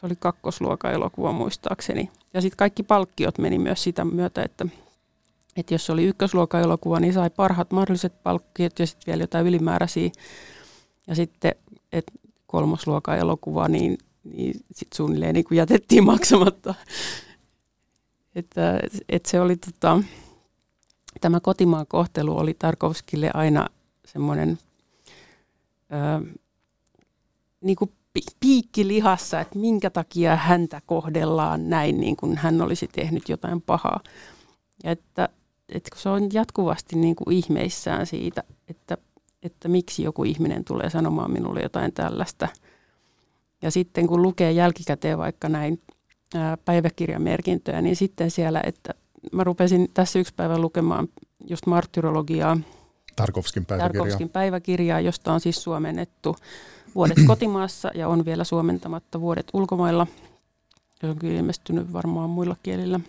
se 0.00 0.06
oli 0.06 0.16
kakkosluokan 0.18 0.92
elokuva 0.92 1.32
muistaakseni. 1.32 2.10
Ja 2.34 2.40
sitten 2.40 2.56
kaikki 2.56 2.82
palkkiot 2.82 3.38
meni 3.38 3.58
myös 3.58 3.82
sitä 3.82 4.04
myötä, 4.04 4.42
että, 4.42 4.66
että 5.56 5.74
jos 5.74 5.90
oli 5.90 6.04
ykkösluokan 6.04 6.62
elokuva, 6.62 7.00
niin 7.00 7.12
sai 7.12 7.30
parhaat 7.30 7.70
mahdolliset 7.70 8.22
palkkiot 8.22 8.78
ja 8.78 8.86
sitten 8.86 9.06
vielä 9.06 9.22
jotain 9.22 9.46
ylimääräisiä. 9.46 10.10
Ja 11.06 11.14
sitten 11.14 11.54
et 11.92 12.12
kolmosluokan 12.46 13.18
elokuva, 13.18 13.68
niin, 13.68 13.98
niin 14.24 14.54
sitten 14.72 14.96
suunnilleen 14.96 15.34
niin 15.34 15.44
jätettiin 15.50 16.04
maksamatta. 16.12 16.74
että, 18.34 18.80
et 19.08 19.26
se 19.26 19.40
oli 19.40 19.56
tota, 19.56 20.02
tämä 21.20 21.40
kotimaan 21.40 21.86
kohtelu 21.86 22.38
oli 22.38 22.54
Tarkovskille 22.54 23.30
aina 23.34 23.66
semmoinen 24.06 24.58
niin 27.60 27.76
kuin 27.76 27.92
piikki 28.40 28.88
lihassa, 28.88 29.40
että 29.40 29.58
minkä 29.58 29.90
takia 29.90 30.36
häntä 30.36 30.80
kohdellaan 30.86 31.70
näin, 31.70 32.00
niin 32.00 32.16
kuin 32.16 32.36
hän 32.36 32.62
olisi 32.62 32.88
tehnyt 32.92 33.28
jotain 33.28 33.62
pahaa. 33.62 34.00
Ja 34.84 34.90
että, 34.90 35.28
että 35.68 35.90
kun 35.90 36.00
se 36.00 36.08
on 36.08 36.28
jatkuvasti 36.32 36.96
niin 36.96 37.16
kuin 37.16 37.32
ihmeissään 37.36 38.06
siitä, 38.06 38.44
että, 38.68 38.98
että 39.42 39.68
miksi 39.68 40.02
joku 40.02 40.24
ihminen 40.24 40.64
tulee 40.64 40.90
sanomaan 40.90 41.30
minulle 41.30 41.60
jotain 41.60 41.92
tällaista, 41.92 42.48
Ja 43.62 43.70
sitten 43.70 44.06
kun 44.06 44.22
lukee 44.22 44.52
jälkikäteen 44.52 45.18
vaikka 45.18 45.48
näin 45.48 45.82
ää, 46.34 46.56
päiväkirjamerkintöjä, 46.56 47.82
niin 47.82 47.96
sitten 47.96 48.30
siellä, 48.30 48.60
että 48.64 48.94
mä 49.32 49.44
rupesin 49.44 49.88
tässä 49.94 50.18
yksi 50.18 50.34
päivä 50.36 50.58
lukemaan 50.58 51.08
just 51.48 51.66
martyrologiaa, 51.66 52.58
Tarkovskin 53.16 53.66
päiväkirjaa. 53.66 54.04
Tarkovskin 54.04 54.28
päiväkirjaa, 54.28 55.00
josta 55.00 55.32
on 55.32 55.40
siis 55.40 55.62
suomennettu 55.62 56.36
vuodet 56.94 57.18
kotimaassa 57.26 57.90
ja 57.94 58.08
on 58.08 58.24
vielä 58.24 58.44
suomentamatta 58.44 59.20
vuodet 59.20 59.46
ulkomailla. 59.52 60.06
Se 61.00 61.06
on 61.06 61.16
kyllä 61.16 61.38
ilmestynyt 61.38 61.92
varmaan 61.92 62.30
muilla 62.30 62.56
kielillä 62.62 63.00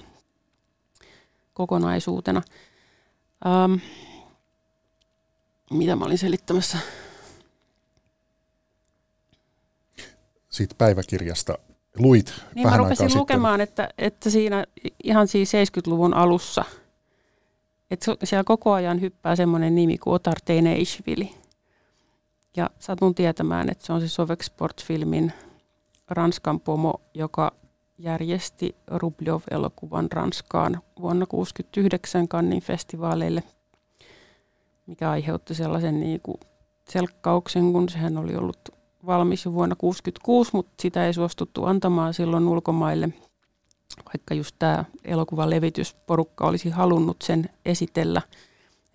kokonaisuutena. 1.53 2.41
Ähm, 3.45 3.73
mitä 5.71 5.95
mä 5.95 6.05
olin 6.05 6.17
selittämässä? 6.17 6.77
Siitä 10.49 10.75
päiväkirjasta 10.77 11.57
luit 11.99 12.33
niin 12.55 12.63
vähän 12.63 12.79
mä 12.79 12.83
rupesin 12.83 13.05
aikaa 13.05 13.19
lukemaan, 13.19 13.59
sitten. 13.59 13.85
Että, 13.85 13.93
että 13.97 14.29
siinä 14.29 14.65
ihan 15.03 15.27
siis 15.27 15.51
70-luvun 15.53 16.13
alussa, 16.13 16.65
että 17.91 18.15
siellä 18.23 18.43
koko 18.43 18.71
ajan 18.71 19.01
hyppää 19.01 19.35
semmoinen 19.35 19.75
nimi 19.75 19.97
kuin 19.97 20.13
Otar 20.13 20.37
Teneishvili. 20.45 21.40
Ja 22.57 22.69
satun 22.79 23.15
tietämään, 23.15 23.69
että 23.69 23.85
se 23.85 23.93
on 23.93 24.01
se 24.01 24.07
Sovek 24.07 24.43
Sport-filmin 24.43 25.33
Ranskan 26.09 26.59
pomo, 26.59 27.01
joka 27.13 27.51
järjesti 27.97 28.75
Rubljov-elokuvan 28.87 30.11
Ranskaan 30.11 30.81
vuonna 31.01 31.25
1969 31.25 32.27
Cannesin 32.27 32.63
festivaaleille, 32.63 33.43
mikä 34.87 35.09
aiheutti 35.09 35.53
sellaisen 35.53 35.99
niin 35.99 36.21
kuin 36.21 36.39
selkkauksen, 36.89 37.73
kun 37.73 37.89
sehän 37.89 38.17
oli 38.17 38.35
ollut 38.35 38.59
valmis 39.05 39.45
jo 39.45 39.53
vuonna 39.53 39.75
1966, 39.75 40.51
mutta 40.53 40.73
sitä 40.81 41.05
ei 41.05 41.13
suostuttu 41.13 41.65
antamaan 41.65 42.13
silloin 42.13 42.47
ulkomaille, 42.47 43.09
vaikka 44.05 44.33
just 44.33 44.55
tämä 44.59 44.85
elokuvan 45.05 45.49
levitysporukka 45.49 46.47
olisi 46.47 46.69
halunnut 46.69 47.17
sen 47.23 47.49
esitellä. 47.65 48.21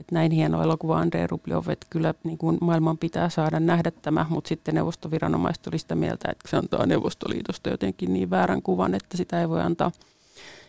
Että 0.01 0.15
näin 0.15 0.33
hieno 0.33 0.63
elokuva 0.63 0.99
Andrei 0.99 1.27
Rubljov, 1.27 1.69
että 1.69 1.87
kyllä 1.91 2.15
niin 2.25 2.39
kuin 2.39 2.59
maailman 2.61 2.99
pitää 2.99 3.29
saada 3.29 3.61
nähdä 3.61 3.91
tämä, 3.91 4.27
mutta 4.29 4.49
sitten 4.49 4.75
neuvostoviranomaiset 4.75 5.67
oli 5.67 5.79
sitä 5.79 5.95
mieltä, 5.95 6.29
että 6.31 6.49
se 6.49 6.57
antaa 6.57 6.87
Neuvostoliitosta 6.87 7.71
jotenkin 7.71 8.13
niin 8.13 8.31
väärän 8.31 8.63
kuvan, 8.63 8.95
että 8.95 9.17
sitä 9.17 9.41
ei 9.41 9.49
voi 9.49 9.61
antaa. 9.61 9.93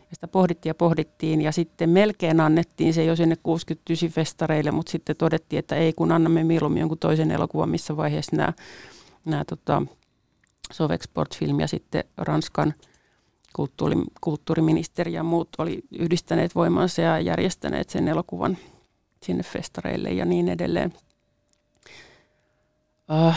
Ja 0.09 0.15
sitä 0.15 0.27
pohdittiin 0.27 0.69
ja 0.69 0.75
pohdittiin 0.75 1.41
ja 1.41 1.51
sitten 1.51 1.89
melkein 1.89 2.39
annettiin 2.39 2.93
se 2.93 3.05
jo 3.05 3.15
sinne 3.15 3.35
69 3.43 4.09
festareille, 4.09 4.71
mutta 4.71 4.91
sitten 4.91 5.15
todettiin, 5.15 5.59
että 5.59 5.75
ei 5.75 5.93
kun 5.93 6.11
annamme 6.11 6.43
mieluummin 6.43 6.79
jonkun 6.79 6.97
toisen 6.97 7.31
elokuvan, 7.31 7.69
missä 7.69 7.97
vaiheessa 7.97 8.35
nämä 8.35 8.53
nämä 9.27 9.45
tota, 9.45 9.83
Sovexport-film 10.71 11.59
ja 11.59 11.67
sitten 11.67 12.03
Ranskan 12.17 12.73
kulttuuri, 13.55 13.95
kulttuuriministeri 14.21 15.13
ja 15.13 15.23
muut 15.23 15.49
oli 15.57 15.81
yhdistäneet 15.99 16.55
voimansa 16.55 17.01
ja 17.01 17.19
järjestäneet 17.19 17.89
sen 17.89 18.07
elokuvan 18.07 18.57
sinne 19.23 19.43
festareille 19.43 20.09
ja 20.09 20.25
niin 20.25 20.49
edelleen. 20.49 20.93
Uh, 23.27 23.33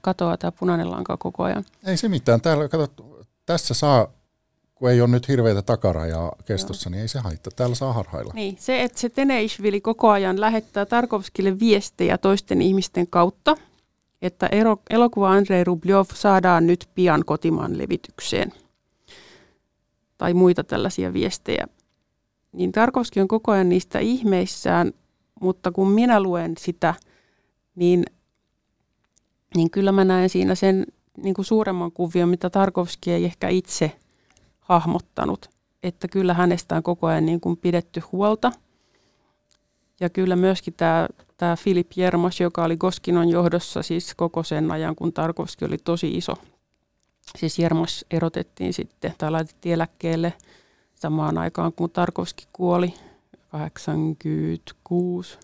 katoaa 0.00 0.36
tämä 0.36 0.52
punainen 0.52 0.90
lanka 0.90 1.16
koko 1.16 1.42
ajan. 1.42 1.64
Ei 1.84 1.96
se 1.96 2.08
mitään. 2.08 2.40
Täällä, 2.40 2.68
kato, 2.68 2.88
tässä 3.46 3.74
saa, 3.74 4.08
kun 4.74 4.90
ei 4.90 5.00
ole 5.00 5.10
nyt 5.10 5.28
hirveitä 5.28 5.62
takarajaa 5.62 6.32
kestossa, 6.44 6.88
Joo. 6.88 6.90
niin 6.92 7.02
ei 7.02 7.08
se 7.08 7.18
haittaa. 7.18 7.52
Täällä 7.56 7.74
saa 7.74 7.92
harhailla. 7.92 8.32
Niin, 8.34 8.56
se, 8.60 8.82
että 8.82 9.00
se 9.00 9.08
Teneishvili 9.08 9.80
koko 9.80 10.10
ajan 10.10 10.40
lähettää 10.40 10.86
Tarkovskille 10.86 11.60
viestejä 11.60 12.18
toisten 12.18 12.62
ihmisten 12.62 13.06
kautta, 13.06 13.56
että 14.22 14.48
elokuva 14.90 15.30
Andrei 15.30 15.64
Rubljov 15.64 16.06
saadaan 16.14 16.66
nyt 16.66 16.88
pian 16.94 17.24
kotimaan 17.24 17.78
levitykseen. 17.78 18.52
Tai 20.18 20.34
muita 20.34 20.64
tällaisia 20.64 21.12
viestejä. 21.12 21.66
Niin 22.52 22.72
Tarkovski 22.72 23.20
on 23.20 23.28
koko 23.28 23.52
ajan 23.52 23.68
niistä 23.68 23.98
ihmeissään, 23.98 24.92
mutta 25.40 25.72
kun 25.72 25.90
minä 25.90 26.20
luen 26.20 26.54
sitä, 26.58 26.94
niin, 27.74 28.04
niin 29.56 29.70
kyllä 29.70 29.92
mä 29.92 30.04
näen 30.04 30.28
siinä 30.28 30.54
sen 30.54 30.86
niin 31.16 31.34
kuin 31.34 31.44
suuremman 31.44 31.92
kuvion, 31.92 32.28
mitä 32.28 32.50
Tarkovski 32.50 33.10
ei 33.12 33.24
ehkä 33.24 33.48
itse 33.48 33.92
hahmottanut. 34.60 35.50
Että 35.82 36.08
kyllä 36.08 36.34
hänestä 36.34 36.76
on 36.76 36.82
koko 36.82 37.06
ajan 37.06 37.26
niin 37.26 37.40
kuin 37.40 37.56
pidetty 37.56 38.02
huolta. 38.12 38.52
Ja 40.00 40.10
kyllä 40.10 40.36
myöskin 40.36 40.74
tämä, 40.76 41.08
tämä 41.36 41.56
Filip 41.56 41.90
Jermas, 41.96 42.40
joka 42.40 42.64
oli 42.64 42.76
Goskinon 42.76 43.28
johdossa 43.28 43.82
siis 43.82 44.14
koko 44.14 44.42
sen 44.42 44.70
ajan, 44.70 44.96
kun 44.96 45.12
Tarkovski 45.12 45.64
oli 45.64 45.76
tosi 45.84 46.10
iso. 46.10 46.34
Siis 47.38 47.58
Jermas 47.58 48.04
erotettiin 48.10 48.72
sitten 48.72 49.14
tai 49.18 49.30
laitettiin 49.30 49.72
eläkkeelle 49.72 50.32
samaan 51.02 51.38
aikaan, 51.38 51.72
kun 51.72 51.90
Tarkovski 51.90 52.48
kuoli 52.52 52.94
86 53.48 55.38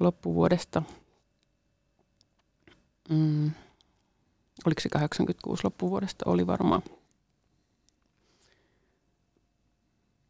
loppuvuodesta. 0.00 0.82
Mm. 3.08 3.50
Oliko 4.66 4.80
se 4.80 4.88
86 4.88 5.64
loppuvuodesta? 5.64 6.30
Oli 6.30 6.46
varmaan. 6.46 6.82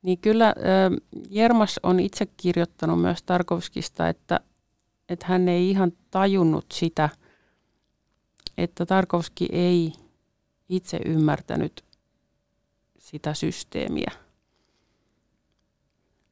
Niin 0.02 0.18
kyllä 0.18 0.54
Jermas 1.30 1.80
on 1.82 2.00
itse 2.00 2.26
kirjoittanut 2.26 3.00
myös 3.00 3.22
Tarkovskista, 3.22 4.08
että, 4.08 4.40
että 5.08 5.26
hän 5.26 5.48
ei 5.48 5.70
ihan 5.70 5.92
tajunnut 6.10 6.66
sitä, 6.72 7.08
että 8.58 8.86
Tarkovski 8.86 9.48
ei 9.52 9.92
itse 10.68 11.00
ymmärtänyt 11.04 11.89
sitä 13.10 13.34
systeemiä. 13.34 14.10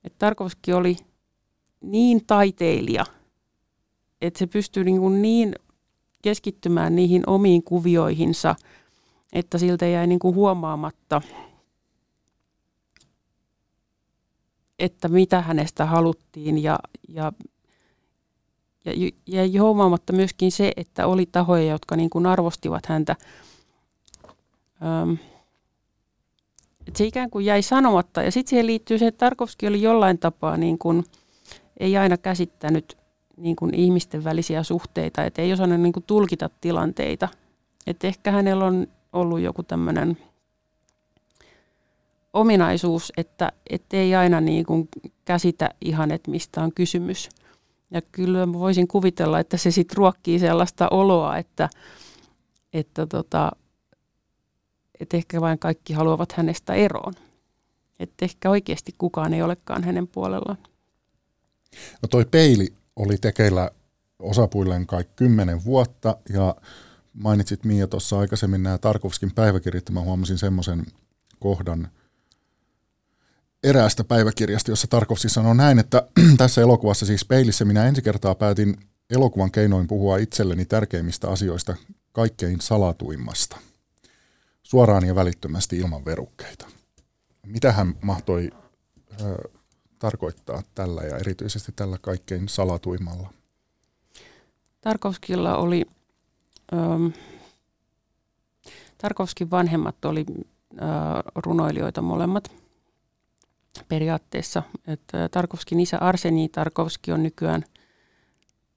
Että 0.05 0.19
Tarkovski 0.19 0.73
oli 0.73 0.97
niin 1.81 2.27
taiteilija, 2.27 3.05
että 4.21 4.39
se 4.39 4.47
pystyy 4.47 4.85
niin, 4.85 4.99
kuin 4.99 5.23
niin 5.23 5.55
keskittymään 6.23 6.97
niihin 6.97 7.23
omiin 7.27 7.63
kuvioihinsa, 7.63 8.55
että 9.33 9.59
siltä 9.59 9.87
jäi 9.87 10.07
niin 10.07 10.19
kuin 10.19 10.35
huomaamatta– 10.35 11.23
että 14.79 15.09
mitä 15.09 15.41
hänestä 15.41 15.87
haluttiin 15.87 16.63
ja, 16.63 16.79
ja, 17.09 17.33
ja, 19.27 19.47
ja 19.47 19.63
huomaamatta 19.63 20.13
myöskin 20.13 20.53
se, 20.53 20.73
että 20.77 21.07
oli 21.07 21.27
tahoja, 21.27 21.65
jotka 21.65 21.97
niin 21.97 22.11
kuin 22.11 22.27
arvostivat 22.27 22.87
häntä. 22.87 23.17
Öm, 25.03 25.19
se 26.97 27.05
ikään 27.05 27.31
kuin 27.31 27.45
jäi 27.45 27.63
sanomatta 27.63 28.23
ja 28.23 28.33
sitten 28.33 28.51
siihen 28.51 28.67
liittyy 28.67 28.99
se, 28.99 29.07
että 29.07 29.19
Tarkovski 29.19 29.67
oli 29.67 29.83
jollain 29.83 30.19
tapaa 30.19 30.57
niin 30.57 30.79
kuin, 30.79 31.05
ei 31.81 31.97
aina 31.97 32.17
käsittänyt 32.17 32.99
niin 33.37 33.57
kuin 33.57 33.75
ihmisten 33.75 34.25
välisiä 34.25 34.63
suhteita, 34.63 35.25
että 35.25 35.43
ei 35.43 35.53
osannut 35.53 35.81
niin 35.81 35.93
kuin 35.93 36.05
tulkita 36.07 36.51
tilanteita. 36.61 37.29
Että 37.87 38.07
ehkä 38.07 38.31
hänellä 38.31 38.65
on 38.65 38.87
ollut 39.13 39.41
joku 39.41 39.63
tämmöinen– 39.63 40.19
ominaisuus, 42.33 43.13
että 43.17 43.53
ei 43.93 44.15
aina 44.15 44.41
niin 44.41 44.67
kuin 44.67 44.89
käsitä 45.25 45.71
ihan, 45.81 46.11
että 46.11 46.31
mistä 46.31 46.63
on 46.63 46.73
kysymys. 46.75 47.29
Ja 47.91 48.03
kyllä 48.13 48.53
voisin 48.53 48.89
kuvitella, 48.89 49.41
että 49.41 49.57
se 49.57 49.71
sitten 49.71 49.97
ruokkii 49.97 50.39
sellaista 50.39 50.89
oloa, 50.91 51.37
että, 51.37 51.69
että, 52.73 53.07
tota, 53.07 53.53
että 55.01 55.17
ehkä 55.17 55.41
vain 55.41 55.59
kaikki 55.59 55.93
haluavat 55.93 56.33
hänestä 56.33 56.75
eroon. 56.75 57.15
Että 58.01 58.25
ehkä 58.25 58.51
oikeasti 58.51 58.95
kukaan 58.99 59.35
ei 59.35 59.43
olekaan 59.43 59.85
hänen 59.85 60.09
puolellaan. 60.09 60.59
No 62.03 62.09
toi 62.09 62.25
peili 62.25 62.69
oli 62.97 63.17
tekeillä 63.17 63.71
osapuilleen 64.19 64.87
kai 64.87 65.05
kymmenen 65.17 65.65
vuotta 65.65 66.17
ja 66.29 66.55
mainitsit 67.13 67.65
Mia 67.65 67.87
tuossa 67.87 68.19
aikaisemmin 68.19 68.63
nämä 68.63 68.79
Tarkovskin 68.79 69.35
päiväkirjat. 69.35 69.91
Mä 69.91 70.01
huomasin 70.01 70.39
semmoisen 70.39 70.87
kohdan, 71.39 71.89
eräästä 73.65 74.05
päiväkirjasta, 74.05 74.71
jossa 74.71 74.87
Tarkovski 74.87 75.29
sanoo 75.29 75.55
näin, 75.55 75.79
että 75.79 76.09
tässä 76.39 76.61
elokuvassa 76.61 77.07
siis 77.07 77.25
peilissä 77.25 77.65
minä 77.65 77.87
ensi 77.87 78.03
kertaa 78.03 78.35
päätin 78.35 78.77
elokuvan 79.11 79.51
keinoin 79.51 79.89
puhua 79.89 80.17
itselleni 80.17 80.65
tärkeimmistä 80.65 81.29
asioista 81.29 81.77
kaikkein 82.13 82.61
salatuimmasta. 82.61 83.57
Suoraan 84.69 85.07
ja 85.07 85.15
välittömästi 85.15 85.79
ilman 85.79 86.05
verukkeita. 86.05 86.67
Mitä 87.47 87.73
hän 87.73 87.95
mahtoi 88.03 88.51
ö, 89.21 89.49
tarkoittaa 89.99 90.63
tällä 90.75 91.03
ja 91.03 91.17
erityisesti 91.17 91.73
tällä 91.77 91.99
kaikkein 92.03 92.49
salatuimmalla? 92.49 93.33
Tarkovskilla 94.81 95.57
oli, 95.57 95.87
ö, 96.73 96.77
Tarkovskin 98.99 99.51
vanhemmat 99.51 100.05
oli 100.05 100.25
ö, 100.29 100.77
runoilijoita 101.35 102.03
molemmat– 102.03 102.51
periaatteessa. 103.89 104.63
Että 104.87 105.29
Tarkovskin 105.29 105.81
isä 105.81 105.99
Arseni 105.99 106.49
Tarkovski 106.49 107.13
on 107.13 107.23
nykyään 107.23 107.65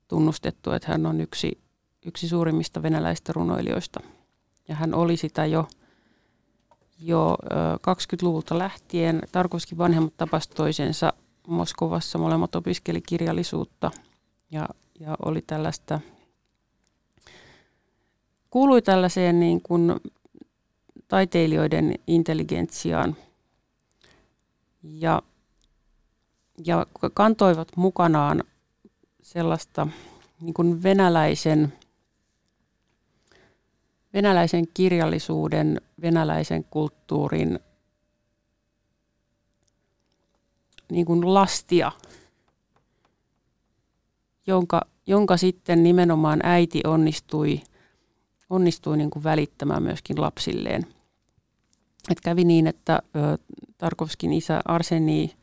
tunnustettu, 0.07 0.71
että 0.71 0.87
hän 0.91 1.05
on 1.05 1.21
yksi 1.21 1.61
yksi 2.05 2.27
suurimmista 2.27 2.81
venäläistä 2.81 3.33
runoilijoista. 3.33 3.99
Ja 4.67 4.75
hän 4.75 4.93
oli 4.93 5.17
sitä 5.17 5.45
jo, 5.45 5.67
jo 7.01 7.37
20-luvulta 7.87 8.57
lähtien. 8.57 9.21
Tarkovskin 9.31 9.77
vanhemmat 9.77 10.13
tapasivat 10.17 10.55
toisensa 10.55 11.13
Moskovassa. 11.47 12.17
Molemmat 12.17 12.55
opiskeli 12.55 13.01
kirjallisuutta 13.01 13.91
ja, 14.51 14.69
ja 14.99 15.17
oli 15.25 15.41
tällaista, 15.41 15.99
kuului 18.49 18.81
tällaiseen 18.81 19.39
niin 19.39 19.61
kuin 19.61 19.95
taiteilijoiden 21.07 21.95
intelligentsiaan 22.07 23.15
ja, 24.83 25.21
ja 26.65 26.85
kantoivat 27.13 27.67
mukanaan 27.75 28.43
sellaista 29.21 29.87
niin 30.41 30.53
kuin 30.53 30.83
venäläisen, 30.83 31.73
venäläisen 34.13 34.65
kirjallisuuden, 34.73 35.81
venäläisen 36.01 36.63
kulttuurin 36.63 37.59
niin 40.91 41.05
kuin 41.05 41.33
lastia, 41.33 41.91
jonka, 44.47 44.81
jonka 45.07 45.37
sitten 45.37 45.83
nimenomaan 45.83 46.39
äiti 46.43 46.81
onnistui, 46.87 47.61
onnistui 48.49 48.97
niin 48.97 49.09
kuin 49.09 49.23
välittämään 49.23 49.83
myöskin 49.83 50.21
lapsilleen. 50.21 50.87
Et 52.11 52.21
kävi 52.21 52.43
niin, 52.43 52.67
että 52.67 53.01
ö, 53.15 53.37
Tarkovskin 53.77 54.33
isä 54.33 54.61
Arseni 54.65 55.33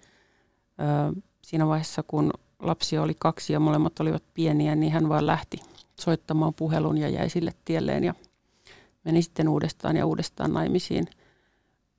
ö, 0.80 1.20
siinä 1.42 1.66
vaiheessa, 1.66 2.02
kun 2.02 2.30
lapsi 2.62 2.98
oli 2.98 3.14
kaksi 3.18 3.52
ja 3.52 3.60
molemmat 3.60 4.00
olivat 4.00 4.22
pieniä, 4.34 4.74
niin 4.74 4.92
hän 4.92 5.08
vaan 5.08 5.26
lähti 5.26 5.56
soittamaan 6.00 6.54
puhelun 6.54 6.98
ja 6.98 7.08
jäi 7.08 7.30
sille 7.30 7.52
tielleen 7.64 8.04
ja 8.04 8.14
meni 9.08 9.22
sitten 9.22 9.48
uudestaan 9.48 9.96
ja 9.96 10.06
uudestaan 10.06 10.52
naimisiin. 10.52 11.06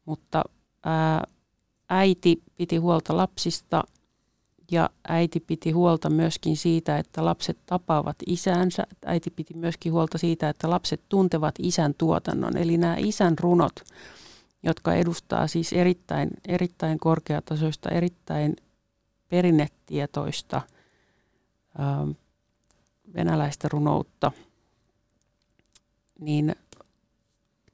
Mutta 0.06 0.44
ää, 0.86 1.24
äiti 1.90 2.42
piti 2.56 2.78
huolta 2.78 3.18
lapsista 3.18 3.84
ja 4.72 4.90
äiti 5.08 5.40
piti 5.40 5.72
huolta 5.72 6.10
myöskin 6.10 6.58
siitä, 6.58 6.98
että 6.98 7.26
lapset 7.26 7.58
tapaavat 7.66 8.16
isänsä. 8.28 8.84
Äiti 9.06 9.30
piti 9.30 9.54
myöskin 9.54 9.94
huolta 9.94 10.18
siitä, 10.18 10.50
että 10.50 10.70
lapset 10.70 11.02
tuntevat 11.10 11.56
isän 11.60 11.94
tuotannon. 11.98 12.58
Eli 12.58 12.78
nämä 12.78 12.96
isän 12.98 13.38
runot, 13.40 13.80
jotka 14.64 14.94
edustaa 14.94 15.48
siis 15.48 15.74
erittäin, 15.74 16.30
erittäin 16.48 17.00
korkeatasoista, 17.00 17.90
erittäin 17.90 18.56
perinnetietoista 19.30 20.62
ähm, 21.80 22.12
venäläistä 23.14 23.68
runoutta, 23.72 24.32
niin 26.20 26.56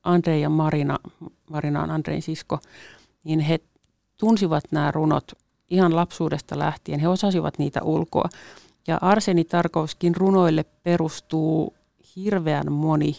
Andrei 0.05 0.41
ja 0.41 0.49
Marina, 0.49 0.99
Marina 1.49 1.83
on 1.83 1.91
Andrein 1.91 2.21
sisko, 2.21 2.59
niin 3.23 3.39
he 3.39 3.59
tunsivat 4.17 4.63
nämä 4.71 4.91
runot 4.91 5.31
ihan 5.69 5.95
lapsuudesta 5.95 6.59
lähtien. 6.59 6.99
He 6.99 7.07
osasivat 7.07 7.57
niitä 7.59 7.83
ulkoa. 7.83 8.29
Ja 8.87 8.97
Arseni 9.01 9.43
Tarkovskin 9.43 10.15
runoille 10.15 10.63
perustuu 10.83 11.73
hirveän 12.15 12.71
moni 12.71 13.17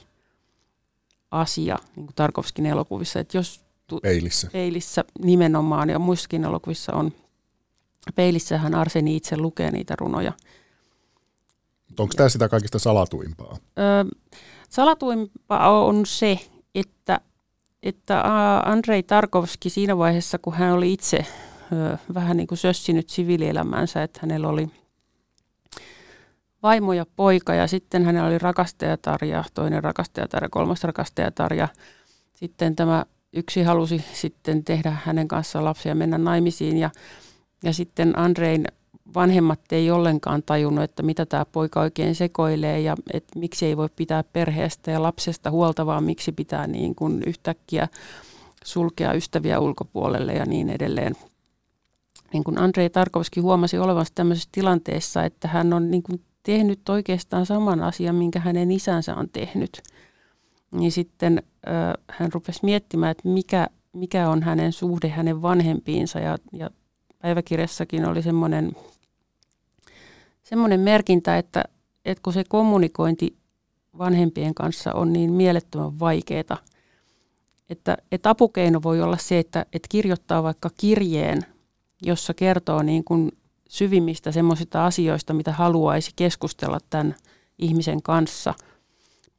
asia, 1.31 1.79
niin 1.97 2.07
kuin 2.07 2.15
Tarkovskin 2.15 2.67
elokuvissa. 2.67 3.21
Että 3.21 3.39
jos 3.39 3.61
tu- 3.87 4.01
peilissä. 4.01 4.49
peilissä 4.53 5.05
nimenomaan, 5.25 5.91
ja 5.91 5.99
muissakin 5.99 6.45
elokuvissa 6.45 6.93
on 6.93 7.13
peilissähän 8.15 8.75
Arseni 8.75 9.17
itse 9.17 9.37
lukee 9.37 9.71
niitä 9.71 9.95
runoja. 9.99 10.33
Onko 11.99 12.15
tämä 12.17 12.29
sitä 12.29 12.49
kaikista 12.49 12.79
salatuimpaa? 12.79 13.57
Öö, 13.79 14.05
salatuimpaa 14.71 15.85
on 15.85 16.07
se, 16.07 16.39
että, 16.77 17.21
että 17.83 18.23
Andrei 18.65 19.03
Tarkovski 19.03 19.71
siinä 19.71 19.99
vaiheessa, 19.99 20.39
kun 20.39 20.55
hän 20.55 20.73
oli 20.73 20.93
itse 20.93 21.27
vähän 22.15 22.37
niin 22.37 22.47
kuin 22.47 22.59
sössinyt 22.59 23.09
siviilielämänsä, 23.09 24.03
että 24.03 24.19
hänellä 24.23 24.49
oli 24.49 24.71
vaimo 26.63 26.93
ja 26.93 27.07
poika 27.17 27.55
ja 27.55 27.67
sitten 27.67 28.05
hänellä 28.05 28.29
oli 28.29 28.39
rakastajatar 28.39 29.25
ja 29.25 29.45
toinen 29.55 29.85
rakastajatar 29.85 30.45
ja 30.45 30.49
kolmas 30.49 30.85
rakastajatar 30.85 31.55
ja 31.55 31.69
sitten 32.35 32.77
tämä 32.77 33.05
yksi 33.33 33.63
halusi 33.63 34.05
sitten 34.13 34.65
tehdä 34.65 34.97
hänen 35.05 35.29
kanssaan 35.29 35.65
lapsia 35.65 35.91
ja 35.91 35.95
mennä 35.95 36.19
naimisiin 36.19 36.79
ja 36.79 36.91
ja 37.65 37.73
sitten 37.73 38.19
Andrein 38.19 38.65
vanhemmat 39.15 39.61
ei 39.73 39.91
ollenkaan 39.91 40.43
tajunnut, 40.43 40.85
että 40.85 41.03
mitä 41.03 41.27
tämä 41.27 41.45
poika 41.45 41.81
oikein 41.81 42.15
sekoilee 42.15 42.81
ja 42.81 42.97
että 43.13 43.39
miksi 43.39 43.67
ei 43.67 43.77
voi 43.77 43.89
pitää 43.97 44.25
perheestä 44.25 44.91
ja 44.91 45.03
lapsesta 45.03 45.51
huolta, 45.51 45.87
vaan 45.87 46.05
miksi 46.05 46.33
pitää 46.33 46.67
niin 46.67 46.95
kuin 46.95 47.23
yhtäkkiä 47.27 47.89
sulkea 48.65 49.13
ystäviä 49.13 49.61
ulkopuolelle 49.61 50.33
ja 50.33 50.47
niin 50.47 50.71
edelleen. 50.71 51.17
Niin 52.33 52.45
kuin 52.45 52.59
Andrei 52.59 52.91
Tarkovski 52.91 53.41
huomasi 53.41 53.79
olevansa 53.79 54.13
tämmöisessä 54.15 54.49
tilanteessa, 54.53 55.25
että 55.25 55.49
hän 55.49 55.73
on 55.73 55.91
niin 55.91 56.03
kuin 56.03 56.21
tehnyt 56.43 56.89
oikeastaan 56.89 57.47
saman 57.47 57.83
asian, 57.83 58.15
minkä 58.15 58.41
hänen 58.41 58.71
isänsä 58.71 59.15
on 59.15 59.29
tehnyt. 59.29 59.83
Niin 60.75 60.93
sitten 60.93 61.43
äh, 61.69 61.95
hän 62.11 62.33
rupesi 62.33 62.61
miettimään, 62.63 63.11
että 63.11 63.29
mikä, 63.29 63.67
mikä 63.93 64.29
on 64.29 64.43
hänen 64.43 64.73
suhde 64.73 65.09
hänen 65.09 65.43
vanhempiinsa 65.43 66.19
ja, 66.19 66.39
ja 66.53 66.71
päiväkirjassakin 67.23 68.07
oli 68.07 68.23
semmoinen, 68.23 68.73
semmoinen 70.49 70.81
merkintä, 70.81 71.39
että, 71.39 71.65
että 72.05 72.23
kun 72.23 72.33
se 72.33 72.45
kommunikointi 72.49 73.37
vanhempien 73.99 74.55
kanssa 74.55 74.93
on 74.93 75.13
niin 75.13 75.33
mielettömän 75.33 75.99
vaikeaa, 75.99 76.59
että, 77.71 77.97
että 78.13 78.31
apukeino 78.31 78.83
voi 78.83 79.01
olla 79.01 79.17
se, 79.17 79.39
että, 79.39 79.67
että 79.73 79.87
kirjoittaa 79.89 80.43
vaikka 80.43 80.71
kirjeen, 80.81 81.43
jossa 82.03 82.35
kertoo 82.35 82.83
niin 82.83 83.05
kuin 83.05 83.33
syvimmistä 83.69 84.33
semmoisista 84.33 84.87
asioista, 84.87 85.35
mitä 85.35 85.53
haluaisi 85.53 86.11
keskustella 86.17 86.79
tämän 86.91 87.15
ihmisen 87.59 88.03
kanssa. 88.03 88.55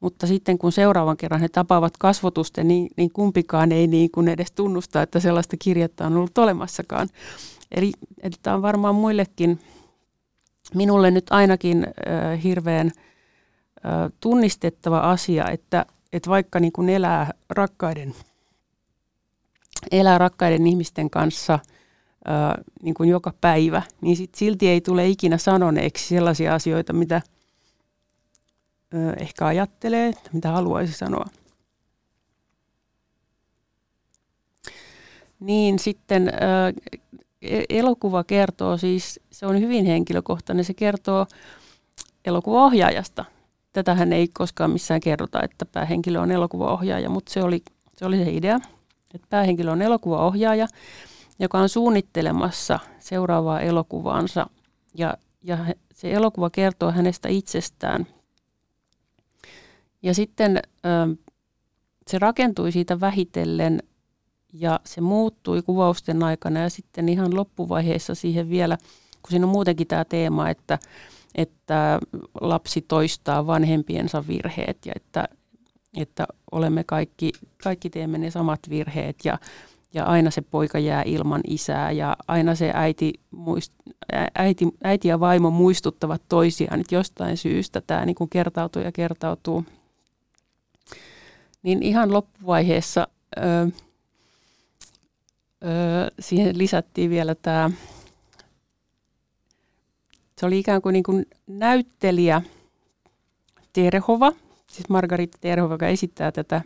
Mutta 0.00 0.26
sitten 0.26 0.58
kun 0.58 0.72
seuraavan 0.72 1.16
kerran 1.16 1.40
he 1.40 1.48
tapaavat 1.48 1.96
kasvotusten, 1.96 2.68
niin, 2.68 2.88
niin 2.96 3.10
kumpikaan 3.12 3.72
ei 3.72 3.86
niin 3.86 4.10
kuin 4.10 4.28
edes 4.28 4.52
tunnusta, 4.52 5.02
että 5.02 5.20
sellaista 5.20 5.56
kirjettä 5.58 6.06
on 6.06 6.16
ollut 6.16 6.38
olemassakaan. 6.38 7.08
Eli, 7.70 7.92
eli 8.22 8.34
tämä 8.42 8.56
on 8.56 8.62
varmaan 8.62 8.94
muillekin, 8.94 9.60
minulle 10.74 11.10
nyt 11.10 11.26
ainakin 11.30 11.84
äh, 11.84 12.42
hirveän 12.42 12.86
äh, 12.86 14.12
tunnistettava 14.20 14.98
asia, 15.00 15.50
että, 15.50 15.86
että 16.12 16.30
vaikka 16.30 16.60
niin 16.60 16.72
kuin 16.72 16.88
elää 16.88 17.30
rakkaiden, 17.50 18.14
elää 19.90 20.18
rakkaiden 20.18 20.66
ihmisten 20.66 21.10
kanssa 21.10 21.54
äh, 21.54 22.64
niin 22.82 22.94
kuin 22.94 23.08
joka 23.08 23.32
päivä, 23.40 23.82
niin 24.00 24.16
sit 24.16 24.34
silti 24.34 24.68
ei 24.68 24.80
tule 24.80 25.08
ikinä 25.08 25.38
sanoneeksi 25.38 26.08
sellaisia 26.08 26.54
asioita, 26.54 26.92
mitä 26.92 27.16
äh, 27.16 27.22
ehkä 29.20 29.46
ajattelee, 29.46 30.12
mitä 30.32 30.50
haluaisi 30.50 30.92
sanoa. 30.92 31.26
Niin 35.40 35.78
sitten 35.78 36.28
äh, 36.28 37.00
elokuva 37.68 38.24
kertoo 38.24 38.76
siis, 38.76 39.20
se 39.30 39.46
on 39.46 39.60
hyvin 39.60 39.84
henkilökohtainen, 39.84 40.64
se 40.64 40.74
kertoo 40.74 41.26
elokuvaohjaajasta. 42.24 43.24
Tätähän 43.72 44.12
ei 44.12 44.28
koskaan 44.28 44.70
missään 44.70 45.00
kerrota, 45.00 45.42
että 45.42 45.66
päähenkilö 45.66 46.20
on 46.20 46.32
elokuvaohjaaja, 46.32 47.10
mutta 47.10 47.32
se 47.32 47.42
oli, 47.42 47.62
se 47.96 48.06
oli 48.06 48.16
se 48.16 48.30
idea, 48.30 48.60
että 49.14 49.26
päähenkilö 49.30 49.70
on 49.70 49.82
elokuvaohjaaja, 49.82 50.68
joka 51.38 51.58
on 51.58 51.68
suunnittelemassa 51.68 52.78
seuraavaa 52.98 53.60
elokuvaansa 53.60 54.46
ja, 54.94 55.14
ja 55.42 55.58
se 55.94 56.12
elokuva 56.12 56.50
kertoo 56.50 56.90
hänestä 56.90 57.28
itsestään. 57.28 58.06
Ja 60.02 60.14
sitten 60.14 60.62
se 62.06 62.18
rakentui 62.18 62.72
siitä 62.72 63.00
vähitellen 63.00 63.82
ja 64.52 64.80
se 64.84 65.00
muuttui 65.00 65.62
kuvausten 65.62 66.22
aikana 66.22 66.60
ja 66.60 66.70
sitten 66.70 67.08
ihan 67.08 67.36
loppuvaiheessa 67.36 68.14
siihen 68.14 68.50
vielä, 68.50 68.78
kun 69.22 69.30
siinä 69.30 69.46
on 69.46 69.52
muutenkin 69.52 69.86
tämä 69.86 70.04
teema, 70.04 70.50
että, 70.50 70.78
että 71.34 71.98
lapsi 72.40 72.84
toistaa 72.88 73.46
vanhempiensa 73.46 74.24
virheet 74.28 74.86
ja 74.86 74.92
että, 74.96 75.28
että 75.96 76.26
olemme 76.52 76.84
kaikki, 76.84 77.32
kaikki 77.62 77.90
teemme 77.90 78.18
ne 78.18 78.30
samat 78.30 78.60
virheet 78.68 79.16
ja, 79.24 79.38
ja 79.94 80.04
aina 80.04 80.30
se 80.30 80.40
poika 80.40 80.78
jää 80.78 81.02
ilman 81.06 81.40
isää 81.46 81.92
ja 81.92 82.16
aina 82.28 82.54
se 82.54 82.70
äiti, 82.74 83.12
muist, 83.30 83.72
äiti, 84.34 84.68
äiti 84.84 85.08
ja 85.08 85.20
vaimo 85.20 85.50
muistuttavat 85.50 86.22
toisiaan, 86.28 86.80
että 86.80 86.94
jostain 86.94 87.36
syystä 87.36 87.80
tämä 87.80 88.06
niin 88.06 88.16
kuin 88.16 88.30
kertautuu 88.30 88.82
ja 88.82 88.92
kertautuu. 88.92 89.64
Niin 91.62 91.82
ihan 91.82 92.12
loppuvaiheessa... 92.12 93.08
Öö, 93.38 93.66
öö, 95.64 96.08
siihen 96.20 96.58
lisättiin 96.58 97.10
vielä 97.10 97.34
tämä, 97.34 97.70
se 100.38 100.46
oli 100.46 100.58
ikään 100.58 100.82
kuin, 100.82 100.92
niin 100.92 101.02
kuin 101.02 101.26
näyttelijä 101.46 102.42
Terehova, 103.72 104.32
siis 104.66 104.88
Margarita 104.88 105.38
Terehova, 105.40 105.74
joka 105.74 105.86
esittää 105.86 106.32
tätä 106.32 106.62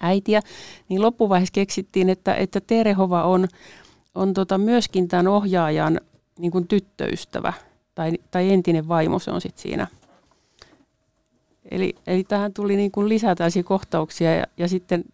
äitiä, 0.00 0.40
niin 0.88 1.02
loppuvaiheessa 1.02 1.52
keksittiin, 1.52 2.08
että, 2.08 2.34
että 2.34 2.60
Terehova 2.60 3.24
on, 3.24 3.48
on 4.14 4.34
tota 4.34 4.58
myöskin 4.58 5.08
tämän 5.08 5.28
ohjaajan 5.28 6.00
niin 6.38 6.52
kuin 6.52 6.68
tyttöystävä 6.68 7.52
tai, 7.94 8.12
tai 8.30 8.52
entinen 8.52 8.88
vaimo, 8.88 9.18
se 9.18 9.30
on 9.30 9.40
sitten 9.40 9.62
siinä. 9.62 9.86
Eli, 11.70 11.94
eli 12.06 12.24
tähän 12.24 12.52
tuli 12.52 12.76
niin 12.76 12.90
kuin 12.90 13.08
lisää 13.08 13.34
tällaisia 13.34 13.62
kohtauksia 13.62 14.34
ja, 14.34 14.44
ja 14.56 14.68
sitten 14.68 15.04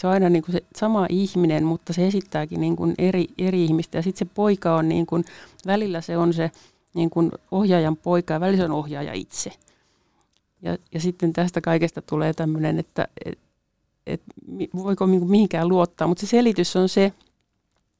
se 0.00 0.06
on 0.06 0.12
aina 0.12 0.28
niin 0.28 0.42
kuin 0.42 0.52
se 0.52 0.60
sama 0.76 1.06
ihminen, 1.08 1.64
mutta 1.64 1.92
se 1.92 2.06
esittääkin 2.06 2.60
niin 2.60 2.76
kuin 2.76 2.94
eri, 2.98 3.26
eri 3.38 3.64
ihmistä. 3.64 3.98
Ja 3.98 4.02
sitten 4.02 4.28
se 4.28 4.32
poika 4.34 4.76
on 4.76 4.88
niin 4.88 5.06
kuin, 5.06 5.24
välillä 5.66 6.00
se 6.00 6.16
on 6.16 6.32
se 6.34 6.50
niin 6.94 7.10
kuin 7.10 7.32
ohjaajan 7.50 7.96
poika 7.96 8.34
ja 8.34 8.40
välillä 8.40 8.56
se 8.56 8.64
on 8.64 8.78
ohjaaja 8.78 9.12
itse. 9.12 9.52
Ja, 10.62 10.76
ja 10.94 11.00
sitten 11.00 11.32
tästä 11.32 11.60
kaikesta 11.60 12.02
tulee 12.02 12.32
tämmöinen, 12.32 12.78
että 12.78 13.08
et, 13.24 13.38
et, 14.06 14.22
voiko 14.76 15.06
mihinkään 15.06 15.68
luottaa. 15.68 16.08
Mutta 16.08 16.20
se 16.20 16.26
selitys 16.26 16.76
on 16.76 16.88
se, 16.88 17.12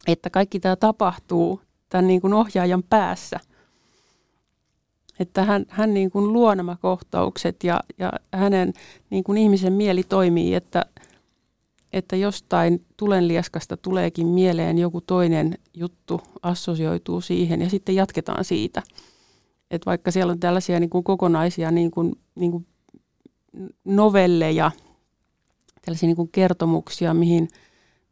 että 0.06 0.30
kaikki 0.30 0.60
tämä 0.60 0.76
tapahtuu 0.76 1.60
tämän 1.88 2.06
niin 2.06 2.20
kuin 2.20 2.34
ohjaajan 2.34 2.82
päässä. 2.82 3.40
Että 5.18 5.44
hän, 5.44 5.66
hän 5.68 5.94
niin 5.94 6.10
kuin 6.10 6.32
luo 6.32 6.54
nämä 6.54 6.76
kohtaukset 6.80 7.64
ja, 7.64 7.80
ja 7.98 8.12
hänen 8.32 8.72
niin 9.10 9.24
kuin 9.24 9.38
ihmisen 9.38 9.72
mieli 9.72 10.02
toimii, 10.02 10.54
että– 10.54 10.84
että 11.96 12.16
jostain 12.16 12.84
tulenlieskasta 12.96 13.76
tuleekin 13.76 14.26
mieleen 14.26 14.78
joku 14.78 15.00
toinen 15.00 15.58
juttu, 15.74 16.20
assosioituu 16.42 17.20
siihen 17.20 17.62
ja 17.62 17.70
sitten 17.70 17.94
jatketaan 17.94 18.44
siitä. 18.44 18.82
Et 19.70 19.86
vaikka 19.86 20.10
siellä 20.10 20.30
on 20.30 20.40
tällaisia 20.40 20.80
niin 20.80 20.90
kuin 20.90 21.04
kokonaisia 21.04 21.70
niin 21.70 21.90
kuin, 21.90 22.12
niin 22.34 22.50
kuin 22.50 22.66
novelleja, 23.84 24.70
tällaisia 25.84 26.06
niin 26.06 26.16
kuin 26.16 26.28
kertomuksia, 26.32 27.14
mihin, 27.14 27.48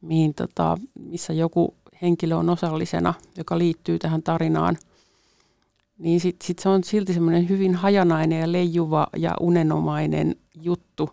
mihin 0.01 0.35
tota, 0.35 0.79
missä 0.95 1.33
joku 1.33 1.75
henkilö 2.03 2.37
on 2.37 2.51
osallisena, 2.51 3.15
joka 3.37 3.59
liittyy 3.59 3.99
tähän 3.99 4.23
tarinaan, 4.23 4.79
niin 5.99 6.21
sitten 6.21 6.47
sit 6.47 6.59
se 6.59 6.69
on 6.69 6.85
silti 6.85 7.15
semmoinen 7.15 7.49
hyvin 7.49 7.75
hajanainen 7.75 8.41
ja 8.41 8.53
leijuva 8.53 9.07
ja 9.17 9.35
unenomainen 9.41 10.37
juttu, 10.63 11.11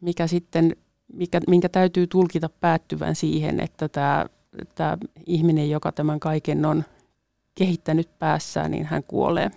mikä 0.00 0.26
sitten 0.26 0.76
mikä, 1.12 1.40
minkä 1.48 1.68
täytyy 1.68 2.06
tulkita 2.06 2.48
päättyvän 2.48 3.14
siihen, 3.14 3.60
että 3.60 3.88
tämä, 3.88 4.26
tämä 4.74 4.98
ihminen, 5.26 5.70
joka 5.70 5.92
tämän 5.92 6.20
kaiken 6.20 6.66
on 6.66 6.84
kehittänyt 7.54 8.18
päässään, 8.18 8.70
niin 8.70 8.86
hän 8.86 9.02
kuolee. 9.02 9.50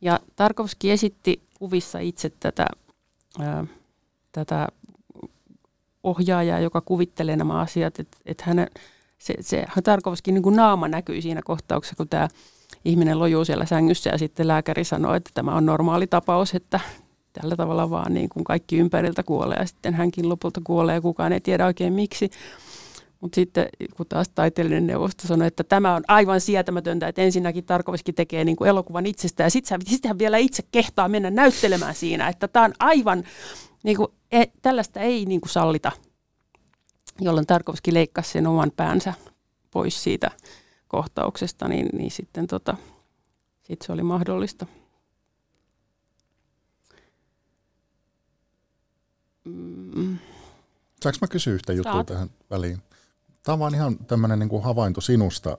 Ja 0.00 0.20
Tarkovski 0.36 0.90
esitti 0.90 1.42
kuvissa 1.58 1.98
itse 1.98 2.30
tätä, 2.40 2.66
ää, 3.40 3.64
tätä 4.32 4.68
ohjaajaa, 6.02 6.60
joka 6.60 6.80
kuvittelee 6.80 7.36
nämä 7.36 7.60
asiat, 7.60 8.00
että, 8.00 8.18
että 8.26 8.44
hänen, 8.46 8.68
se, 9.18 9.34
se 9.40 9.66
Tarkovskin 9.84 10.34
niin 10.34 10.42
kuin 10.42 10.56
naama 10.56 10.88
näkyy 10.88 11.22
siinä 11.22 11.40
kohtauksessa, 11.44 11.96
kun 11.96 12.08
tämä 12.08 12.28
ihminen 12.84 13.18
lojuu 13.18 13.44
siellä 13.44 13.66
sängyssä 13.66 14.10
ja 14.10 14.18
sitten 14.18 14.48
lääkäri 14.48 14.84
sanoo, 14.84 15.14
että 15.14 15.30
tämä 15.34 15.54
on 15.54 15.66
normaali 15.66 16.06
tapaus, 16.06 16.54
että 16.54 16.80
tällä 17.40 17.56
tavalla 17.56 17.90
vaan 17.90 18.14
niin 18.14 18.28
kuin 18.28 18.44
kaikki 18.44 18.76
ympäriltä 18.78 19.22
kuolee 19.22 19.58
ja 19.58 19.66
sitten 19.66 19.94
hänkin 19.94 20.28
lopulta 20.28 20.60
kuolee 20.64 20.94
ja 20.94 21.00
kukaan 21.00 21.32
ei 21.32 21.40
tiedä 21.40 21.66
oikein 21.66 21.92
miksi. 21.92 22.30
Mutta 23.20 23.34
sitten 23.34 23.68
kun 23.96 24.06
taas 24.08 24.28
taiteellinen 24.28 24.86
neuvosto 24.86 25.28
sanoi, 25.28 25.46
että 25.46 25.64
tämä 25.64 25.94
on 25.94 26.02
aivan 26.08 26.40
sietämätöntä, 26.40 27.08
että 27.08 27.22
ensinnäkin 27.22 27.64
Tarkovski 27.64 28.12
tekee 28.12 28.44
niin 28.44 28.56
kuin 28.56 28.68
elokuvan 28.68 29.06
itsestä 29.06 29.42
ja 29.42 29.50
sitten 29.50 29.80
sit 29.86 30.04
hän 30.04 30.18
vielä 30.18 30.36
itse 30.36 30.62
kehtaa 30.72 31.08
mennä 31.08 31.30
näyttelemään 31.30 31.94
siinä, 31.94 32.28
että 32.28 32.48
tämä 32.48 32.64
on 32.64 32.72
aivan, 32.78 33.24
niin 33.82 33.96
kuin, 33.96 34.08
e, 34.32 34.44
tällaista 34.62 35.00
ei 35.00 35.24
niin 35.24 35.40
kuin 35.40 35.50
sallita, 35.50 35.92
jolloin 37.20 37.46
Tarkovski 37.46 37.94
leikkasi 37.94 38.30
sen 38.30 38.46
oman 38.46 38.72
päänsä 38.76 39.14
pois 39.70 40.02
siitä 40.02 40.30
kohtauksesta, 40.88 41.68
niin, 41.68 41.88
niin 41.92 42.10
sitten 42.10 42.46
tota, 42.46 42.76
sit 43.62 43.82
se 43.82 43.92
oli 43.92 44.02
mahdollista. 44.02 44.66
Mm. 49.46 50.18
Saanko 51.02 51.18
mä 51.20 51.28
kysyä 51.28 51.54
yhtä 51.54 51.72
juttua 51.72 51.92
Saat. 51.92 52.06
tähän 52.06 52.30
väliin? 52.50 52.78
Tämä 53.42 53.52
on 53.52 53.58
vaan 53.58 53.74
ihan 53.74 53.98
tämmöinen 53.98 54.38
niin 54.38 54.62
havainto 54.62 55.00
sinusta. 55.00 55.58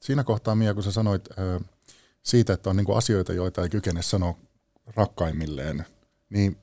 Siinä 0.00 0.24
kohtaa, 0.24 0.54
Mia, 0.54 0.74
kun 0.74 0.82
sä 0.82 0.92
sanoit 0.92 1.28
siitä, 2.22 2.52
että 2.52 2.70
on 2.70 2.76
niin 2.76 2.84
kuin 2.84 2.98
asioita, 2.98 3.32
joita 3.32 3.62
ei 3.62 3.68
kykene 3.68 4.02
sanoa 4.02 4.34
rakkaimmilleen, 4.96 5.84
niin 6.30 6.56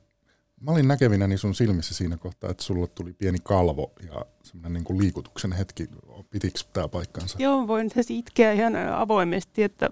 mä 0.60 0.70
olin 0.70 0.88
näkevinäni 0.88 1.38
sun 1.38 1.54
silmissä 1.54 1.94
siinä 1.94 2.16
kohtaa, 2.16 2.50
että 2.50 2.62
sulla 2.62 2.86
tuli 2.86 3.12
pieni 3.12 3.38
kalvo 3.44 3.92
ja 4.12 4.26
semmoinen 4.42 4.72
niin 4.72 4.84
kuin 4.84 4.98
liikutuksen 4.98 5.52
hetki. 5.52 5.88
Pitikö 6.30 6.60
tämä 6.72 6.88
paikkansa? 6.88 7.36
Joo, 7.40 7.68
voin 7.68 7.90
tässä 7.90 8.14
itkeä 8.14 8.52
ihan 8.52 8.76
avoimesti, 8.76 9.62
että 9.62 9.88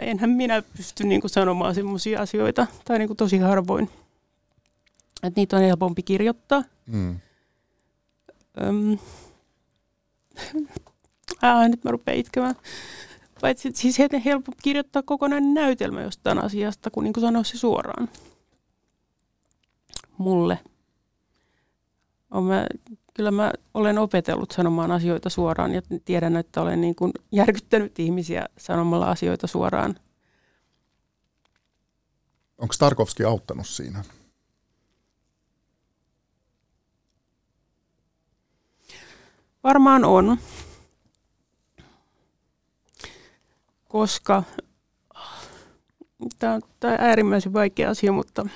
enhän 0.00 0.30
minä 0.30 0.62
pysty 0.76 1.04
niin 1.04 1.20
kuin 1.20 1.30
sanomaan 1.30 1.74
semmoisia 1.74 2.20
asioita, 2.20 2.66
tai 2.84 2.98
niin 2.98 3.08
kuin 3.08 3.16
tosi 3.16 3.38
harvoin 3.38 3.90
että 5.22 5.40
niitä 5.40 5.56
on 5.56 5.62
helpompi 5.62 6.02
kirjoittaa. 6.02 6.64
Mm. 6.86 7.20
Öm. 8.62 8.98
ah, 11.42 11.68
nyt 11.68 11.84
mä 11.84 11.90
rupean 11.90 12.18
itkemään. 12.18 12.54
Paitsi 13.40 13.70
siis 13.74 13.98
helppo 14.24 14.52
kirjoittaa 14.62 15.02
kokonainen 15.02 15.54
näytelmä 15.54 16.02
jostain 16.02 16.44
asiasta, 16.44 16.90
kun 16.90 17.04
niin 17.04 17.12
kuin 17.12 17.22
sanoa 17.22 17.44
se 17.44 17.58
suoraan. 17.58 18.08
Mulle. 20.18 20.58
On 22.30 22.44
mä, 22.44 22.66
kyllä 23.14 23.30
mä 23.30 23.52
olen 23.74 23.98
opetellut 23.98 24.50
sanomaan 24.50 24.92
asioita 24.92 25.30
suoraan 25.30 25.74
ja 25.74 25.82
tiedän, 26.04 26.36
että 26.36 26.60
olen 26.62 26.80
niin 26.80 26.94
kuin 26.94 27.12
järkyttänyt 27.32 27.98
ihmisiä 27.98 28.46
sanomalla 28.58 29.10
asioita 29.10 29.46
suoraan. 29.46 29.94
Onko 32.58 32.74
Tarkovski 32.78 33.24
auttanut 33.24 33.66
siinä? 33.66 34.04
Varmaan 39.66 40.04
on. 40.04 40.36
Koska 43.88 44.42
tämä 46.38 46.54
on, 46.54 46.62
tämä 46.80 46.92
on 46.94 47.00
äärimmäisen 47.00 47.52
vaikea 47.52 47.90
asia, 47.90 48.12
mutta 48.12 48.46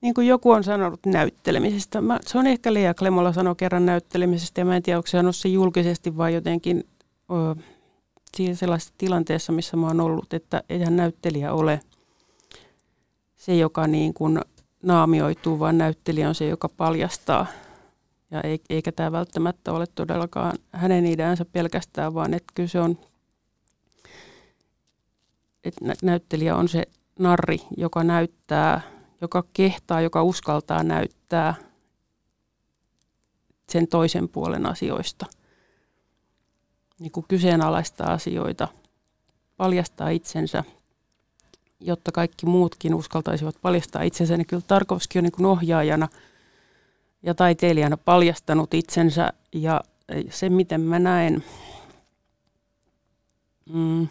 niin 0.00 0.14
kuin 0.14 0.26
joku 0.26 0.50
on 0.50 0.64
sanonut 0.64 1.06
näyttelemisestä. 1.06 2.00
Mä, 2.00 2.18
se 2.26 2.38
on 2.38 2.46
ehkä 2.46 2.74
Lea 2.74 2.94
Klemola 2.94 3.32
sanoi 3.32 3.56
kerran 3.56 3.86
näyttelemisestä 3.86 4.60
ja 4.60 4.64
mä 4.64 4.76
en 4.76 4.82
tiedä, 4.82 4.98
onko 4.98 5.06
se 5.06 5.10
sanonut 5.10 5.36
se 5.36 5.48
julkisesti 5.48 6.16
vai 6.16 6.34
jotenkin 6.34 6.84
ö, 7.30 8.54
sellaisessa 8.54 8.94
tilanteessa, 8.98 9.52
missä 9.52 9.76
mä 9.76 9.86
oon 9.86 10.00
ollut, 10.00 10.34
että 10.34 10.62
eihän 10.68 10.96
näyttelijä 10.96 11.52
ole 11.52 11.80
se, 13.36 13.56
joka 13.56 13.86
niin 13.86 14.14
kuin 14.14 14.40
naamioituu, 14.82 15.58
vaan 15.58 15.78
näyttelijä 15.78 16.28
on 16.28 16.34
se, 16.34 16.46
joka 16.46 16.68
paljastaa– 16.68 17.46
ja 18.30 18.40
eikä 18.70 18.92
tämä 18.92 19.12
välttämättä 19.12 19.72
ole 19.72 19.86
todellakaan 19.86 20.58
hänen 20.72 21.06
ideansa 21.06 21.44
pelkästään, 21.44 22.14
vaan 22.14 22.34
että 22.34 22.52
kyllä 22.54 22.68
se 22.68 22.80
on, 22.80 22.98
että 25.64 25.84
näyttelijä 26.02 26.56
on 26.56 26.68
se 26.68 26.82
narri, 27.18 27.58
joka 27.76 28.04
näyttää, 28.04 28.80
joka 29.20 29.44
kehtaa, 29.52 30.00
joka 30.00 30.22
uskaltaa 30.22 30.82
näyttää 30.82 31.54
sen 33.68 33.88
toisen 33.88 34.28
puolen 34.28 34.66
asioista. 34.66 35.26
Niin 36.98 37.12
kuin 37.12 37.26
kyseenalaistaa 37.28 38.12
asioita, 38.12 38.68
paljastaa 39.56 40.08
itsensä, 40.08 40.64
jotta 41.80 42.12
kaikki 42.12 42.46
muutkin 42.46 42.94
uskaltaisivat 42.94 43.56
paljastaa 43.62 44.02
itsensä. 44.02 44.36
Niin 44.36 44.46
kyllä 44.46 44.62
Tarkovski 44.66 45.18
on 45.18 45.22
niin 45.22 45.32
kuin 45.32 45.46
ohjaajana– 45.46 46.08
ja 47.26 47.34
taiteilijana 47.34 47.96
paljastanut 47.96 48.74
itsensä 48.74 49.32
ja 49.52 49.80
se, 50.30 50.48
miten 50.48 50.80
mä 50.80 50.98
näen, 50.98 51.44
mm, 53.72 54.08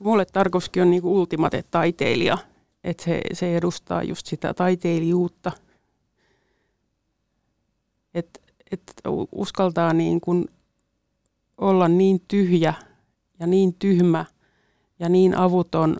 mulle 0.00 0.24
Tarkovski 0.24 0.80
on 0.80 0.90
niinku 0.90 1.20
ultimate 1.20 1.64
taiteilija, 1.70 2.38
että 2.84 3.04
se, 3.04 3.20
se 3.32 3.56
edustaa 3.56 4.02
just 4.02 4.26
sitä 4.26 4.54
taiteilijuutta, 4.54 5.52
että 8.14 8.40
et 8.70 8.82
uskaltaa 9.32 9.92
niin 9.92 10.20
kuin 10.20 10.48
olla 11.58 11.88
niin 11.88 12.20
tyhjä 12.28 12.74
ja 13.40 13.46
niin 13.46 13.74
tyhmä 13.74 14.24
ja 14.98 15.08
niin 15.08 15.38
avuton 15.38 15.96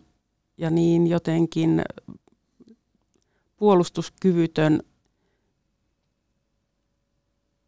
ja 0.59 0.71
niin 0.71 1.07
jotenkin 1.07 1.83
puolustuskyvytön, 3.57 4.83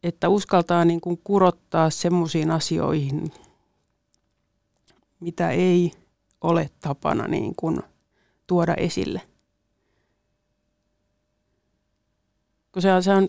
että 0.02 0.28
uskaltaa 0.28 0.84
niin 0.84 1.00
kuin 1.00 1.20
kurottaa 1.24 1.90
semmoisiin 1.90 2.50
asioihin, 2.50 3.32
mitä 5.20 5.50
ei 5.50 5.92
ole 6.40 6.70
tapana 6.80 7.28
niin 7.28 7.54
kuin 7.56 7.80
tuoda 8.46 8.74
esille. 8.74 9.22
Kun 12.72 12.82
se 12.82 12.92
on, 12.92 13.02
se 13.02 13.14
on, 13.14 13.28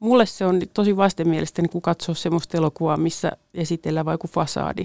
mulle 0.00 0.26
se 0.26 0.46
on 0.46 0.60
tosi 0.74 0.96
vastenmielistä 0.96 1.62
niin 1.62 1.70
kun 1.70 1.82
katsoa 1.82 2.14
semmoista 2.14 2.56
elokuvaa, 2.56 2.96
missä 2.96 3.32
esitellään 3.54 4.06
vaikka 4.06 4.28
fasaadi. 4.28 4.84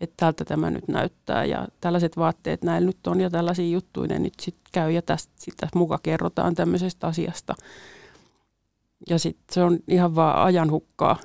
Että 0.00 0.14
tältä 0.16 0.44
tämä 0.44 0.70
nyt 0.70 0.88
näyttää 0.88 1.44
ja 1.44 1.68
tällaiset 1.80 2.16
vaatteet 2.16 2.64
näillä 2.64 2.86
nyt 2.86 3.06
on 3.06 3.20
ja 3.20 3.30
tällaisia 3.30 3.70
juttuja 3.70 4.08
ne 4.08 4.18
nyt 4.18 4.40
sitten 4.40 4.70
käy 4.72 4.90
ja 4.90 5.02
tästä 5.02 5.32
sitä 5.36 5.68
muka 5.74 5.98
kerrotaan 6.02 6.54
tämmöisestä 6.54 7.06
asiasta. 7.06 7.54
Ja 9.08 9.18
sitten 9.18 9.54
se 9.54 9.62
on 9.62 9.78
ihan 9.88 10.14
vaan 10.14 10.42
ajan 10.44 10.70
hukkaa, 10.70 11.16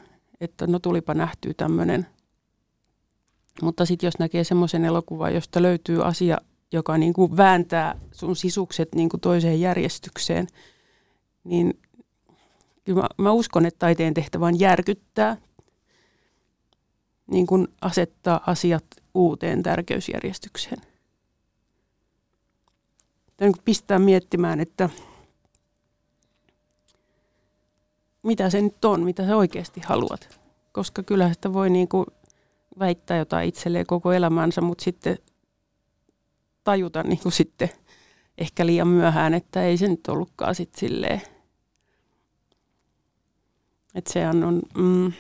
että 0.41 0.67
no 0.67 0.79
tulipa 0.79 1.13
nähtyä 1.13 1.53
tämmöinen. 1.57 2.07
Mutta 3.61 3.85
sitten 3.85 4.07
jos 4.07 4.19
näkee 4.19 4.43
semmoisen 4.43 4.85
elokuvan, 4.85 5.33
josta 5.33 5.61
löytyy 5.61 6.05
asia, 6.05 6.37
joka 6.71 6.97
niin 6.97 7.13
kuin 7.13 7.37
vääntää 7.37 7.99
sun 8.11 8.35
sisukset 8.35 8.95
niin 8.95 9.09
kuin 9.09 9.21
toiseen 9.21 9.61
järjestykseen, 9.61 10.47
niin 11.43 11.79
kyllä 12.83 13.01
mä, 13.01 13.07
mä 13.17 13.31
uskon, 13.31 13.65
että 13.65 13.79
taiteen 13.79 14.13
tehtävä 14.13 14.45
on 14.45 14.59
järkyttää, 14.59 15.37
niin 17.27 17.47
kuin 17.47 17.67
asettaa 17.81 18.41
asiat 18.47 18.85
uuteen 19.13 19.63
tärkeysjärjestykseen. 19.63 20.81
Tämä 23.37 23.51
niin 23.51 23.63
pistää 23.65 23.99
miettimään, 23.99 24.59
että 24.59 24.89
mitä 28.23 28.49
se 28.49 28.61
nyt 28.61 28.85
on, 28.85 29.03
mitä 29.03 29.25
sä 29.25 29.37
oikeasti 29.37 29.81
haluat. 29.85 30.39
Koska 30.71 31.03
kyllä 31.03 31.33
sitä 31.33 31.53
voi 31.53 31.69
niin 31.69 31.87
kuin 31.87 32.05
väittää 32.79 33.17
jotain 33.17 33.49
itselleen 33.49 33.85
koko 33.85 34.11
elämänsä, 34.11 34.61
mutta 34.61 34.83
sitten 34.83 35.17
tajuta 36.63 37.03
niin 37.03 37.19
kuin 37.19 37.31
sitten 37.31 37.69
ehkä 38.37 38.65
liian 38.65 38.87
myöhään, 38.87 39.33
että 39.33 39.63
ei 39.63 39.77
se 39.77 39.87
nyt 39.87 40.07
ollutkaan 40.07 40.55
sitten 40.55 40.79
silleen. 40.79 41.21
Että 43.95 44.13
sehän 44.13 44.43
on, 44.43 44.61
mm, 44.77 45.13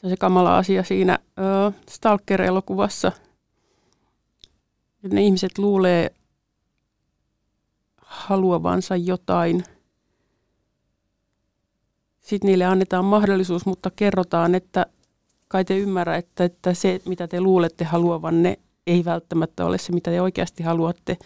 se 0.00 0.06
on 0.06 0.10
se 0.10 0.16
kamala 0.16 0.58
asia 0.58 0.84
siinä 0.84 1.18
ö, 1.38 1.72
Stalker-elokuvassa. 1.90 3.12
Ne 5.12 5.22
ihmiset 5.22 5.58
luulee 5.58 6.14
haluavansa 7.96 8.96
jotain. 8.96 9.64
Sitten 12.20 12.48
niille 12.48 12.64
annetaan 12.64 13.04
mahdollisuus, 13.04 13.66
mutta 13.66 13.90
kerrotaan, 13.96 14.54
että 14.54 14.86
kai 15.48 15.64
te 15.64 15.78
ymmärrä, 15.78 16.16
että, 16.16 16.44
että 16.44 16.74
se, 16.74 17.00
mitä 17.06 17.28
te 17.28 17.40
luulette 17.40 17.84
haluavanne, 17.84 18.58
ei 18.86 19.04
välttämättä 19.04 19.64
ole 19.64 19.78
se, 19.78 19.92
mitä 19.92 20.10
te 20.10 20.20
oikeasti 20.20 20.62
haluatte. 20.62 21.16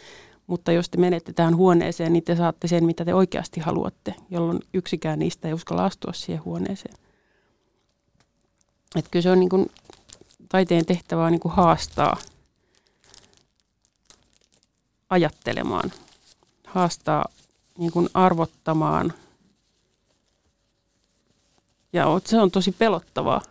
Mutta 0.47 0.73
jos 0.73 0.91
te 0.91 0.99
menette 0.99 1.33
tähän 1.33 1.57
huoneeseen, 1.57 2.13
niin 2.13 2.25
te 2.25 2.37
saatte 2.37 2.69
sen, 2.69 2.85
mitä 2.85 3.05
te 3.05 3.15
oikeasti 3.15 3.61
haluatte, 3.61 4.15
jolloin 4.31 4.61
yksikään 4.75 5.19
niistä 5.19 5.49
ei 5.49 5.55
uskalla 5.55 5.85
astua 5.85 6.13
siihen 6.13 6.45
huoneeseen. 6.45 7.04
Että 8.95 9.11
kyllä 9.11 9.23
se 9.23 9.31
on 9.31 9.41
niin 9.41 9.49
kuin, 9.49 9.71
taiteen 10.49 10.87
tehtävää 10.87 11.31
niin 11.31 11.41
kuin 11.41 11.55
haastaa 11.55 12.17
ajattelemaan, 15.11 15.93
haastaa 16.67 17.25
niin 17.79 17.93
kuin 17.93 18.09
arvottamaan. 18.15 19.13
Ja 21.93 22.07
se 22.27 22.41
on 22.41 22.51
tosi 22.51 22.73
pelottavaa, 22.73 23.43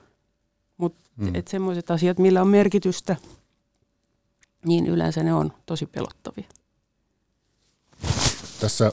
mutta 0.78 1.10
mm. 1.16 1.34
semmoiset 1.50 1.92
asiat, 1.92 2.20
millä 2.20 2.42
on 2.42 2.48
merkitystä, 2.48 3.16
niin 4.66 4.88
yleensä 4.88 5.24
ne 5.24 5.34
on 5.34 5.54
tosi 5.66 5.86
pelottavia. 5.86 6.46
Tässä 8.60 8.92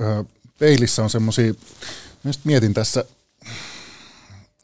ö, 0.00 0.24
peilissä 0.58 1.02
on 1.02 1.10
semmoisia, 1.10 1.54
mietin 2.44 2.74
tässä 2.74 3.04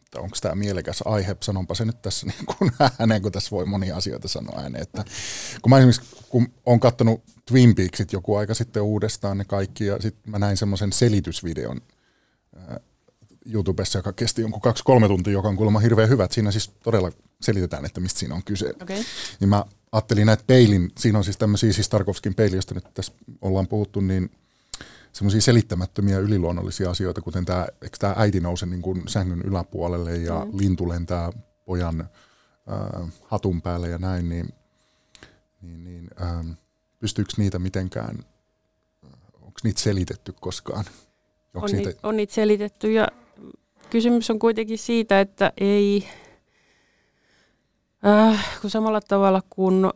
että 0.08 0.20
onko 0.20 0.36
tämä 0.40 0.54
mielekäs 0.54 1.02
aihe, 1.04 1.36
sanonpa 1.42 1.74
se 1.74 1.84
nyt 1.84 2.02
tässä 2.02 2.26
niin 2.30 2.46
kuin 2.46 2.70
ääneen, 2.98 3.22
kun 3.22 3.32
tässä 3.32 3.50
voi 3.50 3.66
monia 3.66 3.96
asioita 3.96 4.28
sanoa 4.28 4.60
ääneen. 4.60 4.82
Että, 4.82 5.04
kun 5.62 5.70
mä 5.70 5.78
esimerkiksi, 5.78 6.24
kun 6.28 6.48
olen 6.66 6.80
katsonut 6.80 7.22
Twin 7.46 7.74
Peaksit 7.74 8.12
joku 8.12 8.34
aika 8.34 8.54
sitten 8.54 8.82
uudestaan 8.82 9.38
ne 9.38 9.44
kaikki, 9.44 9.84
ja 9.84 9.96
sitten 10.00 10.30
mä 10.30 10.38
näin 10.38 10.56
semmoisen 10.56 10.92
selitysvideon 10.92 11.80
äh, 12.56 12.76
YouTubessa, 13.46 13.98
joka 13.98 14.12
kesti 14.12 14.42
jonkun 14.42 14.60
kaksi-kolme 14.60 15.08
tuntia, 15.08 15.32
joka 15.32 15.48
on 15.48 15.56
kuulemma 15.56 15.78
hirveän 15.78 16.08
hyvä. 16.08 16.28
Siinä 16.30 16.50
siis 16.50 16.68
todella 16.68 17.10
selitetään, 17.40 17.84
että 17.84 18.00
mistä 18.00 18.20
siinä 18.20 18.34
on 18.34 18.44
kyse. 18.44 18.72
Okay. 18.82 19.04
Niin 19.40 19.48
mä 19.48 19.64
ajattelin 19.92 20.26
näitä 20.26 20.44
peilin, 20.46 20.90
siinä 20.98 21.18
on 21.18 21.24
siis 21.24 21.36
tämmöisiä, 21.36 21.72
siis 21.72 21.88
Tarkovskin 21.88 22.34
peili, 22.34 22.56
josta 22.56 22.74
nyt 22.74 22.94
tässä 22.94 23.12
ollaan 23.40 23.68
puhuttu, 23.68 24.00
niin 24.00 24.30
semmoisia 25.18 25.40
selittämättömiä 25.40 26.18
yliluonnollisia 26.18 26.90
asioita, 26.90 27.20
kuten 27.20 27.44
tämä, 27.44 27.66
eikö 27.82 27.96
tämä 27.98 28.14
äiti 28.16 28.40
nouse 28.40 28.66
niin 28.66 28.82
kuin 28.82 29.02
sängyn 29.08 29.42
yläpuolelle 29.42 30.16
ja 30.16 30.44
mm. 30.44 30.58
lintu 30.58 30.88
lentää 30.88 31.32
pojan 31.64 32.00
äh, 32.00 33.12
hatun 33.24 33.62
päälle 33.62 33.88
ja 33.88 33.98
näin, 33.98 34.28
niin, 34.28 34.48
niin, 35.62 35.84
niin 35.84 36.10
äh, 36.22 36.56
pystyykö 37.00 37.32
niitä 37.36 37.58
mitenkään, 37.58 38.18
onko 39.34 39.60
niitä 39.64 39.80
selitetty 39.80 40.34
koskaan? 40.40 40.84
on, 41.54 41.70
niitä... 41.72 42.00
on 42.02 42.16
niitä 42.16 42.34
selitetty 42.34 42.92
ja 42.92 43.08
kysymys 43.90 44.30
on 44.30 44.38
kuitenkin 44.38 44.78
siitä, 44.78 45.20
että 45.20 45.52
ei, 45.60 46.08
äh, 48.06 48.58
kun 48.60 48.70
samalla 48.70 49.00
tavalla 49.00 49.42
kuin 49.50 49.90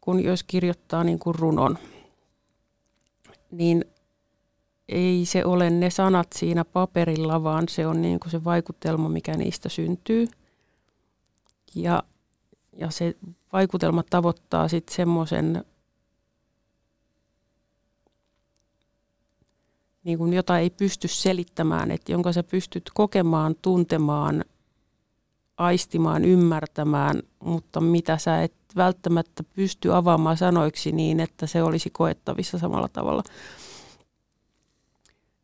kun 0.00 0.24
jos 0.24 0.42
kirjoittaa 0.42 1.04
niin 1.04 1.18
kuin 1.18 1.34
runon, 1.34 1.78
niin 3.50 3.84
ei 4.90 5.24
se 5.24 5.44
ole 5.44 5.70
ne 5.70 5.90
sanat 5.90 6.28
siinä 6.34 6.64
paperilla, 6.64 7.42
vaan 7.42 7.68
se 7.68 7.86
on 7.86 8.02
niin 8.02 8.20
kuin 8.20 8.30
se 8.30 8.44
vaikutelma, 8.44 9.08
mikä 9.08 9.36
niistä 9.36 9.68
syntyy. 9.68 10.28
Ja, 11.74 12.02
ja 12.72 12.90
se 12.90 13.16
vaikutelma 13.52 14.02
tavoittaa 14.10 14.68
sitten 14.68 14.96
semmoisen, 14.96 15.64
niin 20.04 20.18
kuin 20.18 20.32
jota 20.32 20.58
ei 20.58 20.70
pysty 20.70 21.08
selittämään, 21.08 21.90
että 21.90 22.12
jonka 22.12 22.32
sä 22.32 22.42
pystyt 22.42 22.90
kokemaan, 22.94 23.54
tuntemaan, 23.62 24.44
aistimaan, 25.56 26.24
ymmärtämään, 26.24 27.22
mutta 27.44 27.80
mitä 27.80 28.18
sä 28.18 28.42
et 28.42 28.54
välttämättä 28.76 29.44
pysty 29.54 29.94
avaamaan 29.94 30.36
sanoiksi 30.36 30.92
niin, 30.92 31.20
että 31.20 31.46
se 31.46 31.62
olisi 31.62 31.90
koettavissa 31.90 32.58
samalla 32.58 32.88
tavalla 32.88 33.22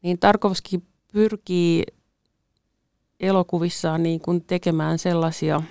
niin 0.03 0.19
Tarkovski 0.19 0.83
pyrkii 1.13 1.85
elokuvissaan 3.21 4.03
niin 4.03 4.21
kuin 4.21 4.45
tekemään 4.45 4.99
sellaisia 4.99 5.63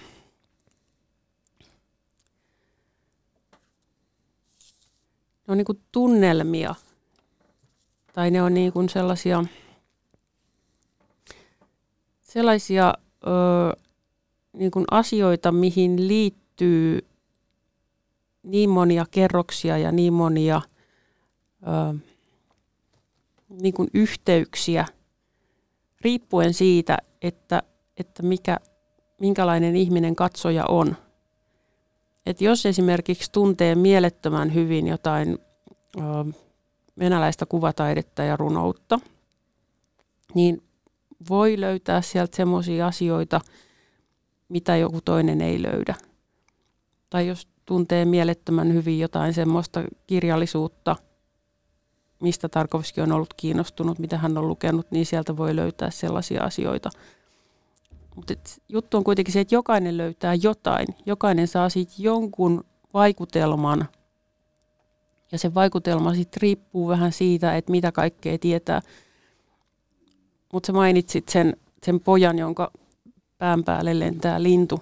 ne 5.47 5.51
on 5.51 5.57
niin 5.57 5.65
kuin 5.65 5.81
tunnelmia 5.91 6.75
tai 8.13 8.31
ne 8.31 8.41
on 8.41 8.53
niin 8.53 8.73
kuin 8.73 8.89
sellaisia, 8.89 9.43
sellaisia 12.21 12.93
ö, 13.27 13.81
niin 14.53 14.71
kuin 14.71 14.85
asioita, 14.91 15.51
mihin 15.51 16.07
liittyy 16.07 17.07
niin 18.43 18.69
monia 18.69 19.05
kerroksia 19.11 19.77
ja 19.77 19.91
niin 19.91 20.13
monia 20.13 20.61
ö, 21.61 21.99
niin 23.61 23.73
kuin 23.73 23.87
yhteyksiä 23.93 24.85
riippuen 26.01 26.53
siitä, 26.53 26.97
että, 27.21 27.63
että 27.97 28.23
mikä, 28.23 28.57
minkälainen 29.21 29.75
ihminen 29.75 30.15
katsoja 30.15 30.65
on. 30.65 30.95
Et 32.25 32.41
jos 32.41 32.65
esimerkiksi 32.65 33.31
tuntee 33.31 33.75
mielettömän 33.75 34.53
hyvin 34.53 34.87
jotain 34.87 35.37
ö, 35.97 36.01
venäläistä 36.99 37.45
kuvataidetta 37.45 38.23
ja 38.23 38.37
runoutta, 38.37 38.99
niin 40.33 40.63
voi 41.29 41.61
löytää 41.61 42.01
sieltä 42.01 42.35
semmoisia 42.37 42.87
asioita, 42.87 43.41
mitä 44.49 44.77
joku 44.77 45.01
toinen 45.01 45.41
ei 45.41 45.61
löydä. 45.61 45.95
Tai 47.09 47.27
jos 47.27 47.47
tuntee 47.65 48.05
mielettömän 48.05 48.73
hyvin 48.73 48.99
jotain 48.99 49.33
semmoista 49.33 49.83
kirjallisuutta, 50.07 50.95
mistä 52.19 52.49
Tarkovski 52.49 53.01
on 53.01 53.11
ollut 53.11 53.33
kiinnostunut, 53.33 53.99
mitä 53.99 54.17
hän 54.17 54.37
on 54.37 54.47
lukenut, 54.47 54.91
niin 54.91 55.05
sieltä 55.05 55.37
voi 55.37 55.55
löytää 55.55 55.91
sellaisia 55.91 56.43
asioita. 56.43 56.89
Mutta 58.15 58.33
juttu 58.69 58.97
on 58.97 59.03
kuitenkin 59.03 59.33
se, 59.33 59.39
että 59.39 59.55
jokainen 59.55 59.97
löytää 59.97 60.33
jotain. 60.33 60.87
Jokainen 61.05 61.47
saa 61.47 61.69
siitä 61.69 61.93
jonkun 61.97 62.63
vaikutelman. 62.93 63.89
Ja 65.31 65.39
se 65.39 65.53
vaikutelma 65.53 66.13
sitten 66.13 66.41
riippuu 66.41 66.87
vähän 66.87 67.11
siitä, 67.11 67.57
että 67.57 67.71
mitä 67.71 67.91
kaikkea 67.91 68.37
tietää. 68.37 68.81
Mutta 70.53 70.67
sä 70.67 70.73
mainitsit 70.73 71.29
sen, 71.29 71.57
sen 71.83 71.99
pojan, 71.99 72.39
jonka 72.39 72.71
pään 73.37 73.63
päälle 73.63 73.99
lentää 73.99 74.43
lintu. 74.43 74.79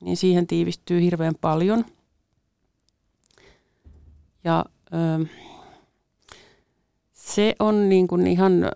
niin 0.00 0.16
siihen 0.16 0.46
tiivistyy 0.46 1.00
hirveän 1.00 1.34
paljon. 1.40 1.84
Ja 4.44 4.64
ö, 4.92 5.26
se 7.26 7.54
on 7.58 7.88
niin 7.88 8.08
kuin 8.08 8.26
ihan, 8.26 8.70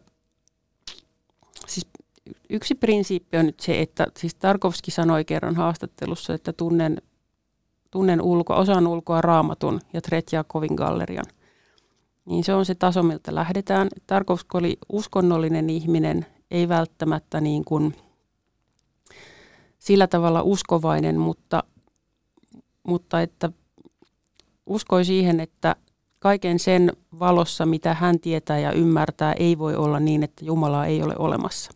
siis 1.66 1.86
yksi 2.50 2.74
prinsiippi 2.74 3.36
on 3.36 3.46
nyt 3.46 3.60
se, 3.60 3.80
että 3.80 4.06
siis 4.16 4.34
Tarkovski 4.34 4.90
sanoi 4.90 5.24
kerran 5.24 5.56
haastattelussa, 5.56 6.34
että 6.34 6.52
tunnen, 6.52 7.02
tunnen 7.90 8.22
ulko, 8.22 8.54
osan 8.54 8.86
ulkoa 8.86 9.20
raamatun 9.20 9.80
ja 9.92 10.00
Tretjakovin 10.00 10.74
gallerian. 10.74 11.24
Niin 12.24 12.44
se 12.44 12.54
on 12.54 12.66
se 12.66 12.74
taso, 12.74 13.02
miltä 13.02 13.34
lähdetään. 13.34 13.88
Tarkovski 14.06 14.48
oli 14.54 14.78
uskonnollinen 14.88 15.70
ihminen, 15.70 16.26
ei 16.50 16.68
välttämättä 16.68 17.40
niin 17.40 17.64
kuin 17.64 17.94
sillä 19.78 20.06
tavalla 20.06 20.42
uskovainen, 20.42 21.18
mutta, 21.18 21.64
mutta 22.82 23.20
että 23.20 23.50
uskoi 24.66 25.04
siihen, 25.04 25.40
että 25.40 25.76
kaiken 26.18 26.58
sen 26.58 26.92
valossa, 27.18 27.66
mitä 27.66 27.94
hän 27.94 28.20
tietää 28.20 28.58
ja 28.58 28.72
ymmärtää, 28.72 29.32
ei 29.32 29.58
voi 29.58 29.76
olla 29.76 30.00
niin, 30.00 30.22
että 30.22 30.44
Jumalaa 30.44 30.86
ei 30.86 31.02
ole 31.02 31.14
olemassa. 31.18 31.70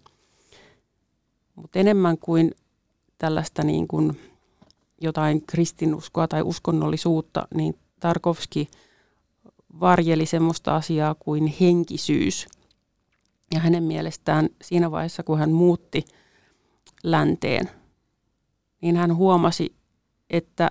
Mutta 1.55 1.79
enemmän 1.79 2.19
kuin 2.19 2.55
tällaista 3.19 3.65
niin 3.65 3.89
kuin 3.89 4.21
jotain 5.01 5.47
kristinuskoa 5.47 6.29
tai 6.29 6.43
uskonnollisuutta, 6.43 7.49
niin 7.55 7.79
Tarkovski 8.01 8.69
varjeli 9.81 10.27
semmoista 10.27 10.77
asiaa 10.77 11.15
kuin 11.15 11.47
henkisyys. 11.61 12.47
Ja 13.55 13.61
hänen 13.61 13.83
mielestään 13.83 14.49
siinä 14.63 14.91
vaiheessa, 14.91 15.23
kun 15.23 15.39
hän 15.39 15.53
muutti 15.53 16.05
länteen, 17.03 17.71
niin 18.81 18.97
hän 18.97 19.17
huomasi, 19.17 19.75
että 20.31 20.71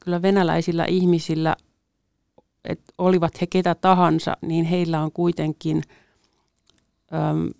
kyllä 0.00 0.22
venäläisillä 0.22 0.84
ihmisillä– 0.84 1.56
että 2.64 2.92
olivat 2.98 3.40
he 3.40 3.46
ketä 3.46 3.74
tahansa, 3.74 4.36
niin 4.42 4.64
heillä 4.64 5.02
on 5.02 5.12
kuitenkin, 5.12 5.82
äm, 7.14 7.50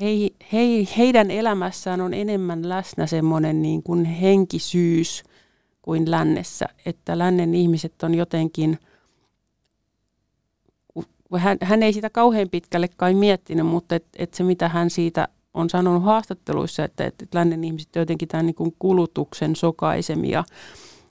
he, 0.00 0.06
he, 0.52 0.86
heidän 0.98 1.30
elämässään 1.30 2.00
on 2.00 2.14
enemmän 2.14 2.68
läsnä 2.68 3.06
semmoinen 3.06 3.62
niin 3.62 3.82
kuin 3.82 4.04
henkisyys 4.04 5.22
kuin 5.82 6.10
lännessä, 6.10 6.66
että 6.86 7.18
lännen 7.18 7.54
ihmiset 7.54 8.02
on 8.02 8.14
jotenkin, 8.14 8.78
hän, 11.36 11.58
hän 11.62 11.82
ei 11.82 11.92
sitä 11.92 12.10
kauhean 12.10 12.48
pitkälle 12.50 12.88
kai 12.96 13.14
miettinyt, 13.14 13.66
mutta 13.66 13.94
et, 13.94 14.06
et 14.18 14.34
se 14.34 14.42
mitä 14.42 14.68
hän 14.68 14.90
siitä 14.90 15.28
on 15.54 15.70
sanonut 15.70 16.02
haastatteluissa, 16.02 16.84
että, 16.84 17.04
että 17.04 17.26
lännen 17.34 17.64
ihmiset 17.64 17.96
jotenkin 17.96 18.28
tämän 18.28 18.46
niin 18.46 18.54
kuin 18.54 18.76
kulutuksen 18.78 19.56
sokaisemia, 19.56 20.44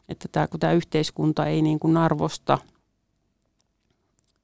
että 0.09 0.27
tämä, 0.31 0.47
kun 0.47 0.59
tämä 0.59 0.73
yhteiskunta 0.73 1.45
ei 1.45 1.61
niin 1.61 1.79
kuin 1.79 1.97
arvosta– 1.97 2.57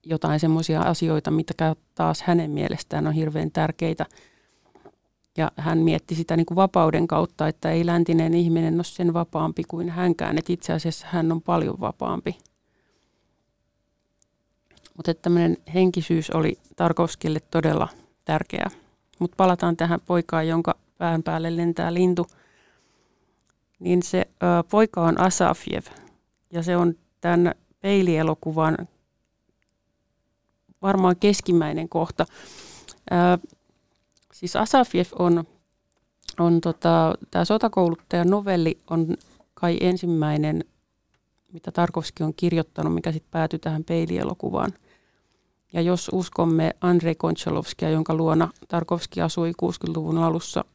jotain 0.09 0.39
semmoisia 0.39 0.81
asioita, 0.81 1.31
mitkä 1.31 1.75
taas 1.95 2.21
hänen 2.21 2.51
mielestään 2.51 3.07
on 3.07 3.13
hirveän 3.13 3.51
tärkeitä. 3.51 4.05
Ja 5.37 5.51
hän 5.57 5.77
mietti 5.77 6.15
sitä 6.15 6.37
niin 6.37 6.45
kuin 6.45 6.55
vapauden 6.55 7.07
kautta, 7.07 7.47
että 7.47 7.71
ei 7.71 7.85
läntinen 7.85 8.33
ihminen 8.33 8.75
ole 8.75 8.83
sen 8.83 9.13
vapaampi 9.13 9.63
kuin 9.63 9.89
hänkään, 9.89 10.37
että 10.37 10.53
itse 10.53 10.73
asiassa 10.73 11.07
hän 11.09 11.31
on 11.31 11.41
paljon 11.41 11.79
vapaampi. 11.79 12.37
Mutta 14.97 15.13
tämmöinen 15.13 15.57
henkisyys 15.73 16.29
oli 16.29 16.57
Tarkovskille 16.75 17.39
todella 17.51 17.87
tärkeä. 18.25 18.65
Mutta 19.19 19.35
palataan 19.35 19.77
tähän 19.77 19.99
poikaan, 20.05 20.47
jonka 20.47 20.75
pään 20.97 21.23
päälle 21.23 21.57
lentää 21.57 21.93
lintu. 21.93 22.27
Niin 23.79 24.03
se 24.03 24.19
ö, 24.19 24.63
poika 24.71 25.01
on 25.01 25.19
Asafjev 25.19 25.83
ja 26.51 26.63
se 26.63 26.77
on 26.77 26.95
tämän 27.21 27.55
peilielokuvan 27.81 28.77
varmaan 30.82 31.15
keskimmäinen 31.19 31.89
kohta. 31.89 32.25
Ää, 33.11 33.38
siis 34.34 34.55
Asafjev 34.55 35.07
on, 35.19 35.43
on 36.39 36.61
tota, 36.61 37.15
tämä 37.32 37.45
sotakouluttajan 37.45 38.30
novelli 38.30 38.78
on 38.89 39.15
kai 39.53 39.78
ensimmäinen, 39.82 40.63
mitä 41.53 41.71
Tarkovski 41.71 42.23
on 42.23 42.34
kirjoittanut, 42.34 42.93
mikä 42.93 43.11
sitten 43.11 43.32
päätyi 43.32 43.59
tähän 43.59 43.84
peilielokuvaan. 43.84 44.73
Ja 45.73 45.82
jos 45.82 46.09
uskomme 46.13 46.75
Andrei 46.82 47.15
Konchalovskia, 47.15 47.89
jonka 47.89 48.15
luona 48.15 48.51
Tarkovski 48.67 49.21
asui 49.21 49.51
60-luvun 49.61 50.17
alussa, 50.17 50.65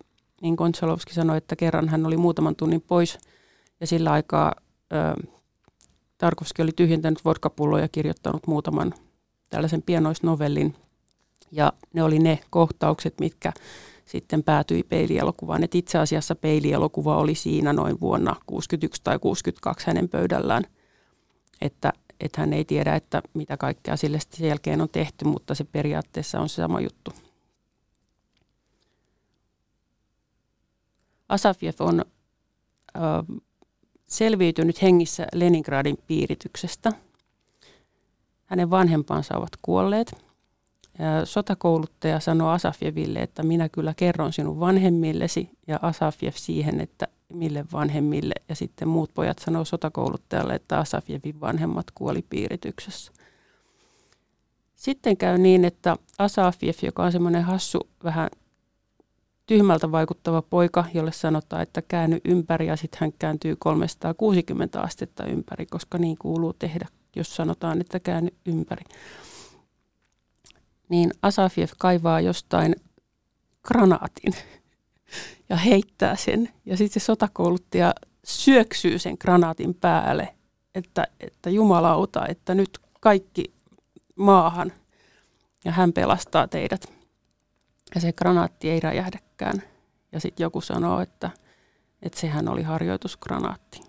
niin 0.43 0.57
Konchalovski 0.57 1.15
sanoi, 1.15 1.37
että 1.37 1.57
kerran 1.57 1.89
hän 1.89 2.07
oli 2.07 2.17
muutaman 2.17 2.57
tunnin 2.57 2.81
pois 2.81 3.19
ja 3.81 3.87
sillä 3.87 4.13
aikaa 4.13 4.53
ö, 4.93 5.27
Tarkovski 6.19 6.63
oli 6.63 6.73
tyhjentänyt 6.77 7.25
vodkapulloja 7.25 7.85
ja 7.85 7.89
kirjoittanut 7.89 8.47
muutaman 8.47 8.95
tällaisen 9.53 9.83
pienoisnovellin. 9.83 10.75
Ja 11.51 11.73
ne 11.93 12.03
oli 12.03 12.19
ne 12.19 12.39
kohtaukset, 12.51 13.21
mitkä 13.21 13.53
sitten 14.05 14.43
päätyi 14.43 14.83
peilielokuvaan. 14.83 15.65
Et 15.65 15.75
itse 15.75 15.99
asiassa 15.99 16.35
peilielokuva 16.35 17.17
oli 17.17 17.35
siinä 17.35 17.73
noin 17.73 18.01
vuonna 18.01 18.37
61 18.47 19.01
tai 19.05 19.19
62 19.19 19.87
hänen 19.87 20.09
pöydällään, 20.09 20.65
että, 21.61 21.93
että 22.21 22.41
hän 22.41 22.53
ei 22.53 22.65
tiedä, 22.65 22.95
että 22.95 23.23
mitä 23.35 23.57
kaikkea 23.57 23.97
sille 23.97 24.19
sen 24.31 24.49
jälkeen 24.49 24.81
on 24.81 24.89
tehty, 24.89 25.25
mutta 25.25 25.55
se 25.55 25.65
periaatteessa 25.65 26.41
on 26.41 26.49
se 26.49 26.55
sama 26.55 26.81
juttu. 26.81 27.11
Asafjev 31.29 31.75
on 31.81 32.05
ö, 32.97 33.01
selviytynyt 34.07 34.83
hengissä 34.83 35.27
Leningradin 35.33 35.99
piirityksestä– 36.07 36.93
hänen 38.45 38.71
vanhempansa 38.71 39.37
ovat 39.37 39.51
kuolleet. 39.63 40.17
Sotakouluttaja 41.25 42.21
sanoi 42.21 42.55
Asafjeville, 42.55 43.19
että 43.19 43.43
minä 43.43 43.69
kyllä 43.69 43.95
kerron 43.97 44.33
sinun 44.33 44.61
vanhemmillesi 44.61 45.51
ja 45.67 45.79
Asafjev 45.83 46.33
siihen, 46.37 46.81
että 46.81 47.09
mille 47.33 47.65
vanhemmille. 47.73 48.35
Ja 48.49 48.55
sitten 48.55 48.89
muut 48.89 49.11
pojat 49.15 49.39
sanoi 49.39 49.67
sotakouluttajalle, 49.67 50.55
että 50.55 50.79
Asafjevin 50.79 51.41
vanhemmat 51.41 51.87
kuoli 51.95 52.25
piirityksessä. 52.31 53.13
Sitten 54.77 55.17
käy 55.17 55.39
niin, 55.39 55.65
että 55.65 55.97
Asafjev, 56.19 56.75
joka 56.83 57.05
on 57.05 57.13
semmoinen 57.13 57.43
hassu, 57.43 57.89
vähän 58.05 58.31
tyhmältä 59.47 59.93
vaikuttava 59.93 60.43
poika, 60.43 60.85
jolle 60.95 61.13
sanotaan, 61.13 61.63
että 61.63 61.83
käänny 61.83 62.21
ympäri 62.25 62.67
ja 62.67 62.77
sitten 62.77 62.99
hän 63.01 63.13
kääntyy 63.19 63.57
360 63.57 64.81
astetta 64.81 65.25
ympäri, 65.27 65.67
koska 65.67 65.99
niin 65.99 66.17
kuuluu 66.19 66.53
tehdä 66.53 66.87
jos 67.17 67.37
sanotaan, 67.37 67.81
että 67.81 68.01
käänny 68.01 68.31
ympäri. 68.47 68.85
Niin 70.89 71.11
Asafiev 71.23 71.69
kaivaa 71.79 72.21
jostain 72.21 72.77
granaatin 73.63 74.35
ja 75.49 75.57
heittää 75.57 76.17
sen. 76.17 76.49
Ja 76.67 76.77
sitten 76.77 77.01
se 77.01 77.05
sotakouluttaja 77.05 77.95
syöksyy 78.25 78.99
sen 78.99 79.17
granaatin 79.21 79.75
päälle, 79.75 80.35
että, 80.75 81.07
että 81.21 81.51
jumalauta, 81.51 82.27
että 82.27 82.55
nyt 82.55 82.79
kaikki 83.01 83.55
maahan. 84.17 84.73
Ja 85.65 85.73
hän 85.73 85.93
pelastaa 85.93 86.49
teidät. 86.49 86.93
Ja 87.95 88.01
se 88.01 88.13
granaatti 88.13 88.71
ei 88.71 88.81
räjähdäkään. 89.43 89.63
Ja 90.13 90.21
sitten 90.21 90.45
joku 90.45 90.61
sanoo, 90.61 91.01
että, 91.01 91.31
että 92.03 92.21
sehän 92.21 92.49
oli 92.49 92.63
harjoitusgranaatti. 92.63 93.81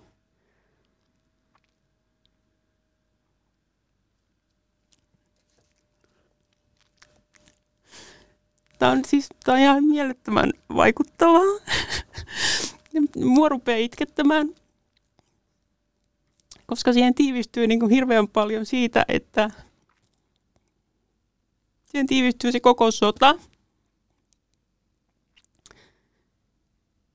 Tämä 8.80 8.92
on 8.92 9.06
siis 9.06 9.30
tämä 9.44 9.56
on 9.56 9.62
ihan 9.62 9.84
mielettömän 9.84 10.54
vaikuttavaa. 10.76 11.42
Mua 13.26 13.50
rupeaa 13.50 13.78
itkettämään, 13.78 14.50
koska 16.66 16.94
siihen 16.94 17.16
tiivistyy 17.16 17.68
niin 17.68 17.80
kuin 17.80 17.92
hirveän 17.92 18.28
paljon 18.28 18.66
siitä, 18.66 19.06
että 19.08 19.50
siihen 21.86 22.08
tiivistyy 22.08 22.52
se 22.52 22.60
koko 22.60 22.92
sota. 22.92 23.36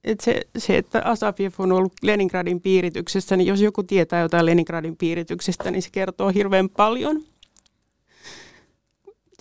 Et 0.05 0.21
se, 0.21 0.41
se, 0.59 0.77
että 0.77 1.03
Asafiev 1.05 1.53
on 1.59 1.73
ollut 1.73 1.93
Leningradin 2.03 2.61
piirityksessä, 2.61 3.37
niin 3.37 3.47
jos 3.47 3.61
joku 3.61 3.83
tietää 3.83 4.21
jotain 4.21 4.47
Leningradin 4.47 4.97
piirityksestä, 4.97 5.71
niin 5.71 5.83
se 5.83 5.91
kertoo 5.93 6.29
hirveän 6.29 6.69
paljon. 6.69 7.25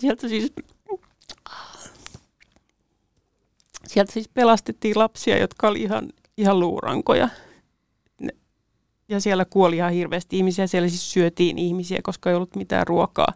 Sieltä 0.00 0.28
siis 0.28 0.52
sieltä 3.88 4.12
siis 4.12 4.28
pelastettiin 4.28 4.98
lapsia, 4.98 5.38
jotka 5.38 5.68
oli 5.68 5.82
ihan, 5.82 6.08
ihan 6.36 6.60
luurankoja. 6.60 7.28
Ja 9.08 9.20
siellä 9.20 9.44
kuoli 9.44 9.76
ihan 9.76 9.92
hirveästi 9.92 10.36
ihmisiä. 10.36 10.66
Siellä 10.66 10.88
siis 10.88 11.12
syötiin 11.12 11.58
ihmisiä, 11.58 12.00
koska 12.02 12.30
ei 12.30 12.36
ollut 12.36 12.56
mitään 12.56 12.86
ruokaa. 12.86 13.32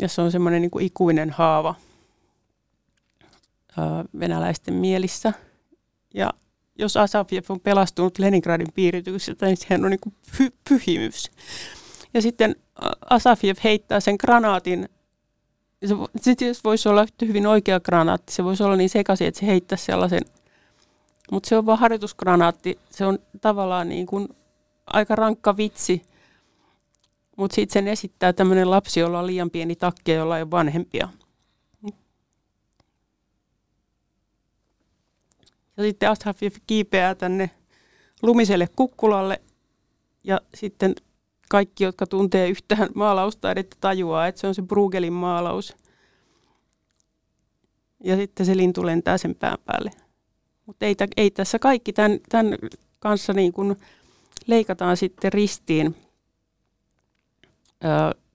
ja 0.00 0.08
se 0.08 0.22
on 0.22 0.32
semmoinen 0.32 0.62
niin 0.62 0.70
kuin 0.70 0.86
ikuinen 0.86 1.30
haava 1.30 1.74
venäläisten 4.20 4.74
mielissä. 4.74 5.32
Ja 6.14 6.30
jos 6.78 6.96
Asafiev 6.96 7.44
on 7.48 7.60
pelastunut 7.60 8.18
Leningradin 8.18 8.72
piirityksestä, 8.74 9.46
niin 9.46 9.56
sehän 9.56 9.84
on 9.84 9.90
niin 9.90 10.00
kuin 10.00 10.14
py- 10.36 10.56
pyhimys. 10.68 11.30
Ja 12.14 12.22
sitten 12.22 12.56
Asafiev 13.10 13.56
heittää 13.64 14.00
sen 14.00 14.16
granaatin. 14.20 14.88
Se, 16.20 16.34
se 16.52 16.60
voisi 16.64 16.88
olla 16.88 17.06
hyvin 17.20 17.46
oikea 17.46 17.80
granaatti. 17.80 18.32
Se 18.32 18.44
voisi 18.44 18.62
olla 18.62 18.76
niin 18.76 18.90
sekaisin, 18.90 19.26
että 19.26 19.40
se 19.40 19.46
heittää 19.46 19.78
sellaisen. 19.78 20.22
Mutta 21.30 21.48
se 21.48 21.56
on 21.56 21.66
vaan 21.66 21.78
harjoitusgranaatti. 21.78 22.78
Se 22.90 23.06
on 23.06 23.18
tavallaan 23.40 23.88
niin 23.88 24.06
kuin 24.06 24.28
aika 24.86 25.16
rankka 25.16 25.56
vitsi. 25.56 26.02
Mutta 27.36 27.54
sitten 27.54 27.72
sen 27.72 27.88
esittää 27.88 28.32
tämmöinen 28.32 28.70
lapsi, 28.70 29.00
jolla 29.00 29.18
on 29.18 29.26
liian 29.26 29.50
pieni 29.50 29.76
takki 29.76 30.10
ja 30.10 30.16
jolla 30.16 30.36
ei 30.36 30.42
ole 30.42 30.50
vanhempia. 30.50 31.08
Ja 35.76 35.82
sitten 35.82 36.10
Asafiev 36.10 36.52
kiipeää 36.66 37.14
tänne 37.14 37.50
lumiselle 38.22 38.68
kukkulalle 38.76 39.40
ja 40.24 40.40
sitten 40.54 40.94
kaikki, 41.48 41.84
jotka 41.84 42.06
tuntee 42.06 42.48
yhtään 42.48 42.88
maalausta, 42.94 43.52
että 43.56 43.76
tajuaa, 43.80 44.26
että 44.26 44.40
se 44.40 44.46
on 44.46 44.54
se 44.54 44.62
Bruegelin 44.62 45.12
maalaus. 45.12 45.76
Ja 48.04 48.16
sitten 48.16 48.46
se 48.46 48.56
lintu 48.56 48.86
lentää 48.86 49.18
sen 49.18 49.34
pään 49.34 49.58
päälle. 49.64 49.90
Mutta 50.66 50.86
ei, 50.86 50.96
ei 51.16 51.30
tässä 51.30 51.58
kaikki 51.58 51.92
tämän, 51.92 52.18
tämän 52.28 52.54
kanssa 52.98 53.32
niin 53.32 53.52
kuin 53.52 53.76
leikataan 54.46 54.96
sitten 54.96 55.32
ristiin 55.32 55.96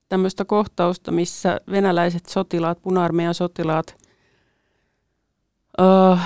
tämmöistä 0.10 0.46
kohtausta, 0.46 1.12
missä 1.12 1.62
venäläiset 1.72 2.26
sotilaat, 2.26 2.82
puna-armeijan 2.82 3.34
sotilaat 3.34 4.01
ö, 5.80 6.18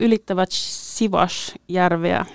ylittävät 0.00 0.48
Sivas-järveä 0.52 2.26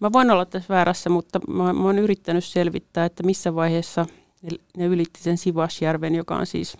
Mä 0.00 0.12
voin 0.12 0.30
olla 0.30 0.44
tässä 0.44 0.74
väärässä, 0.74 1.10
mutta 1.10 1.40
mä, 1.48 1.72
mä 1.72 1.82
oon 1.82 1.98
yrittänyt 1.98 2.44
selvittää, 2.44 3.04
että 3.04 3.22
missä 3.22 3.54
vaiheessa 3.54 4.06
ne, 4.42 4.58
ne 4.76 4.86
ylitti 4.86 5.22
sen 5.22 5.38
Sivasjärven, 5.38 6.14
joka 6.14 6.36
on 6.36 6.46
siis 6.46 6.76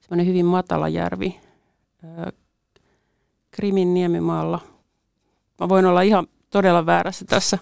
semmoinen 0.00 0.26
hyvin 0.26 0.46
matala 0.46 0.88
järvi 0.88 1.40
Krimin 3.50 3.94
niemimaalla. 3.94 4.60
Mä 5.60 5.68
voin 5.68 5.86
olla 5.86 6.02
ihan 6.02 6.26
todella 6.50 6.86
väärässä 6.86 7.24
tässä, 7.24 7.58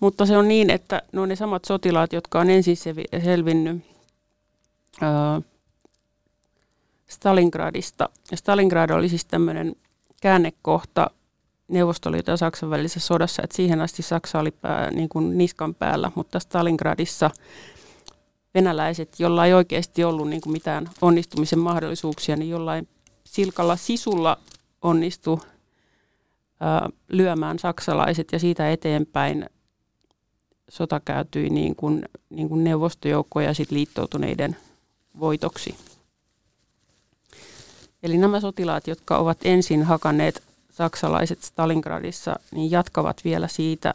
mutta 0.00 0.26
se 0.26 0.36
on 0.36 0.48
niin, 0.48 0.70
että 0.70 1.02
ne 1.12 1.20
on 1.20 1.28
ne 1.28 1.36
samat 1.36 1.64
sotilaat, 1.64 2.12
jotka 2.12 2.40
on 2.40 2.50
ensin 2.50 2.76
selvinnyt 3.24 3.84
Stalingradista. 7.06 8.08
Ja 8.30 8.36
Stalingrad 8.36 8.90
oli 8.90 9.08
siis 9.08 9.24
tämmöinen 9.24 9.76
käännekohta 10.22 11.10
Neuvostoliiton 11.68 12.32
ja 12.32 12.36
Saksan 12.36 12.70
välisessä 12.70 13.06
sodassa, 13.06 13.42
että 13.44 13.56
siihen 13.56 13.80
asti 13.80 14.02
Saksa 14.02 14.38
oli 14.38 14.50
pää, 14.50 14.90
niin 14.90 15.08
kuin 15.08 15.38
niskan 15.38 15.74
päällä, 15.74 16.12
mutta 16.14 16.40
Stalingradissa 16.40 17.30
venäläiset, 18.54 19.20
jolla 19.20 19.46
ei 19.46 19.54
oikeasti 19.54 20.04
ollut 20.04 20.28
niin 20.28 20.40
kuin 20.40 20.52
mitään 20.52 20.90
onnistumisen 21.00 21.58
mahdollisuuksia, 21.58 22.36
niin 22.36 22.50
jollain 22.50 22.88
silkalla 23.24 23.76
sisulla 23.76 24.36
onnistu 24.82 25.40
ää, 26.60 26.88
lyömään 27.08 27.58
saksalaiset 27.58 28.28
ja 28.32 28.38
siitä 28.38 28.70
eteenpäin 28.70 29.46
sota 30.68 31.00
käytyi 31.04 31.50
niin 31.50 31.76
kuin, 31.76 32.02
niin 32.30 32.48
kuin 32.48 32.64
neuvostojoukkoja 32.64 33.54
sit 33.54 33.70
liittoutuneiden 33.70 34.56
voitoksi. 35.20 35.74
Eli 38.02 38.18
nämä 38.18 38.40
sotilaat, 38.40 38.86
jotka 38.86 39.18
ovat 39.18 39.38
ensin 39.44 39.82
hakanneet 39.82 40.42
saksalaiset 40.70 41.42
Stalingradissa, 41.42 42.36
niin 42.50 42.70
jatkavat 42.70 43.24
vielä 43.24 43.48
siitä 43.48 43.94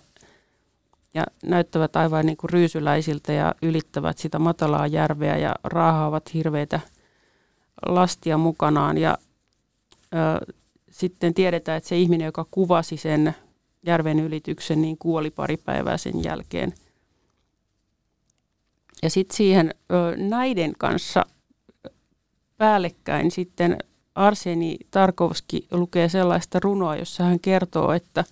ja 1.14 1.24
näyttävät 1.44 1.96
aivan 1.96 2.26
niin 2.26 2.38
kuin 2.38 2.50
ryysyläisiltä 2.50 3.34
ja 3.34 3.56
ylittävät 3.62 4.18
sitä 4.18 4.40
matalaa 4.40 4.88
järveä 4.88 5.38
ja 5.38 5.56
raahaavat 5.64 6.34
hirveitä 6.34 6.80
lastia 7.86 8.38
mukanaan. 8.38 8.98
Ja 8.98 9.18
ö, 10.14 10.54
sitten 10.92 11.34
tiedetään, 11.34 11.78
että 11.78 11.90
se 11.90 11.98
ihminen, 11.98 12.26
joka 12.26 12.46
kuvasi 12.52 12.98
sen 12.98 13.36
järven 13.86 14.20
ylityksen, 14.20 14.82
niin 14.82 14.98
kuoli 14.98 15.30
pari 15.30 15.58
päivää 15.58 15.98
sen 15.98 16.24
jälkeen. 16.24 16.74
Ja 19.04 19.10
sitten 19.10 19.38
siihen 19.38 19.76
ö, 19.92 20.16
näiden 20.18 20.74
kanssa 20.78 21.26
päällekkäin 22.58 23.32
sitten 23.32 23.78
Arseni 24.16 24.78
Tarkovski 24.92 25.68
lukee 25.72 26.10
sellaista 26.10 26.60
runoa, 26.60 26.96
jossa 26.96 27.24
hän 27.24 27.40
kertoo, 27.40 27.92
että, 27.92 28.24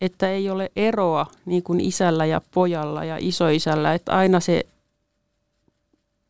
että 0.00 0.30
ei 0.30 0.50
ole 0.50 0.70
eroa 0.76 1.26
niin 1.46 1.62
kuin 1.62 1.80
isällä 1.80 2.26
ja 2.26 2.40
pojalla 2.54 3.04
ja 3.04 3.16
isoisällä, 3.20 3.94
että 3.94 4.12
aina 4.12 4.40
se 4.40 4.66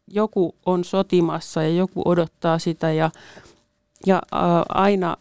joku 0.09 0.55
on 0.67 0.85
sotimassa 0.85 1.63
ja 1.63 1.69
joku 1.69 2.03
odottaa 2.05 2.59
sitä 2.59 2.93
ja, 2.93 3.11
ja 4.07 4.23
aina, 4.69 5.17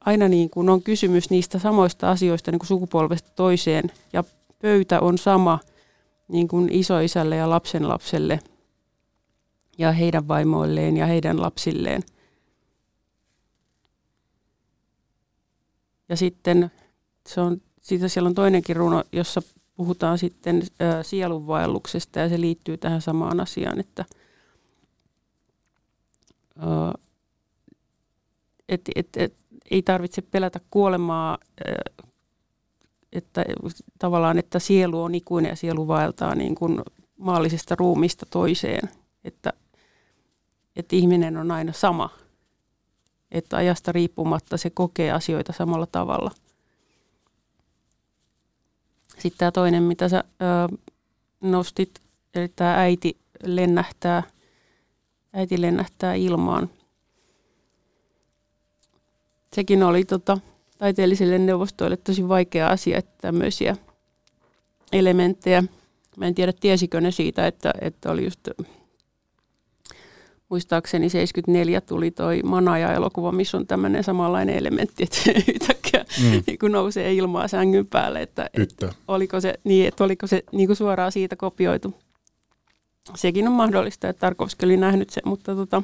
aina 0.00 0.28
niin 0.28 0.50
kuin 0.50 0.68
on 0.68 0.82
kysymys 0.82 1.30
niistä 1.30 1.58
samoista 1.58 2.10
asioista 2.10 2.50
niin 2.50 2.58
kuin 2.58 2.68
sukupolvesta 2.68 3.30
toiseen 3.36 3.84
ja 4.12 4.24
pöytä 4.62 5.00
on 5.00 5.18
sama 5.18 5.58
niin 6.28 6.48
kuin 6.48 6.68
isoisälle 6.72 7.36
ja 7.36 7.50
lapsenlapselle– 7.50 8.40
ja 9.78 9.92
heidän 9.92 10.28
vaimoilleen 10.28 10.96
ja 10.96 11.06
heidän 11.06 11.40
lapsilleen. 11.40 12.02
Ja 16.08 16.16
sitten 16.16 16.70
se 17.28 17.40
on, 17.40 17.60
siitä 17.82 18.08
siellä 18.08 18.28
on 18.28 18.34
toinenkin 18.34 18.76
runo, 18.76 19.04
jossa 19.12 19.42
puhutaan 19.76 20.18
sitten 20.18 20.62
ä, 20.82 21.02
sielunvaelluksesta 21.02 22.18
ja 22.18 22.28
se 22.28 22.40
liittyy 22.40 22.76
tähän 22.76 23.02
samaan 23.02 23.40
asiaan, 23.40 23.80
että 23.80 24.04
ä, 26.58 26.64
et, 28.68 28.80
et, 28.94 29.08
et, 29.16 29.34
ei 29.70 29.82
tarvitse 29.82 30.22
pelätä 30.22 30.60
kuolemaa, 30.70 31.38
ä, 31.68 31.74
että 33.12 33.44
tavallaan, 33.98 34.38
että 34.38 34.58
sielu 34.58 35.02
on 35.02 35.14
ikuinen 35.14 35.50
ja 35.50 35.56
sielu 35.56 35.88
vaeltaa 35.88 36.34
niin 36.34 36.54
kuin 36.54 36.82
maallisesta 37.16 37.74
ruumista 37.78 38.26
toiseen, 38.30 38.88
että 39.24 39.52
että 40.76 40.96
ihminen 40.96 41.36
on 41.36 41.50
aina 41.50 41.72
sama. 41.72 42.10
Että 43.30 43.56
ajasta 43.56 43.92
riippumatta 43.92 44.56
se 44.56 44.70
kokee 44.70 45.12
asioita 45.12 45.52
samalla 45.52 45.86
tavalla. 45.86 46.30
Sitten 49.08 49.38
tämä 49.38 49.52
toinen, 49.52 49.82
mitä 49.82 50.08
sä 50.08 50.24
ö, 50.42 50.76
nostit, 51.40 52.00
eli 52.34 52.48
tämä 52.56 52.80
äiti 52.80 53.16
lennähtää, 53.42 54.22
äiti 55.32 55.60
lennähtää 55.60 56.14
ilmaan. 56.14 56.70
Sekin 59.52 59.82
oli 59.82 60.04
tota, 60.04 60.38
taiteellisille 60.78 61.38
neuvostoille 61.38 61.96
tosi 61.96 62.28
vaikea 62.28 62.68
asia, 62.68 62.98
että 62.98 63.14
tämmöisiä 63.20 63.76
elementtejä. 64.92 65.64
Mä 66.16 66.26
en 66.26 66.34
tiedä, 66.34 66.52
tiesikö 66.52 67.00
ne 67.00 67.10
siitä, 67.10 67.46
että, 67.46 67.72
että 67.80 68.10
oli 68.10 68.24
just 68.24 68.48
muistaakseni 70.54 71.08
74 71.08 71.80
tuli 71.80 72.10
toi 72.10 72.42
Manaja-elokuva, 72.42 73.32
missä 73.32 73.56
on 73.56 73.66
tämmöinen 73.66 74.04
samanlainen 74.04 74.56
elementti, 74.56 75.02
että 75.02 75.40
yhtäkkiä 75.54 76.04
mm. 76.22 76.42
niin 76.46 76.58
kuin 76.58 76.72
nousee 76.72 77.14
ilmaa 77.14 77.48
sängyn 77.48 77.86
päälle, 77.86 78.22
että, 78.22 78.50
että 78.54 78.92
oliko 79.08 79.40
se, 79.40 79.54
niin, 79.64 79.88
että 79.88 80.04
oliko 80.04 80.26
se 80.26 80.42
niin 80.52 80.66
kuin 80.66 80.76
suoraan 80.76 81.12
siitä 81.12 81.36
kopioitu. 81.36 81.94
Sekin 83.14 83.48
on 83.48 83.54
mahdollista, 83.54 84.08
että 84.08 84.20
Tarkovski 84.20 84.66
oli 84.66 84.76
nähnyt 84.76 85.10
sen, 85.10 85.22
mutta 85.26 85.54
tota, 85.54 85.82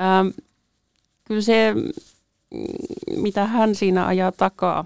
ähm, 0.00 0.28
kyllä 1.24 1.42
se, 1.42 1.74
mitä 3.16 3.46
hän 3.46 3.74
siinä 3.74 4.06
ajaa 4.06 4.32
takaa, 4.32 4.84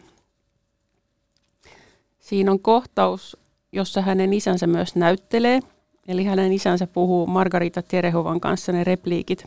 siinä 2.20 2.50
on 2.50 2.60
kohtaus, 2.60 3.36
jossa 3.72 4.02
hänen 4.02 4.32
isänsä 4.32 4.66
myös 4.66 4.96
näyttelee– 4.96 5.60
Eli 6.09 6.24
hänen 6.24 6.52
isänsä 6.52 6.86
puhuu 6.86 7.26
Margarita 7.26 7.82
Terehovan 7.82 8.40
kanssa 8.40 8.72
ne 8.72 8.84
repliikit. 8.84 9.46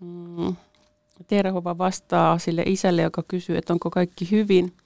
Mm. 0.00 0.56
Terehova 1.26 1.78
vastaa 1.78 2.38
sille 2.38 2.62
isälle, 2.66 3.02
joka 3.02 3.22
kysyy, 3.28 3.56
että 3.56 3.72
onko 3.72 3.90
kaikki 3.90 4.30
hyvin. 4.30 4.76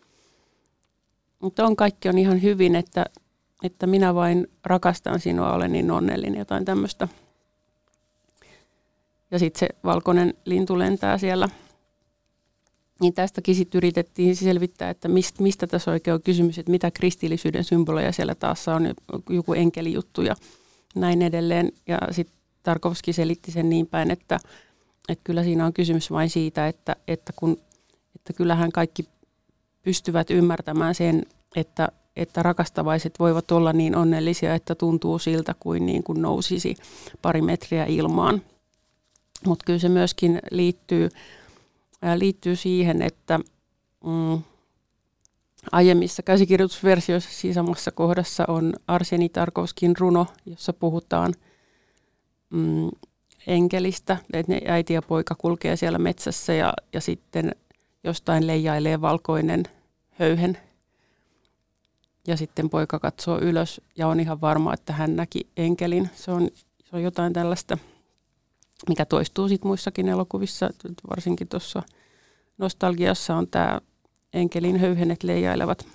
Mutta 1.41 1.65
on 1.65 1.77
kaikki 1.77 2.09
on 2.09 2.19
ihan 2.19 2.43
hyvin, 2.43 2.77
että, 2.77 3.05
että 3.62 3.87
minä 3.87 4.15
vain 4.15 4.47
rakastan 4.65 5.21
sinua, 5.21 5.53
olen 5.53 5.73
niin 5.73 5.91
onnellinen, 5.91 6.39
jotain 6.39 6.65
tämmöistä. 6.65 7.09
Ja 9.31 9.39
sitten 9.39 9.61
se 9.61 9.69
valkoinen 9.85 10.35
lintu 10.45 10.79
lentää 10.79 11.19
siellä– 11.19 11.49
niin 13.01 13.15
tästäkin 13.15 13.55
sitten 13.55 13.79
yritettiin 13.79 14.37
selvittää, 14.37 14.91
että 14.91 15.09
mistä, 15.09 15.43
mistä 15.43 15.67
tässä 15.67 15.91
oikein 15.91 16.15
on 16.15 16.23
kysymys, 16.23 16.59
että 16.59 16.71
mitä 16.71 16.91
kristillisyyden 16.91 17.65
symboleja 17.65 18.13
siellä 18.13 18.35
taas 18.35 18.69
on, 18.69 18.95
joku 19.31 19.53
enkelijuttu 19.53 20.23
ja 20.23 20.35
näin 20.95 21.23
edelleen. 21.23 21.73
Ja 21.87 21.99
sitten 22.11 22.37
Tarkovski 22.63 23.13
selitti 23.13 23.51
sen 23.51 23.71
niin 23.71 23.87
päin, 23.87 24.11
että, 24.11 24.39
että 25.09 25.25
kyllä 25.25 25.45
siinä 25.45 25.67
on 25.67 25.73
kysymys 25.73 26.11
vain 26.11 26.31
siitä, 26.31 26.69
että, 26.69 26.97
että, 27.09 27.33
kun, 27.37 27.59
että 28.17 28.33
kyllähän 28.33 28.73
kaikki 28.73 29.09
pystyvät 29.83 30.31
ymmärtämään 30.31 30.95
sen, 30.95 31.23
että, 31.57 31.89
että 32.17 32.43
rakastavaiset 32.43 33.15
voivat 33.19 33.51
olla 33.51 33.73
niin 33.73 33.97
onnellisia, 33.97 34.55
että 34.55 34.75
tuntuu 34.75 35.19
siltä 35.19 35.55
kuin, 35.61 35.87
niin 35.87 36.03
kuin 36.03 36.23
nousisi 36.23 36.77
pari 37.23 37.43
metriä 37.43 37.85
ilmaan. 37.85 38.43
Mutta 39.47 39.65
kyllä 39.65 39.79
se 39.79 39.89
myöskin 39.89 40.39
liittyy, 40.51 41.09
liittyy 42.17 42.57
siihen, 42.57 43.03
että 43.03 43.39
mm, 44.05 44.43
aiemmissa 45.73 46.23
käsikirjoitusversioissa 46.23 47.31
siis 47.31 47.55
samassa 47.55 47.91
kohdassa 47.91 48.45
on 48.49 48.75
Arseni 48.87 49.29
Tarkovskin 49.29 49.97
runo, 49.99 50.27
jossa 50.47 50.73
puhutaan 50.73 51.35
mm, 52.51 52.91
enkelistä, 53.47 54.17
että 54.33 54.53
ne 54.53 54.61
äiti 54.67 54.93
ja 54.93 55.03
poika 55.03 55.35
kulkee 55.35 55.77
siellä 55.77 55.99
metsässä 55.99 56.53
ja, 56.53 56.75
ja 56.93 57.01
sitten 57.01 57.55
jostain 58.05 58.47
leijailee 58.47 59.01
valkoinen 59.01 59.63
höyhen. 60.11 60.59
Ja 62.27 62.37
sitten 62.37 62.71
poika 62.71 62.99
katsoo 62.99 63.39
ylös 63.41 63.81
ja 63.97 64.09
on 64.09 64.21
ihan 64.21 64.41
varma, 64.41 64.75
että 64.75 64.93
hän 64.93 65.17
näki 65.17 65.41
enkelin. 65.57 66.11
Se 66.15 66.31
on, 66.31 66.51
se 66.85 66.97
on 66.97 67.03
jotain 67.03 67.33
tällaista, 67.33 67.79
mikä 68.89 69.05
toistuu 69.05 69.49
sitten 69.49 69.68
muissakin 69.68 70.09
elokuvissa, 70.09 70.70
varsinkin 71.11 71.49
tuossa 71.49 71.83
nostalgiassa 72.59 73.37
on 73.37 73.49
tämä 73.49 73.81
enkelin 74.33 74.81
höyhenet 74.81 75.22
leijailevat. 75.22 75.87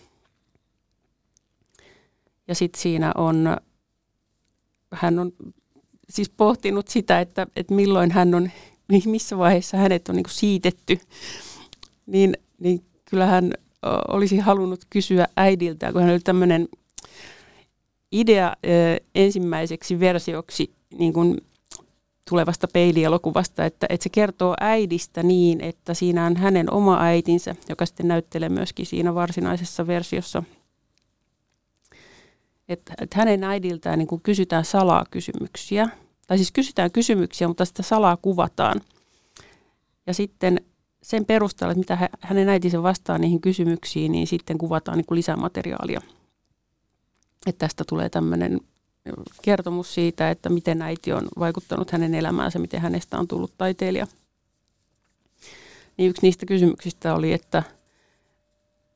Ja 2.47 2.55
sitten 2.55 2.82
siinä 2.82 3.11
on, 3.17 3.57
hän 4.93 5.19
on 5.19 5.32
siis 6.09 6.30
pohtinut 6.30 6.88
sitä, 6.88 7.19
että, 7.19 7.47
että 7.55 7.73
milloin 7.73 8.11
hän 8.11 8.36
on, 8.36 8.51
missä 9.05 9.38
vaiheessa 9.38 9.77
hänet 9.77 10.09
on 10.09 10.15
niin 10.15 10.25
siitetty, 10.30 10.99
niin, 12.05 12.38
niin 12.59 12.84
kyllähän 13.05 13.53
olisi 14.07 14.38
halunnut 14.38 14.86
kysyä 14.89 15.27
äidiltä, 15.38 15.91
kun 15.91 16.01
hän 16.01 16.11
oli 16.11 16.19
tämmöinen 16.19 16.67
idea 18.11 18.53
ensimmäiseksi 19.15 19.99
versioksi 19.99 20.71
niin 20.97 21.13
kuin 21.13 21.41
tulevasta 22.30 22.67
peilielokuvasta, 22.73 23.65
että, 23.65 23.88
että 23.89 24.03
se 24.03 24.09
kertoo 24.09 24.55
äidistä 24.59 25.23
niin, 25.23 25.61
että 25.61 25.93
siinä 25.93 26.25
on 26.25 26.38
hänen 26.38 26.73
oma 26.73 27.01
äitinsä, 27.01 27.55
joka 27.69 27.86
sitten 27.86 28.07
näyttelee 28.07 28.49
myöskin 28.49 28.86
siinä 28.86 29.15
varsinaisessa 29.15 29.88
versiossa. 29.88 30.43
Että, 32.69 32.93
että 33.01 33.17
hänen 33.17 33.43
äidiltään 33.43 33.99
niin 33.99 34.07
kuin 34.07 34.21
kysytään 34.21 34.65
salaa 34.65 35.05
kysymyksiä, 35.11 35.89
tai 36.27 36.38
siis 36.38 36.51
kysytään 36.51 36.91
kysymyksiä, 36.91 37.47
mutta 37.47 37.65
sitä 37.65 37.84
salaa 37.84 38.17
kuvataan. 38.17 38.82
Ja 40.07 40.13
sitten 40.13 40.61
sen 41.03 41.25
perusteella, 41.25 41.71
että 41.71 41.80
mitä 41.80 42.09
hänen 42.21 42.49
äitinsä 42.49 42.84
vastaa 42.84 43.17
niihin 43.17 43.41
kysymyksiin, 43.41 44.11
niin 44.11 44.27
sitten 44.27 44.57
kuvataan 44.57 44.97
niin 44.97 45.05
kuin 45.05 45.17
lisämateriaalia. 45.17 46.01
Että 47.47 47.59
tästä 47.59 47.84
tulee 47.88 48.09
tämmöinen 48.09 48.59
kertomus 49.41 49.93
siitä, 49.93 50.32
että 50.32 50.50
miten 50.50 50.82
äiti 50.82 51.14
on 51.14 51.28
vaikuttanut 51.39 51.91
hänen 51.91 52.16
elämäänsä, 52.16 52.60
miten 52.60 52.82
hänestä 52.82 53.20
on 53.20 53.28
tullut 53.28 53.54
taiteilija. 53.58 54.08
Niin 55.97 56.10
yksi 56.10 56.22
niistä 56.22 56.45
kysymyksistä 56.45 57.16
oli, 57.16 57.34
että 57.34 57.64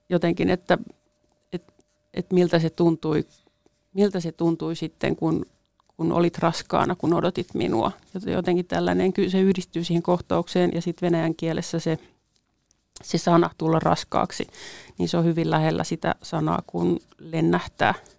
jotenkin, 0.10 0.49
että, 0.49 0.78
että, 1.54 1.74
että 2.14 2.34
miltä 2.36 2.60
se 2.60 2.70
tuntui, 2.70 3.26
miltä 3.93 4.20
se 4.20 4.32
tuntui 4.32 4.76
sitten, 4.76 5.16
kun, 5.16 5.45
kun 5.97 6.12
olit 6.12 6.38
raskaana, 6.38 6.95
kun 6.95 7.14
odotit 7.14 7.54
minua. 7.54 7.91
Jotenkin 8.26 8.66
tällainen, 8.66 9.14
se 9.28 9.41
yhdistyy 9.41 9.84
siihen 9.84 10.04
kohtaukseen 10.04 10.72
ja 10.76 10.82
sitten 10.82 11.08
venäjän 11.08 11.36
kielessä 11.36 11.80
se, 11.80 11.99
se 13.04 13.18
sana 13.18 13.49
tulla 13.58 13.80
raskaaksi, 13.80 14.47
niin 14.97 15.10
se 15.10 15.18
on 15.18 15.26
hyvin 15.26 15.49
lähellä 15.49 15.84
sitä 15.84 16.16
sanaa, 16.22 16.64
kun 16.68 16.99
lennähtää– 17.20 17.93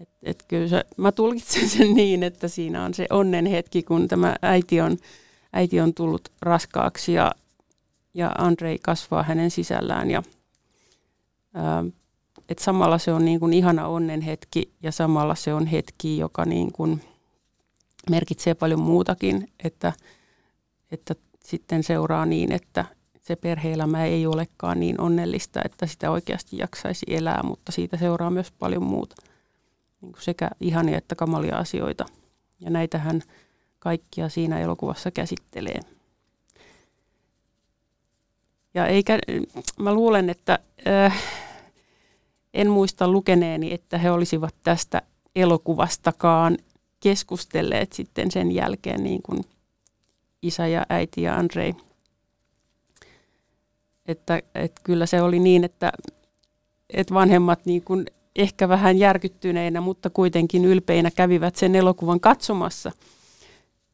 et, 0.00 0.08
et 0.22 0.44
kyllä 0.48 0.68
se, 0.68 0.84
mä 0.96 1.12
tulkitsen 1.12 1.68
sen 1.68 1.94
niin, 1.94 2.22
että 2.22 2.48
siinä 2.48 2.84
on 2.84 2.94
se 2.94 3.06
onnen 3.10 3.46
hetki, 3.46 3.82
kun 3.82 4.08
tämä 4.08 4.36
äiti 4.42 4.80
on, 4.80 4.96
äiti 5.52 5.80
on 5.80 5.94
tullut 5.94 6.28
raskaaksi 6.42 7.12
ja, 7.12 7.32
ja 8.14 8.32
Andrei 8.38 8.78
kasvaa 8.82 9.22
hänen 9.22 9.50
sisällään. 9.50 10.10
Ja, 10.10 10.22
ää, 11.54 11.84
et 12.48 12.58
samalla 12.58 12.98
se 12.98 13.12
on 13.12 13.24
niin 13.24 13.40
kuin 13.40 13.52
ihana 13.52 13.86
onnen 13.86 14.20
hetki 14.20 14.72
ja 14.82 14.92
samalla 14.92 15.34
se 15.34 15.54
on 15.54 15.66
hetki, 15.66 16.18
joka 16.18 16.44
niin 16.44 16.72
kuin 16.72 17.00
merkitsee 18.10 18.54
paljon 18.54 18.80
muutakin, 18.80 19.48
että, 19.64 19.92
että 20.92 21.14
sitten 21.44 21.82
seuraa 21.82 22.26
niin, 22.26 22.52
että 22.52 22.84
se 23.22 23.36
perheelämä 23.36 24.04
ei 24.04 24.26
olekaan 24.26 24.80
niin 24.80 25.00
onnellista, 25.00 25.60
että 25.64 25.86
sitä 25.86 26.10
oikeasti 26.10 26.56
jaksaisi 26.56 27.06
elää, 27.08 27.42
mutta 27.42 27.72
siitä 27.72 27.96
seuraa 27.96 28.30
myös 28.30 28.52
paljon 28.58 28.82
muuta 28.82 29.16
niin 30.06 30.12
kuin 30.12 30.22
sekä 30.22 30.50
ihania 30.60 30.98
että 30.98 31.14
kamalia 31.14 31.56
asioita. 31.56 32.06
Ja 32.60 32.70
näitähän 32.70 33.22
kaikkia 33.78 34.28
siinä 34.28 34.60
elokuvassa 34.60 35.10
käsittelee. 35.10 35.80
Ja 38.74 38.86
eikä, 38.86 39.18
mä 39.78 39.94
luulen, 39.94 40.30
että 40.30 40.58
äh, 40.86 41.22
en 42.54 42.70
muista 42.70 43.08
lukeneeni, 43.08 43.72
että 43.72 43.98
he 43.98 44.10
olisivat 44.10 44.54
tästä 44.62 45.02
elokuvastakaan 45.36 46.58
keskustelleet 47.00 47.92
sitten 47.92 48.30
sen 48.30 48.52
jälkeen 48.52 49.04
niin 49.04 49.22
kuin 49.22 49.44
isä 50.42 50.66
ja 50.66 50.86
äiti 50.88 51.22
ja 51.22 51.36
Andrei. 51.36 51.74
Että, 54.06 54.42
että 54.54 54.80
kyllä 54.84 55.06
se 55.06 55.22
oli 55.22 55.38
niin, 55.38 55.64
että, 55.64 55.92
että 56.90 57.14
vanhemmat 57.14 57.66
niin 57.66 57.82
kuin 57.84 58.06
ehkä 58.36 58.68
vähän 58.68 58.98
järkyttyneinä, 58.98 59.80
mutta 59.80 60.10
kuitenkin 60.10 60.64
ylpeinä 60.64 61.10
kävivät 61.10 61.56
sen 61.56 61.74
elokuvan 61.74 62.20
katsomassa. 62.20 62.92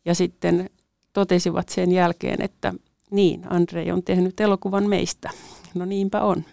Ja 0.05 0.14
sitten 0.14 0.70
totesivat 1.12 1.68
sen 1.68 1.93
jälkeen, 1.93 2.43
että 2.43 2.74
niin, 3.11 3.53
Andrei 3.53 3.90
on 3.90 4.03
tehnyt 4.03 4.40
elokuvan 4.40 4.88
meistä. 4.88 5.30
No 5.74 5.84
niinpä 5.84 6.20
on. 6.20 6.45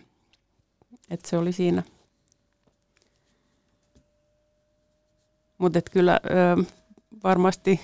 Että 1.09 1.29
se 1.29 1.37
oli 1.37 1.51
siinä. 1.51 1.83
Mutta 5.57 5.81
kyllä 5.91 6.19
ö, 6.25 6.63
varmasti, 7.23 7.79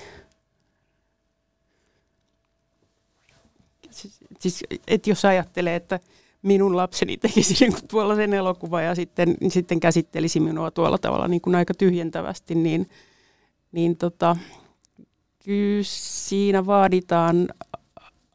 siis, 3.91 4.20
siis 4.39 4.64
että 4.88 5.10
jos 5.10 5.26
ajattelee, 5.26 5.76
että 5.76 5.99
minun 6.46 6.78
lapseni 6.78 7.18
tekisi 7.18 7.56
niin 7.60 7.74
kuin 7.74 7.88
tuollaisen 7.88 8.34
elokuvan 8.34 8.86
ja 8.86 8.96
sitten, 8.96 9.38
sitten 9.48 9.80
käsittelisi 9.80 10.39
minua 10.39 10.72
tuolla 10.72 10.98
tavalla 10.98 11.28
niin 11.28 11.41
kuin 11.41 11.56
aika 11.56 11.74
tyhjentävästi, 11.74 12.56
niin, 12.56 12.89
niin 13.72 13.98
tota, 13.98 14.38
kyllä 15.43 15.84
siinä 15.84 16.66
vaaditaan 16.66 17.48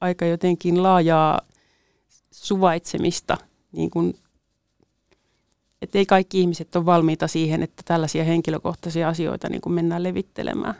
aika 0.01 0.27
jotenkin 0.27 0.83
laajaa 0.83 1.41
suvaitsemista, 2.31 3.39
niin 3.73 3.91
kuin, 3.91 4.15
että 5.83 5.99
ei 5.99 6.07
kaikki 6.07 6.41
ihmiset 6.41 6.77
ole 6.77 6.87
valmiita 6.87 7.29
siihen, 7.29 7.63
että 7.63 7.83
tällaisia 7.85 8.25
henkilökohtaisia 8.25 9.09
asioita 9.09 9.49
niin 9.49 9.61
kuin 9.61 9.73
mennään 9.73 10.03
levittelemään. 10.03 10.75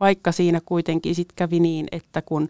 Vaikka 0.00 0.32
siinä 0.32 0.60
kuitenkin 0.64 1.14
sitten 1.14 1.36
kävi 1.36 1.60
niin, 1.60 1.86
että 1.92 2.22
kun 2.22 2.48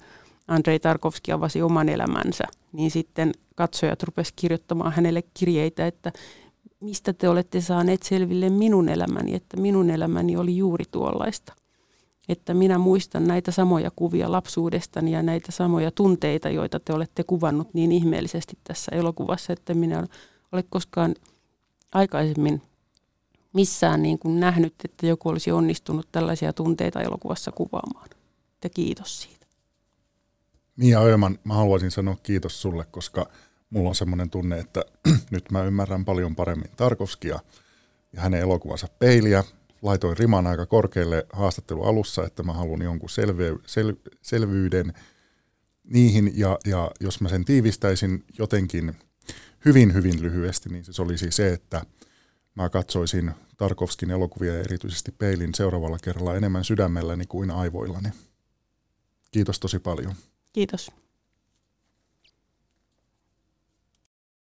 Andrei 0.50 0.80
Tarkovski 0.80 1.32
avasi 1.32 1.62
oman 1.62 1.88
elämänsä, 1.88 2.44
niin 2.72 2.90
sitten 2.90 3.32
katsojat 3.54 4.02
rupesivat 4.02 4.36
kirjoittamaan 4.36 4.92
hänelle 4.92 5.22
kirjeitä, 5.34 5.86
että 5.86 6.12
mistä 6.80 7.12
te 7.12 7.28
olette 7.28 7.60
saaneet 7.60 8.02
selville 8.02 8.48
minun 8.48 8.88
elämäni, 8.88 9.34
että 9.34 9.56
minun 9.56 9.90
elämäni 9.90 10.36
oli 10.36 10.56
juuri 10.56 10.84
tuollaista. 10.90 11.52
Että 12.28 12.54
minä 12.54 12.78
muistan 12.78 13.26
näitä 13.26 13.50
samoja 13.50 13.90
kuvia 13.96 14.32
lapsuudestani 14.32 15.12
ja 15.12 15.22
näitä 15.22 15.52
samoja 15.52 15.90
tunteita, 15.90 16.50
joita 16.50 16.80
te 16.80 16.92
olette 16.92 17.24
kuvannut 17.24 17.74
niin 17.74 17.92
ihmeellisesti 17.92 18.58
tässä 18.64 18.96
elokuvassa, 18.96 19.52
että 19.52 19.74
minä 19.74 20.06
ole 20.52 20.64
koskaan 20.70 21.14
aikaisemmin 21.92 22.62
missään 23.52 24.02
niin 24.02 24.18
kuin 24.18 24.40
nähnyt, 24.40 24.74
että 24.84 25.06
joku 25.06 25.28
olisi 25.28 25.52
onnistunut 25.52 26.08
tällaisia 26.12 26.52
tunteita 26.52 27.00
elokuvassa 27.02 27.52
kuvaamaan. 27.52 28.08
Ja 28.64 28.70
kiitos 28.70 29.22
siitä. 29.22 29.39
Mia 30.80 31.00
Ööman, 31.00 31.38
mä 31.44 31.54
haluaisin 31.54 31.90
sanoa 31.90 32.16
kiitos 32.22 32.62
sulle, 32.62 32.84
koska 32.90 33.30
mulla 33.70 33.88
on 33.88 33.94
semmoinen 33.94 34.30
tunne, 34.30 34.58
että 34.58 34.84
nyt 35.30 35.50
mä 35.50 35.64
ymmärrän 35.64 36.04
paljon 36.04 36.36
paremmin 36.36 36.70
Tarkovskia 36.76 37.40
ja 38.12 38.20
hänen 38.20 38.40
elokuvansa 38.40 38.88
peiliä. 38.98 39.44
Laitoin 39.82 40.18
riman 40.18 40.46
aika 40.46 40.66
korkealle 40.66 41.26
haastattelu 41.32 41.82
alussa, 41.82 42.26
että 42.26 42.42
mä 42.42 42.52
haluan 42.52 42.82
jonkun 42.82 43.10
selve, 43.10 43.54
sel, 43.66 43.94
selvyyden 44.22 44.92
niihin, 45.84 46.32
ja, 46.34 46.58
ja 46.66 46.90
jos 47.00 47.20
mä 47.20 47.28
sen 47.28 47.44
tiivistäisin 47.44 48.24
jotenkin 48.38 48.96
hyvin, 49.64 49.94
hyvin 49.94 50.22
lyhyesti, 50.22 50.68
niin 50.68 50.84
se 50.84 51.02
olisi 51.02 51.30
se, 51.30 51.52
että 51.52 51.84
mä 52.54 52.68
katsoisin 52.68 53.30
Tarkovskin 53.56 54.10
elokuvia 54.10 54.54
ja 54.54 54.60
erityisesti 54.60 55.12
peilin 55.12 55.54
seuraavalla 55.54 55.98
kerralla 56.02 56.36
enemmän 56.36 56.64
sydämelläni 56.64 57.26
kuin 57.26 57.50
aivoillani. 57.50 58.08
Kiitos 59.30 59.60
tosi 59.60 59.78
paljon. 59.78 60.14
Kiitos. 60.52 60.90